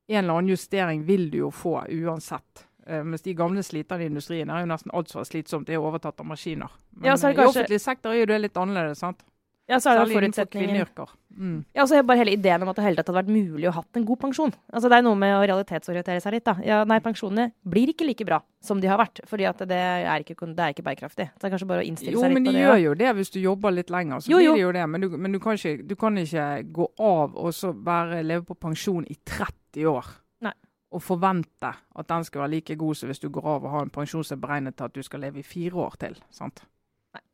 en 0.07 0.21
eller 0.21 0.37
annen 0.37 0.53
justering 0.53 1.01
vil 1.03 1.25
du 1.33 1.41
jo 1.41 1.49
få 1.51 1.81
uansett. 1.91 2.61
Mens 3.03 3.25
de 3.25 3.33
gamle 3.35 3.59
sliterne 3.65 4.05
i 4.05 4.07
industrien 4.07 4.47
er 4.53 4.63
jo 4.63 4.69
nesten 4.71 4.93
alt 4.95 5.11
som 5.11 5.19
er 5.19 5.27
slitsomt, 5.27 5.67
det 5.67 5.75
er 5.75 5.83
overtatt 5.83 6.21
av 6.23 6.29
maskiner. 6.29 6.71
Men 6.95 7.11
Ja, 7.11 7.15
så 7.19 7.29
eh, 7.29 7.35
i 7.35 7.45
offentlig 7.45 7.81
sektor 7.81 8.11
er 8.11 8.23
jo 8.23 8.25
det 8.25 8.41
litt 8.41 8.57
annerledes. 8.57 8.99
sant? 9.03 9.23
Ja, 9.65 9.79
så 9.81 9.89
er 9.91 10.05
det 10.05 10.13
forutsetningen. 10.13 10.85
Mm. 11.35 11.65
Ja, 11.73 11.81
altså 11.81 11.99
bare 12.05 12.21
hele 12.21 12.35
ideen 12.37 12.61
om 12.63 12.69
at 12.69 12.77
det 12.77 12.83
hele 12.85 12.95
tatt 12.99 13.09
hadde 13.09 13.17
vært 13.17 13.31
mulig 13.33 13.65
å 13.67 13.73
hatt 13.73 13.97
en 13.97 14.05
god 14.05 14.19
pensjon. 14.21 14.53
Altså 14.71 14.91
Det 14.91 14.99
er 14.99 15.03
noe 15.03 15.17
med 15.19 15.33
å 15.35 15.41
realitetsorientere 15.41 16.21
seg 16.21 16.35
litt. 16.37 16.45
da. 16.45 16.53
Ja, 16.63 16.83
Nei, 16.87 16.99
pensjonene 17.03 17.49
blir 17.67 17.89
ikke 17.91 18.05
like 18.05 18.27
bra 18.27 18.39
som 18.61 18.79
de 18.79 18.87
har 18.87 18.99
vært. 19.01 19.21
fordi 19.25 19.47
at 19.49 19.57
det 19.57 19.75
er 19.75 20.21
ikke, 20.21 20.37
det 20.53 20.59
er 20.59 20.69
ikke 20.75 20.85
bærekraftig. 20.85 21.27
Så 21.33 21.41
det 21.41 21.49
er 21.49 21.57
kanskje 21.57 21.67
bare 21.67 21.81
å 21.81 21.87
innstille 21.89 22.13
Jo, 22.13 22.21
seg 22.21 22.29
litt 22.29 22.45
på 22.45 22.51
det. 22.51 22.53
Jo, 22.53 22.53
men 22.53 22.53
de 22.53 22.59
gjør 22.61 22.83
jo 22.83 22.93
det 22.93 23.15
hvis 23.15 23.31
du 23.31 23.39
jobber 23.39 23.71
litt 23.71 23.89
lenger. 23.89 24.19
så 24.19 24.29
Jo, 24.29 24.37
blir 24.37 24.53
det 24.53 24.61
jo 24.61 24.71
det, 24.71 24.89
Men 24.89 25.01
du, 25.01 25.09
men 25.17 25.31
du, 25.31 25.39
kan 25.39 25.53
ikke, 25.57 25.87
du 25.87 25.95
kan 25.95 26.17
ikke 26.17 26.63
gå 26.71 26.87
av 26.99 27.35
og 27.35 27.53
så 27.53 27.73
bare 27.73 28.21
leve 28.23 28.45
på 28.45 28.55
pensjon 28.55 29.05
i 29.09 29.17
30 29.25 29.85
år. 29.89 30.05
Nei. 30.41 30.53
Og 30.91 31.01
forvente 31.01 31.73
at 31.95 32.07
den 32.07 32.23
skal 32.23 32.41
være 32.45 32.51
like 32.51 32.75
god 32.75 32.95
som 32.95 33.09
hvis 33.09 33.19
du 33.19 33.29
går 33.29 33.45
av 33.45 33.65
og 33.65 33.71
har 33.71 33.81
en 33.81 33.89
pensjon 33.89 34.23
som 34.23 34.37
er 34.37 34.47
beregnet 34.47 34.77
til 34.77 34.85
at 34.85 34.93
du 34.93 35.01
skal 35.03 35.19
leve 35.19 35.39
i 35.39 35.43
fire 35.43 35.73
år 35.73 35.97
til. 35.99 36.15
sant? 36.29 36.61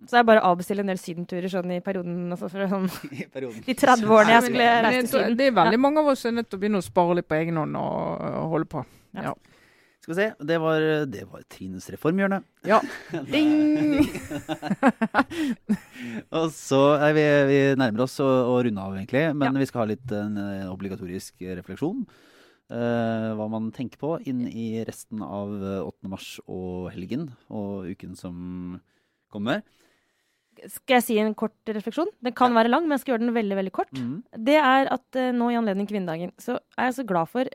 Så 0.10 0.18
er 0.20 0.26
bare 0.28 0.42
å 0.42 0.52
avbestille 0.54 0.84
en 0.84 0.90
del 0.92 1.00
sydenturer 1.02 1.52
sånn 1.52 1.72
i 1.76 1.80
perioden. 1.86 2.18
Altså 2.34 2.50
for 2.52 2.68
sånn, 2.72 2.88
I 3.22 3.28
perioden. 3.32 3.62
de 3.66 3.76
30 3.78 4.12
årene 4.18 4.36
jeg 4.36 4.48
skulle 4.50 4.68
reise 4.88 5.06
til 5.06 5.14
Syden. 5.14 5.38
Det 5.40 5.48
er 5.52 5.56
veldig 5.62 5.80
mange 5.82 6.04
av 6.04 6.12
oss 6.14 6.24
som 6.26 6.32
er 6.34 6.42
nødt 6.42 6.50
til 6.52 6.60
å 6.60 6.64
begynne 6.66 6.82
å 6.82 6.86
spare 6.86 7.18
litt 7.20 7.30
på 7.30 7.38
egen 7.40 7.58
hånd 7.62 7.80
og, 7.80 8.28
holde 8.54 8.70
på. 8.76 8.84
Ja. 9.18 9.34
Skal 10.02 10.16
vi 10.16 10.18
se. 10.18 10.28
Det 10.50 10.58
var, 10.58 10.84
det 11.14 11.24
var 11.30 11.44
Trines 11.54 11.86
reformhjørne. 11.94 12.40
Ja. 12.66 12.80
Ding! 13.34 14.02
Og 16.40 16.50
så 16.56 16.80
er 16.98 17.14
vi, 17.18 17.26
vi 17.52 17.60
nærmer 17.80 18.06
oss 18.08 18.18
å, 18.24 18.28
å 18.50 18.58
runde 18.66 18.82
av, 18.82 18.96
egentlig. 18.98 19.28
Men 19.38 19.52
Ja. 19.52 19.60
vi 19.62 19.68
skal 19.70 19.84
ha 19.84 19.90
litt 19.92 20.14
en 20.18 20.38
eh, 20.42 20.68
obligatorisk 20.72 21.44
refleksjon. 21.62 22.06
Uh, 22.72 23.34
hva 23.36 23.50
man 23.52 23.66
tenker 23.76 24.00
på 24.00 24.14
inn 24.32 24.46
i 24.48 24.80
resten 24.88 25.20
av 25.26 25.50
eh, 25.60 25.82
8. 25.84 26.08
mars 26.08 26.28
og 26.48 26.86
helgen 26.94 27.26
og 27.52 27.90
uken 27.92 28.14
som 28.16 28.38
kommer. 29.34 29.64
Skal 30.68 31.00
jeg 31.00 31.06
si 31.08 31.18
en 31.22 31.34
kort 31.38 31.56
refleksjon? 31.66 32.12
Den 32.22 32.36
kan 32.38 32.54
være 32.54 32.70
lang, 32.70 32.86
men 32.86 32.98
jeg 32.98 33.06
skal 33.06 33.16
gjøre 33.16 33.24
den 33.26 33.36
veldig 33.36 33.58
veldig 33.58 33.74
kort. 33.74 33.92
Mm. 33.98 34.18
Det 34.52 34.58
er 34.60 34.92
at 34.94 35.18
uh, 35.18 35.32
nå 35.34 35.50
i 35.50 35.58
anledning 35.58 35.88
kvinnedagen, 35.90 36.34
så 36.42 36.60
er 36.78 36.90
jeg 36.92 37.00
så 37.00 37.08
glad 37.08 37.32
for 37.32 37.50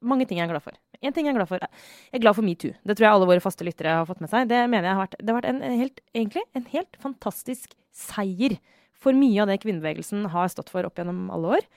mange 0.00 0.24
ting 0.24 0.40
jeg 0.40 0.48
er 0.48 0.52
glad 0.54 0.64
for. 0.64 0.76
En 1.00 1.14
ting 1.16 1.26
jeg 1.28 1.34
er 1.34 1.38
glad 1.38 1.48
for. 1.48 1.60
Jeg 1.60 2.16
er 2.16 2.22
glad 2.24 2.36
for 2.36 2.46
metoo. 2.46 2.72
Det 2.84 2.96
tror 2.96 3.06
jeg 3.06 3.16
alle 3.16 3.28
våre 3.28 3.44
faste 3.44 3.64
lyttere 3.66 3.98
har 4.00 4.08
fått 4.08 4.22
med 4.24 4.32
seg. 4.32 4.48
Det 4.50 4.60
mener 4.72 4.88
jeg 4.88 4.96
har 4.96 5.04
vært, 5.04 5.16
det 5.20 5.32
har 5.32 5.38
vært 5.38 5.50
en, 5.52 5.60
en 5.64 5.78
helt, 5.80 6.02
egentlig 6.16 6.44
en 6.56 6.66
helt 6.72 6.98
fantastisk 7.04 7.76
seier 7.96 8.56
for 9.00 9.16
mye 9.16 9.40
av 9.42 9.48
det 9.48 9.60
kvinnebevegelsen 9.62 10.28
har 10.32 10.50
stått 10.52 10.72
for 10.72 10.86
opp 10.88 11.00
gjennom 11.00 11.28
alle 11.32 11.56
år. 11.58 11.68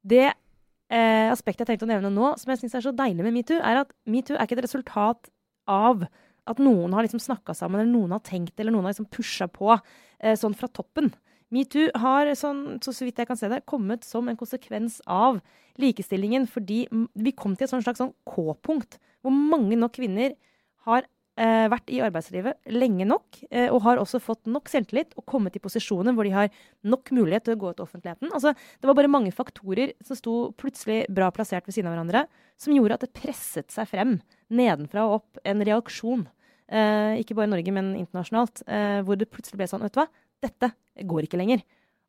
Det 0.00 0.26
eh, 0.28 1.28
aspektet 1.28 1.66
jeg 1.66 1.74
tenkte 1.74 1.88
å 1.88 1.92
nevne 1.92 2.12
nå, 2.14 2.32
som 2.40 2.52
jeg 2.52 2.62
syns 2.62 2.78
er 2.78 2.86
så 2.86 2.94
deilig 2.96 3.26
med 3.26 3.36
metoo, 3.36 3.60
er 3.60 3.82
at 3.82 3.92
metoo 4.08 4.38
er 4.38 4.48
ikke 4.48 4.58
et 4.58 4.64
resultat 4.64 5.30
av 5.70 6.06
at 6.48 6.60
noen 6.62 6.94
har 6.96 7.06
liksom 7.06 7.22
snakka 7.22 7.54
sammen, 7.56 7.82
eller 7.82 7.92
noen 7.92 8.14
har 8.16 8.22
tenkt, 8.24 8.56
eller 8.58 8.74
noen 8.74 8.88
har 8.88 8.94
liksom 8.94 9.10
pusha 9.12 9.48
på 9.50 9.72
eh, 9.74 10.36
sånn 10.38 10.56
fra 10.56 10.70
toppen. 10.72 11.12
Metoo 11.50 11.88
har, 11.98 12.30
sånn, 12.38 12.78
så, 12.84 12.94
vidt 13.02 13.18
jeg 13.18 13.28
kan 13.28 13.38
se 13.38 13.50
det, 13.50 13.64
kommet 13.68 14.06
som 14.06 14.28
en 14.30 14.38
konsekvens 14.38 15.00
av 15.10 15.40
likestillingen, 15.82 16.46
fordi 16.50 16.84
vi 16.90 17.32
kom 17.34 17.56
til 17.56 17.66
et 17.66 17.72
sånn 17.72 17.82
slags 17.82 18.02
sånn 18.02 18.14
K-punkt, 18.28 19.00
hvor 19.24 19.34
mange 19.34 19.78
nok 19.78 19.96
kvinner 19.98 20.36
har 20.86 21.08
eh, 21.40 21.66
vært 21.72 21.90
i 21.92 22.00
arbeidslivet 22.04 22.70
lenge 22.74 23.06
nok, 23.08 23.40
eh, 23.50 23.68
og 23.72 23.82
har 23.86 24.00
også 24.00 24.20
fått 24.22 24.50
nok 24.50 24.68
selvtillit 24.70 25.14
og 25.18 25.26
kommet 25.28 25.56
i 25.56 25.62
posisjoner 25.62 26.14
hvor 26.16 26.28
de 26.28 26.34
har 26.34 26.50
nok 26.86 27.12
mulighet 27.16 27.48
til 27.48 27.56
å 27.56 27.60
gå 27.62 27.72
ut 27.72 27.80
til 27.80 27.86
offentligheten. 27.86 28.32
Altså, 28.36 28.52
det 28.52 28.90
var 28.90 28.98
bare 28.98 29.12
mange 29.12 29.32
faktorer 29.34 29.94
som 30.06 30.18
sto 30.18 30.36
plutselig 30.60 31.02
bra 31.12 31.30
plassert 31.34 31.68
ved 31.68 31.76
siden 31.76 31.90
av 31.90 31.96
hverandre, 31.96 32.26
som 32.60 32.76
gjorde 32.76 32.98
at 32.98 33.06
det 33.06 33.14
presset 33.16 33.72
seg 33.72 33.88
frem 33.88 34.18
nedenfra 34.52 35.06
og 35.08 35.20
opp 35.20 35.42
en 35.48 35.64
reaksjon. 35.66 36.26
Eh, 36.70 37.18
ikke 37.22 37.34
bare 37.38 37.50
i 37.50 37.54
Norge, 37.56 37.74
men 37.74 37.92
internasjonalt. 37.98 38.64
Eh, 38.68 39.00
hvor 39.06 39.18
det 39.18 39.30
plutselig 39.32 39.62
ble 39.62 39.70
sånn, 39.70 39.84
vet 39.86 39.96
du 39.96 40.02
hva, 40.02 40.08
dette 40.44 40.72
går 41.08 41.26
ikke 41.26 41.40
lenger. 41.40 41.64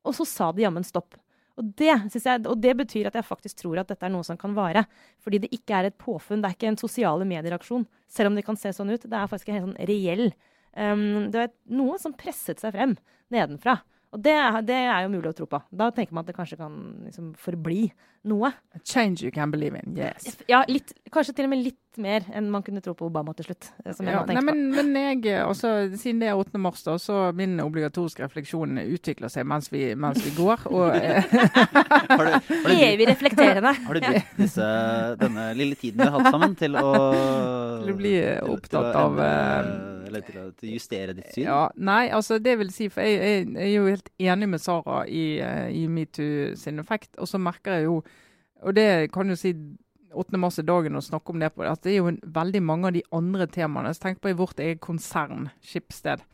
Og 0.05 0.17
så 0.17 0.25
sa 0.27 0.51
de 0.53 0.65
jammen 0.65 0.86
stopp. 0.86 1.17
Og 1.62 1.74
det, 1.78 1.91
jeg, 2.18 2.41
og 2.49 2.57
det 2.62 2.74
betyr 2.80 3.12
at 3.12 3.18
jeg 3.20 3.28
faktisk 3.28 3.62
tror 3.62 3.82
at 3.82 3.91
dette 3.91 4.07
er 4.07 4.14
noe 4.14 4.26
som 4.26 4.39
kan 4.39 4.55
vare. 4.57 4.86
Fordi 5.22 5.43
det 5.43 5.51
ikke 5.53 5.78
er 5.78 5.89
et 5.91 5.99
påfunn, 6.01 6.41
det 6.41 6.49
er 6.49 6.57
ikke 6.57 6.72
en 6.72 6.82
sosiale 6.82 7.28
medieraksjon. 7.30 7.86
Selv 8.09 8.32
om 8.32 8.39
det 8.39 8.45
kan 8.47 8.57
se 8.59 8.74
sånn 8.76 8.91
ut. 8.93 9.05
Det 9.05 9.18
er 9.18 9.30
faktisk 9.30 9.51
en 9.51 9.59
helt 9.59 9.68
sånn 9.70 9.89
reell 9.91 10.28
um, 10.74 11.30
Det 11.32 11.38
var 11.38 11.53
noe 11.78 11.99
som 12.01 12.18
presset 12.18 12.64
seg 12.64 12.74
frem 12.76 12.97
nedenfra. 13.32 13.78
Og 14.12 14.20
det, 14.20 14.36
det 14.68 14.76
er 14.91 15.05
jo 15.05 15.12
mulig 15.14 15.30
å 15.32 15.36
tro 15.38 15.45
på. 15.47 15.62
Da 15.72 15.88
tenker 15.95 16.12
man 16.18 16.26
at 16.26 16.32
det 16.34 16.36
kanskje 16.36 16.57
kan 16.59 16.74
liksom 17.05 17.30
forbli 17.39 17.86
noe. 18.28 18.49
A 18.76 18.80
change 18.86 19.24
you 19.24 19.32
can 19.34 19.49
believe 19.53 19.74
in, 19.80 19.95
yes. 19.97 20.36
Ja, 20.51 20.59
litt, 20.68 20.91
kanskje 21.16 21.34
til 21.38 21.47
og 21.47 21.53
med 21.53 21.62
litt 21.64 21.78
mer 22.01 22.26
enn 22.36 22.49
man 22.51 22.62
kunne 22.64 22.84
tro 22.84 22.93
på 22.95 23.07
Obama 23.07 23.34
til 23.36 23.47
slutt. 23.47 23.70
eh, 23.86 23.95
Som 23.95 24.07
jeg 24.07 24.14
Ja, 24.16 24.22
nei, 24.28 24.43
men, 24.45 24.59
men 24.76 24.91
jeg, 24.99 25.22
eh, 25.32 25.45
altså, 25.47 25.72
siden 25.95 26.20
det 26.22 26.28
er 26.30 26.38
8. 26.39 26.59
mars, 26.62 26.84
da, 26.86 26.97
så 27.01 27.22
min 27.36 27.55
obligatoriske 27.64 28.22
refleksjon 28.26 28.78
utvikler 28.84 29.32
seg 29.32 29.47
mens 29.49 29.72
vi, 29.74 29.88
mens 29.95 30.20
vi 30.24 30.36
går. 30.38 30.68
Og, 30.70 30.91
eh, 30.95 31.24
Har 32.12 32.28
du, 32.28 32.32
har 32.36 32.68
du, 32.68 32.76
Evig 32.76 33.07
reflekterende. 33.09 33.74
har 33.88 33.95
du 33.97 34.03
brukt 34.03 34.38
disse, 34.43 34.68
denne 35.24 35.47
lille 35.57 35.80
tiden 35.80 36.03
vi 36.03 36.12
har 36.12 36.20
hatt 36.20 36.36
sammen, 36.36 36.53
til 36.59 36.76
å 36.80 36.91
Til 37.88 37.95
å 37.95 37.97
bli 38.03 38.16
opptatt 38.51 38.91
av, 39.05 39.24
Eller 40.12 40.26
til 40.28 40.39
å 40.41 40.49
justere 40.68 41.16
ditt 41.16 41.30
syn? 41.32 41.45
Ja, 41.47 41.62
nei, 41.80 42.09
altså 42.12 42.36
det 42.43 42.57
vil 42.59 42.72
si, 42.76 42.89
for 42.91 43.07
jeg, 43.07 43.22
jeg, 43.22 43.45
jeg 43.55 43.70
er 43.70 43.78
jo 43.78 43.88
helt 43.88 44.12
enig 44.20 44.49
med 44.51 44.64
Sara 44.64 45.05
i, 45.07 45.24
eh, 45.39 45.70
i 45.80 45.86
metoo 45.88 46.51
sin 46.59 46.82
effekt. 46.84 47.14
Og 47.18 47.30
så 47.32 47.39
merker 47.39 47.80
jeg 47.80 47.88
jo, 47.88 48.01
og 48.62 48.76
det 48.76 48.89
kan 49.16 49.32
jo 49.32 49.39
si 49.39 49.53
8. 50.12 50.36
mars 50.36 50.59
er 50.59 50.68
dagen 50.68 50.99
å 50.99 51.03
snakke 51.03 51.32
om 51.32 51.39
det 51.39 51.53
på, 51.55 51.64
at 51.64 51.86
det 51.86 51.93
er 51.93 52.01
jo 52.01 52.12
en, 52.12 52.20
veldig 52.36 52.64
mange 52.68 52.89
av 52.89 52.97
de 52.97 53.05
andre 53.16 53.47
temaene. 53.47 53.93
Så 53.95 54.03
tenk 54.03 54.20
på 54.20 54.34
i 54.34 54.38
vårt 54.38 54.59
eget 54.59 54.84
konsern, 54.84 55.47
Skipsted, 55.64 56.26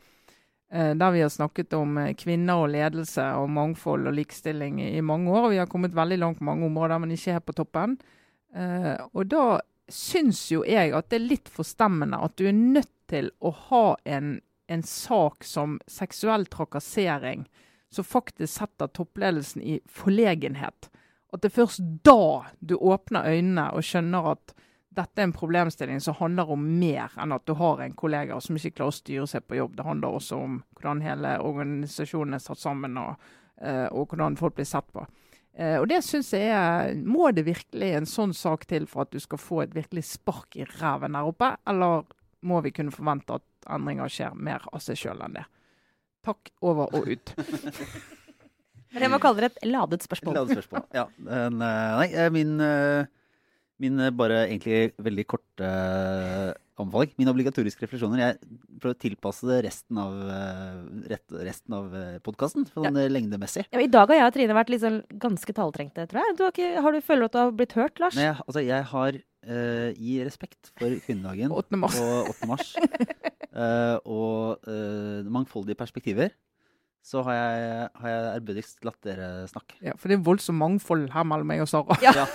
eh, 0.74 0.92
der 0.98 1.14
vi 1.14 1.22
har 1.22 1.30
snakket 1.30 1.78
om 1.78 1.94
eh, 2.02 2.16
kvinner 2.18 2.64
og 2.64 2.72
ledelse 2.74 3.30
og 3.38 3.46
mangfold 3.54 4.10
og 4.10 4.18
likestilling 4.18 4.82
i, 4.88 4.98
mange 5.06 5.30
år. 5.30 5.52
Vi 5.54 5.62
har 5.62 5.70
kommet 5.70 5.94
veldig 5.94 6.18
langt 6.24 6.42
på 6.42 6.50
mange 6.50 6.66
områder, 6.66 6.98
men 6.98 7.14
ikke 7.14 7.38
helt 7.38 7.46
på 7.46 7.60
toppen. 7.62 8.00
Og 9.12 9.26
da 9.28 9.58
syns 9.92 10.46
jo 10.52 10.62
jeg 10.66 10.92
at 10.96 11.08
det 11.10 11.18
er 11.18 11.30
litt 11.34 11.50
forstemmende 11.52 12.20
at 12.24 12.36
du 12.40 12.46
er 12.48 12.56
nødt 12.56 12.92
til 13.10 13.32
å 13.40 13.52
ha 13.68 13.86
en, 14.04 14.38
en 14.68 14.84
sak 14.84 15.44
som 15.44 15.78
seksuell 15.90 16.46
trakassering 16.46 17.46
som 17.90 18.04
faktisk 18.04 18.52
setter 18.52 18.90
toppledelsen 18.92 19.62
i 19.62 19.78
forlegenhet. 19.88 20.90
At 21.32 21.42
det 21.42 21.50
er 21.50 21.58
først 21.60 21.84
da 22.04 22.48
du 22.60 22.76
åpner 22.76 23.28
øynene 23.28 23.68
og 23.76 23.84
skjønner 23.84 24.32
at 24.34 24.54
dette 24.98 25.20
er 25.20 25.28
en 25.28 25.36
problemstilling 25.36 26.00
som 26.02 26.16
handler 26.18 26.50
om 26.50 26.64
mer 26.80 27.12
enn 27.20 27.34
at 27.36 27.44
du 27.46 27.54
har 27.58 27.82
en 27.84 27.94
kollega 27.96 28.38
som 28.42 28.56
ikke 28.58 28.80
klarer 28.80 28.94
å 28.94 28.98
styre 28.98 29.26
seg 29.30 29.46
på 29.46 29.58
jobb. 29.60 29.76
Det 29.78 29.86
handler 29.86 30.16
også 30.16 30.40
om 30.42 30.58
hvordan 30.74 31.04
hele 31.04 31.36
organisasjonen 31.44 32.38
er 32.38 32.42
satt 32.42 32.62
sammen, 32.62 32.98
og, 32.98 33.28
eh, 33.60 33.86
og 33.92 34.10
hvordan 34.10 34.38
folk 34.40 34.56
blir 34.58 34.68
sett 34.68 34.88
på. 34.92 35.04
Eh, 35.54 35.76
og 35.78 35.88
det 35.90 36.00
syns 36.06 36.32
jeg 36.32 36.50
er 36.54 36.94
Må 36.94 37.30
det 37.34 37.46
virkelig 37.46 37.92
en 37.94 38.06
sånn 38.06 38.34
sak 38.34 38.66
til 38.70 38.86
for 38.86 39.06
at 39.06 39.12
du 39.14 39.18
skal 39.22 39.40
få 39.42 39.62
et 39.64 39.74
virkelig 39.74 40.04
spark 40.10 40.56
i 40.56 40.66
ræven 40.78 41.14
der 41.14 41.30
oppe, 41.30 41.52
eller 41.66 42.04
må 42.46 42.60
vi 42.64 42.74
kunne 42.74 42.94
forvente 42.94 43.38
at 43.38 43.72
endringer 43.74 44.12
skjer 44.12 44.36
mer 44.36 44.64
av 44.72 44.82
seg 44.84 44.98
sjøl 45.00 45.24
enn 45.26 45.38
det? 45.40 45.46
Takk, 46.26 46.52
over 46.66 46.94
og 46.94 47.08
ut. 47.08 47.34
Det 48.88 49.02
er 49.02 49.04
det 49.04 49.20
kalle 49.20 49.42
det 49.42 49.50
et 49.52 49.66
ladet 49.68 50.04
spørsmål. 50.04 50.38
Ladet 50.38 50.56
spørsmål. 50.56 50.86
Ja. 50.96 51.04
Eh, 51.28 51.48
nei, 51.52 52.08
eh, 52.08 52.30
min, 52.32 52.54
eh, 52.60 53.04
min 53.78 54.00
bare 54.16 54.46
egentlig 54.46 54.94
veldig 54.96 55.26
korte 55.28 55.68
anbefaling. 56.78 57.12
Mine 57.18 57.34
obligatoriske 57.34 57.84
refleksjoner. 57.84 58.22
Jeg 58.22 58.38
prøver 58.80 58.96
å 58.96 59.00
tilpasse 59.02 59.46
det 59.50 59.58
resten 59.66 59.98
av, 60.00 60.14
resten 61.44 61.76
av 61.76 61.96
podkasten, 62.24 62.64
sånn 62.72 62.96
ja. 62.96 63.08
lengdemessig. 63.12 63.66
Ja, 63.68 63.82
I 63.82 63.90
dag 63.92 64.08
har 64.08 64.22
jeg 64.22 64.30
og 64.30 64.36
Trine 64.38 64.56
vært 64.56 64.72
sånn 64.80 65.00
ganske 65.20 65.54
taletrengte, 65.54 66.06
tror 66.08 66.22
jeg. 66.24 66.38
Du 66.38 66.44
har, 66.46 66.54
ikke, 66.54 66.82
har 66.86 66.94
du 66.96 67.00
føler 67.04 67.26
du 67.26 67.28
at 67.28 67.36
du 67.36 67.40
har 67.42 67.56
blitt 67.60 67.76
hørt, 67.78 68.00
Lars? 68.00 68.16
Nei, 68.16 68.30
altså, 68.46 68.64
jeg 68.64 68.88
har, 68.94 69.20
eh, 69.48 69.90
i 69.96 70.18
respekt 70.24 70.70
for 70.78 70.92
kvinnedagen 71.04 71.54
8. 71.54 71.80
mars. 71.80 71.96
og 72.02 72.30
8. 72.34 72.48
mars, 72.50 72.74
uh, 73.52 73.96
og 74.18 74.68
uh, 74.68 75.24
mangfoldige 75.26 75.78
perspektiver, 75.78 76.34
så 77.04 77.22
har 77.24 77.38
jeg, 77.38 77.88
har 78.02 78.12
jeg 78.12 78.30
ærbødigst 78.36 78.84
latt 78.84 79.00
dere 79.06 79.48
snakke. 79.48 79.78
Ja, 79.84 79.96
for 79.96 80.10
det 80.10 80.18
er 80.18 80.24
voldsomt 80.26 80.60
mangfold 80.60 81.08
her 81.14 81.26
mellom 81.28 81.48
meg 81.48 81.64
og 81.64 81.70
Sara. 81.70 81.98
Ja. 82.04 82.26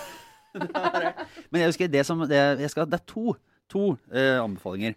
Men 1.49 1.63
jeg 1.63 1.71
husker 1.71 1.89
det 1.89 2.03
som 2.05 2.21
det, 2.29 2.41
jeg 2.61 2.69
skal, 2.69 2.85
det 2.89 2.99
er 2.99 3.07
to, 3.09 3.33
to 3.73 3.95
anbefalinger. 4.13 4.93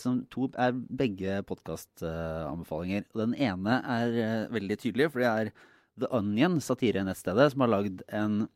som 0.00 0.22
to 0.32 0.48
er 0.56 0.72
begge 0.72 1.42
podkastanbefalinger. 1.44 3.04
Uh, 3.12 3.20
den 3.20 3.34
ene 3.36 3.80
er 3.84 4.48
veldig 4.52 4.78
tydelig, 4.80 5.10
for 5.12 5.20
det 5.20 5.28
er 5.28 5.52
The 5.98 6.08
Onion, 6.14 6.56
satirenettstedet, 6.62 7.52
som 7.52 7.64
har 7.64 7.72
lagd 7.72 8.02
en 8.14 8.46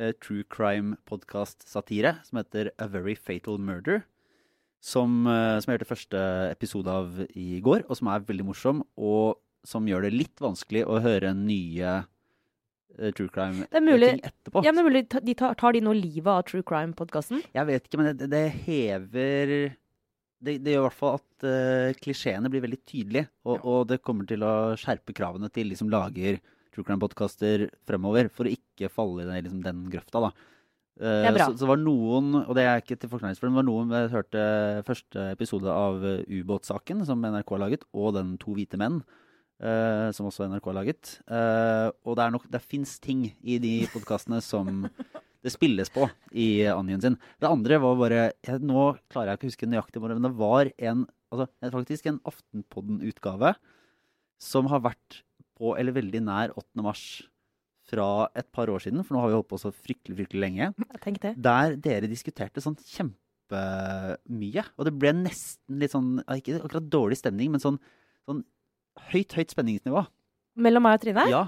eh, 0.00 0.14
true 0.22 0.46
crime-podkast-satire 0.48 2.16
som 2.26 2.40
heter 2.40 2.72
A 2.80 2.88
Very 2.90 3.14
Fatal 3.18 3.60
Murder. 3.60 4.02
Som, 4.80 5.26
eh, 5.28 5.58
som 5.60 5.68
jeg 5.70 5.78
hørte 5.78 5.90
første 5.90 6.20
episode 6.50 6.88
av 6.88 7.18
i 7.36 7.60
går, 7.60 7.84
og 7.88 7.98
som 8.00 8.08
er 8.08 8.24
veldig 8.24 8.46
morsom. 8.48 8.80
Og 8.96 9.36
som 9.68 9.84
gjør 9.84 10.06
det 10.08 10.14
litt 10.16 10.40
vanskelig 10.40 10.86
å 10.88 11.00
høre 11.04 11.34
nye 11.36 11.98
eh, 12.96 13.10
true 13.12 13.28
crime-ting 13.28 13.90
er 13.92 14.30
etterpå. 14.30 14.62
Ja, 14.64 14.72
men 14.72 14.88
mulig, 14.88 15.04
de 15.12 15.34
tar, 15.36 15.54
tar 15.60 15.76
de 15.76 15.82
nå 15.84 15.92
livet 15.92 16.30
av 16.32 16.46
True 16.48 16.64
Crime-podkasten? 16.64 17.44
Jeg 17.52 17.68
vet 17.68 17.84
ikke, 17.86 18.00
men 18.00 18.16
det, 18.16 18.30
det 18.32 18.46
hever 18.64 19.52
det, 20.40 20.54
det 20.64 20.72
gjør 20.72 20.86
i 20.86 20.86
hvert 20.88 20.96
fall 20.96 21.18
at 21.18 21.44
uh, 21.44 21.92
klisjeene 22.00 22.48
blir 22.48 22.64
veldig 22.64 22.80
tydelige. 22.88 23.28
Og, 23.44 23.58
Ja. 23.58 23.60
og 23.68 23.90
det 23.90 24.00
kommer 24.00 24.24
til 24.28 24.40
å 24.48 24.72
skjerpe 24.80 25.12
kravene 25.12 25.50
til 25.52 25.68
de 25.68 25.76
som 25.76 25.90
lager 25.92 26.40
true 26.84 27.68
fremover, 27.86 28.30
for 28.32 28.48
å 28.48 28.54
ikke 28.54 28.90
falle 28.92 29.24
i 29.24 29.28
den, 29.28 29.44
liksom, 29.44 29.62
den 29.64 29.84
grøfta. 29.92 30.24
da. 30.26 30.32
Eh, 31.00 31.22
Det 31.22 31.30
er 31.30 31.38
bra. 31.38 31.48
Så, 31.52 31.62
så 31.62 31.70
var 31.70 31.80
noen, 31.80 32.34
og 32.42 32.52
det 32.56 32.66
er 32.66 32.82
ikke 32.82 32.98
til 33.00 33.12
forklaringsfull, 33.12 33.50
men 33.50 33.62
var 33.62 33.68
noen 33.68 33.94
jeg 33.96 34.12
hørte 34.12 34.44
første 34.88 35.30
episode 35.32 35.70
av 35.72 36.04
eh, 36.04 36.24
ubåtsaken 36.28 37.04
som 37.08 37.24
NRK 37.24 37.56
har 37.56 37.64
laget, 37.64 37.88
og 37.94 38.14
den 38.18 38.36
To 38.42 38.54
hvite 38.56 38.80
menn. 38.80 39.02
Uh, 39.60 40.08
som 40.16 40.24
også 40.24 40.46
NRK 40.48 40.70
har 40.70 40.76
laget. 40.78 41.08
Uh, 41.28 41.92
og 42.08 42.14
det, 42.16 42.24
er 42.24 42.30
nok, 42.32 42.46
det 42.48 42.62
fins 42.64 42.94
ting 42.96 43.26
i 43.44 43.58
de 43.60 43.74
podkastene 43.92 44.38
som 44.40 44.86
det 45.44 45.52
spilles 45.52 45.92
på 45.92 46.06
i 46.32 46.64
Anjen 46.72 47.02
sin. 47.04 47.18
Det 47.36 47.48
andre 47.48 47.76
var 47.82 47.98
bare 48.00 48.22
jeg, 48.40 48.62
Nå 48.64 48.94
klarer 49.12 49.34
jeg 49.34 49.36
ikke 49.36 49.48
å 49.48 49.52
huske 49.52 49.68
nøyaktig, 49.68 50.00
men 50.00 50.24
det 50.24 50.32
var 50.38 50.72
en, 50.78 51.04
altså, 51.28 51.50
faktisk 51.76 52.08
en 52.08 52.22
Aftenpodden-utgave 52.32 53.52
som 54.40 54.72
har 54.72 54.80
vært 54.88 55.20
på, 55.60 55.74
eller 55.78 55.96
veldig 55.96 56.22
nær 56.26 56.54
8. 56.56 56.84
mars 56.86 57.04
fra 57.90 58.28
et 58.38 58.46
par 58.54 58.70
år 58.70 58.84
siden, 58.84 59.02
for 59.04 59.16
nå 59.16 59.22
har 59.22 59.32
vi 59.32 59.36
holdt 59.38 59.50
på 59.50 59.58
så 59.60 59.72
fryktelig, 59.74 60.16
fryktelig 60.20 60.42
lenge, 60.44 60.70
der 61.36 61.74
dere 61.82 62.10
diskuterte 62.10 62.62
sånn 62.62 62.78
kjempemye. 62.78 64.64
Og 64.78 64.86
det 64.86 64.94
ble 64.94 65.14
nesten 65.24 65.80
litt 65.82 65.94
sånn, 65.94 66.20
ikke 66.22 66.60
akkurat 66.60 66.90
dårlig 66.92 67.18
stemning, 67.18 67.50
men 67.54 67.62
sånn, 67.62 67.80
sånn 68.28 68.44
høyt, 69.10 69.34
høyt 69.34 69.54
spenningsnivå. 69.56 70.04
Mellom 70.60 70.86
meg 70.86 70.98
og 70.98 71.04
Trine? 71.04 71.26
Ja. 71.30 71.42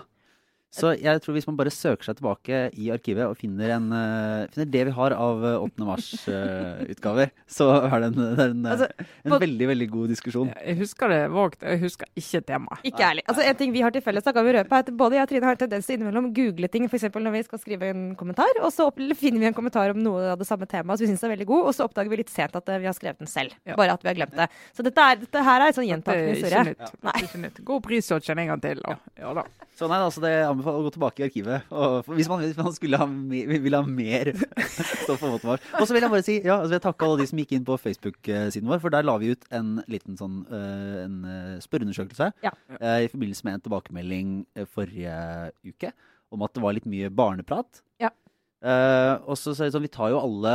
Så 0.72 0.94
jeg 0.96 1.20
tror 1.20 1.34
hvis 1.36 1.44
man 1.46 1.56
bare 1.58 1.68
søker 1.74 2.06
seg 2.08 2.16
tilbake 2.16 2.60
i 2.80 2.86
arkivet 2.94 3.26
og 3.28 3.36
finner, 3.36 3.74
en, 3.76 3.90
uh, 3.92 4.46
finner 4.54 4.70
det 4.72 4.84
vi 4.88 4.94
har 4.96 5.12
av 5.12 5.42
eh, 5.44 5.64
8. 5.66 5.84
mars-utgaver, 5.84 7.28
så 7.50 7.66
er 7.84 7.96
det 8.00 8.08
en, 8.08 8.16
det 8.22 8.28
er 8.46 8.54
en, 8.54 8.62
eh, 8.64 8.72
Altså, 8.72 8.86
en 9.26 9.34
på- 9.34 9.40
veldig, 9.42 9.66
veldig 9.68 9.88
god 9.92 10.08
diskusjon. 10.14 10.52
Jeg 10.64 10.78
husker 10.78 11.12
det 11.12 11.18
vagt, 11.34 11.60
jeg 11.62 11.80
husker 11.82 12.08
ikke 12.16 12.40
temaet. 12.48 12.80
Ikke 12.88 13.04
ærlig. 13.04 13.24
Altså, 13.28 13.44
en 13.44 13.58
ting 13.60 13.72
vi 13.74 13.82
har 13.84 13.90
til 13.92 14.00
felles, 14.00 14.24
da 14.24 14.32
kan 14.32 14.46
vi 14.46 14.54
røpe, 14.56 14.72
er 14.72 14.86
at 14.86 14.90
både 14.96 15.18
jeg 15.18 15.22
og 15.22 15.28
Trine 15.28 15.44
har 15.50 15.56
tendens 15.60 15.86
til 15.86 15.98
innimellom 15.98 16.30
google 16.32 16.68
ting, 16.72 16.88
f.eks. 16.88 17.04
når 17.14 17.32
vi 17.36 17.42
skal 17.42 17.58
skrive 17.60 17.90
en 17.92 18.16
kommentar, 18.16 18.48
og 18.62 18.72
så 18.72 18.88
opp- 18.88 19.02
finner 19.20 19.40
vi 19.44 19.46
en 19.50 19.54
kommentar 19.60 19.90
om 19.92 20.00
noe 20.00 20.32
av 20.32 20.38
det 20.40 20.46
samme 20.48 20.64
temaet 20.66 20.98
som 20.98 21.04
vi 21.06 21.12
syns 21.12 21.24
er 21.28 21.34
veldig 21.36 21.46
god, 21.52 21.66
og 21.68 21.74
så 21.76 21.84
oppdager 21.84 22.08
vi 22.08 22.16
litt 22.22 22.32
sent 22.32 22.56
at 22.56 22.68
eh, 22.72 22.80
vi 22.80 22.88
har 22.88 22.96
skrevet 22.96 23.18
den 23.20 23.28
selv. 23.28 23.52
Ja. 23.68 23.76
Bare 23.76 23.92
at 23.92 24.02
vi 24.02 24.08
har 24.08 24.16
glemt 24.16 24.36
det. 24.40 24.48
Så 24.72 24.82
dette, 24.82 24.96
er, 25.04 25.20
dette 25.20 25.44
her 25.44 25.60
er 25.60 25.68
en 25.68 25.76
sånn 25.76 25.90
gjentakende 25.90 26.32
historie. 26.32 26.64
ikke 26.64 26.72
nytt. 26.72 26.96
Er 27.12 27.28
ikke 27.28 27.42
nytt. 27.44 27.60
Gå 27.68 27.76
opp 27.76 27.92
en 28.32 28.46
gang 28.48 28.60
til. 28.62 28.80
Og, 28.88 28.96
Ja 29.20 29.34
da. 29.36 29.44
Så 29.76 29.88
nei, 29.88 29.98
altså 30.04 30.20
det 30.20 30.32
anbefaler 30.62 30.80
å 30.80 30.86
gå 30.86 30.92
tilbake 30.94 31.22
i 31.22 31.26
arkivet. 31.26 31.72
Og 31.74 32.08
hvis, 32.14 32.28
man, 32.30 32.42
hvis 32.44 32.58
man 32.58 32.76
skulle 32.76 33.00
ha, 33.00 33.06
vil 33.08 33.76
ha 33.76 33.82
mer 33.86 34.30
stoff 35.02 35.20
på 35.22 35.32
8. 35.40 35.56
Og 35.80 35.84
så 35.88 35.96
vil 35.96 36.06
jeg 36.06 36.12
bare 36.14 36.26
si, 36.26 36.36
ja, 36.40 36.60
altså 36.60 36.76
jeg 36.78 36.84
takke 36.86 37.08
alle 37.08 37.20
de 37.22 37.28
som 37.30 37.42
gikk 37.42 37.56
inn 37.56 37.66
på 37.66 37.78
Facebook-siden 37.82 38.70
vår, 38.70 38.80
for 38.84 38.94
der 38.94 39.06
la 39.06 39.16
vi 39.20 39.32
ut 39.34 39.44
en 39.54 39.74
liten 39.90 40.18
sånn 40.20 40.42
eh, 40.48 40.96
en 41.02 41.18
eh, 41.26 41.58
spørreundersøkelse 41.64 42.30
Ja. 42.46 42.54
eh, 42.78 43.04
i 43.08 43.10
forbindelse 43.12 43.46
med 43.48 43.58
en 43.58 43.66
tilbakemelding 43.66 44.32
forrige 44.72 45.18
uke 45.66 45.92
om 46.32 46.46
at 46.46 46.54
det 46.56 46.62
var 46.64 46.76
litt 46.76 46.88
mye 46.88 47.10
barneprat. 47.12 47.82
Ja. 48.00 48.12
Uh, 48.62 49.18
og 49.26 49.34
så 49.36 49.52
så 49.52 49.64
er 49.64 49.68
det 49.68 49.74
sånn, 49.74 49.84
vi 49.84 49.90
tar 49.92 50.12
jo 50.12 50.20
alle 50.22 50.54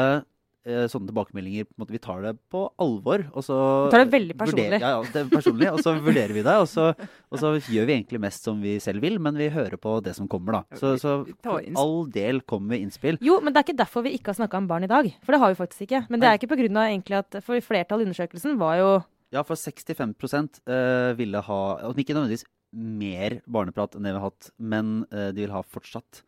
sånne 0.92 1.10
tilbakemeldinger 1.12 1.68
måte, 1.80 1.94
Vi 1.96 2.02
tar 2.04 2.22
det 2.26 2.34
på 2.52 2.66
alvor. 2.82 3.24
Og 3.34 3.46
så 3.46 3.58
Vi 3.88 3.94
tar 3.94 4.04
det 4.06 4.12
veldig 4.14 4.38
personlig. 4.40 4.80
Ja, 4.82 4.94
ja, 4.98 5.04
det 5.14 5.22
er 5.22 5.30
personlig. 5.32 5.70
Og 5.72 5.82
så 5.86 5.94
vurderer 5.96 6.34
vi 6.36 6.44
det, 6.46 6.56
og 6.60 6.68
så, 6.72 6.90
og 7.32 7.42
så 7.42 7.54
gjør 7.60 7.88
vi 7.90 7.96
egentlig 7.96 8.22
mest 8.24 8.48
som 8.48 8.60
vi 8.64 8.78
selv 8.84 9.06
vil, 9.06 9.20
men 9.24 9.40
vi 9.40 9.50
hører 9.54 9.80
på 9.82 9.98
det 10.04 10.16
som 10.18 10.28
kommer, 10.32 10.60
da. 10.60 10.80
Så, 10.80 10.96
så 11.02 11.18
for 11.46 11.64
all 11.80 11.98
del 12.14 12.42
kommer 12.48 12.76
med 12.76 12.88
innspill. 12.88 13.20
Jo, 13.24 13.40
men 13.44 13.54
det 13.54 13.62
er 13.62 13.70
ikke 13.70 13.82
derfor 13.84 14.06
vi 14.06 14.16
ikke 14.18 14.34
har 14.34 14.42
snakka 14.42 14.62
om 14.62 14.70
barn 14.70 14.88
i 14.88 14.92
dag. 14.92 15.10
For 15.24 15.36
det 15.36 15.42
har 15.44 15.54
vi 15.54 15.62
faktisk 15.62 15.88
ikke. 15.88 16.06
Men 16.12 16.24
det 16.24 16.30
er 16.30 16.40
ikke 16.40 16.52
av 16.58 16.84
egentlig 16.88 17.18
at 17.20 17.40
For 17.46 17.64
flertallet 17.64 18.06
i 18.06 18.10
undersøkelsen 18.10 18.58
var 18.60 18.78
jo 18.82 18.92
Ja, 19.34 19.44
for 19.44 19.60
65 19.60 20.62
eh, 20.68 21.14
ville 21.18 21.42
ha 21.44 21.60
Ikke 21.96 22.16
nødvendigvis 22.16 22.46
mer 22.78 23.40
barneprat 23.48 23.96
enn 23.96 24.04
det 24.06 24.12
vi 24.12 24.20
har 24.20 24.28
hatt, 24.28 24.50
men 24.60 25.06
eh, 25.12 25.30
de 25.32 25.46
vil 25.46 25.54
ha 25.56 25.62
fortsatt. 25.64 26.22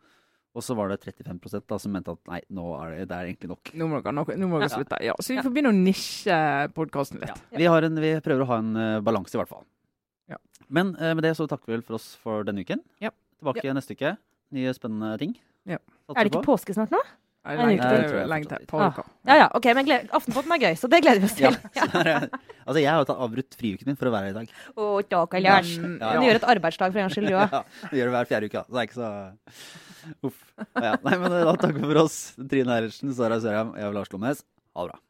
Og 0.58 0.64
så 0.66 0.74
var 0.74 0.90
det 0.90 0.96
35 1.04 1.60
da, 1.70 1.76
som 1.78 1.92
mente 1.94 2.10
at 2.10 2.18
nei, 2.26 2.40
nå 2.50 2.64
er 2.80 2.96
det, 2.96 3.04
det 3.12 3.18
er 3.18 3.28
egentlig 3.30 3.50
nok. 3.52 3.70
Nå 3.78 3.86
må 3.86 4.00
dere, 4.02 4.14
nå, 4.16 4.24
nå 4.26 4.48
må 4.50 4.58
dere 4.58 4.66
Ja. 4.70 4.76
slutte. 4.80 4.98
Ja, 5.06 5.14
så 5.22 5.34
vi 5.36 5.38
får 5.44 5.52
begynne 5.54 5.70
å 5.70 5.76
nisje 5.76 6.38
podkasten 6.74 7.20
litt. 7.22 7.38
Vi, 7.54 7.68
har 7.70 7.86
en, 7.86 8.00
vi 8.02 8.10
prøver 8.24 8.42
å 8.42 8.48
ha 8.50 8.58
en 8.58 8.72
uh, 8.74 9.00
balanse, 9.06 9.36
i 9.36 9.38
hvert 9.38 9.52
fall. 9.52 9.62
Ja. 10.32 10.40
Men 10.68 10.96
uh, 10.98 11.12
med 11.14 11.22
det 11.22 11.36
så 11.38 11.46
takker 11.46 11.70
vi 11.70 11.76
vel 11.78 11.86
for 11.86 12.00
oss 12.00 12.16
for 12.18 12.42
denne 12.48 12.66
uken. 12.66 12.82
Ja. 12.98 13.14
Tilbake 13.38 13.76
neste 13.78 13.94
uke. 13.94 14.16
Nye 14.50 14.74
spennende 14.74 15.14
ting. 15.22 15.36
Ja. 15.70 15.78
Er 16.16 16.24
det 16.24 16.32
ikke 16.32 16.42
på. 16.42 16.56
påske 16.56 16.74
snart 16.74 16.90
nå? 16.90 16.98
Nei, 17.46 17.54
En 17.54 17.60
uke 17.70 17.70
Lenge 17.70 17.86
til. 17.86 18.02
til. 18.10 18.28
Lenge 18.28 18.48
til. 18.50 18.64
Ah. 18.76 18.98
Ja 19.30 19.36
ja, 19.38 19.46
ok, 19.56 19.66
men 19.78 19.86
Aftenposten 20.12 20.52
er 20.52 20.60
gøy, 20.66 20.74
så 20.76 20.90
det 20.92 20.98
gleder 21.00 21.22
vi 21.22 21.28
oss 21.30 21.36
til. 21.38 21.54
Ja. 21.78 21.86
så 21.94 22.02
er 22.02 22.10
altså, 22.26 22.80
jeg 22.82 22.90
har 22.90 22.98
jo 23.00 23.06
tatt 23.08 23.22
avbrutt 23.24 23.56
friuken 23.56 23.88
min 23.88 23.96
for 23.96 24.10
å 24.10 24.12
være 24.12 24.28
her 24.28 24.34
i 24.34 24.38
dag. 24.42 24.52
Å, 24.74 24.88
takk, 25.08 25.38
Lars. 25.46 25.70
Men, 25.80 25.94
Ja. 26.02 26.10
Du 26.18 26.26
gjør 26.26 26.40
et 26.42 26.50
arbeidsdag 26.52 26.92
for 26.92 27.00
en 27.00 27.06
gangs 27.06 27.16
skyld, 27.16 27.30
du 27.30 27.38
òg. 27.38 27.54
Ja, 27.56 27.62
du 27.86 27.96
gjør 27.96 28.10
det 28.10 28.16
hver 28.18 28.28
fjerde 28.34 28.50
uke, 28.50 28.60
da. 28.60 28.66
Så 28.66 28.76
det 28.76 28.82
er 28.82 28.90
ikke 28.90 28.98
så 29.00 29.89
Uff. 30.26 30.40
Ja, 30.76 30.94
nei, 31.04 31.16
men 31.20 31.32
da 31.34 31.54
takker 31.56 31.80
vi 31.80 31.88
for 31.92 32.02
oss. 32.04 32.18
Trine 32.50 32.76
Eilertsen, 32.76 33.12
Sara 33.16 33.40
Sørheim, 33.42 33.74
jeg 33.78 33.88
er 33.88 33.96
Lars 33.96 34.12
Lomnes. 34.14 34.44
Ha 34.76 34.86
det 34.86 34.92
bra. 34.94 35.00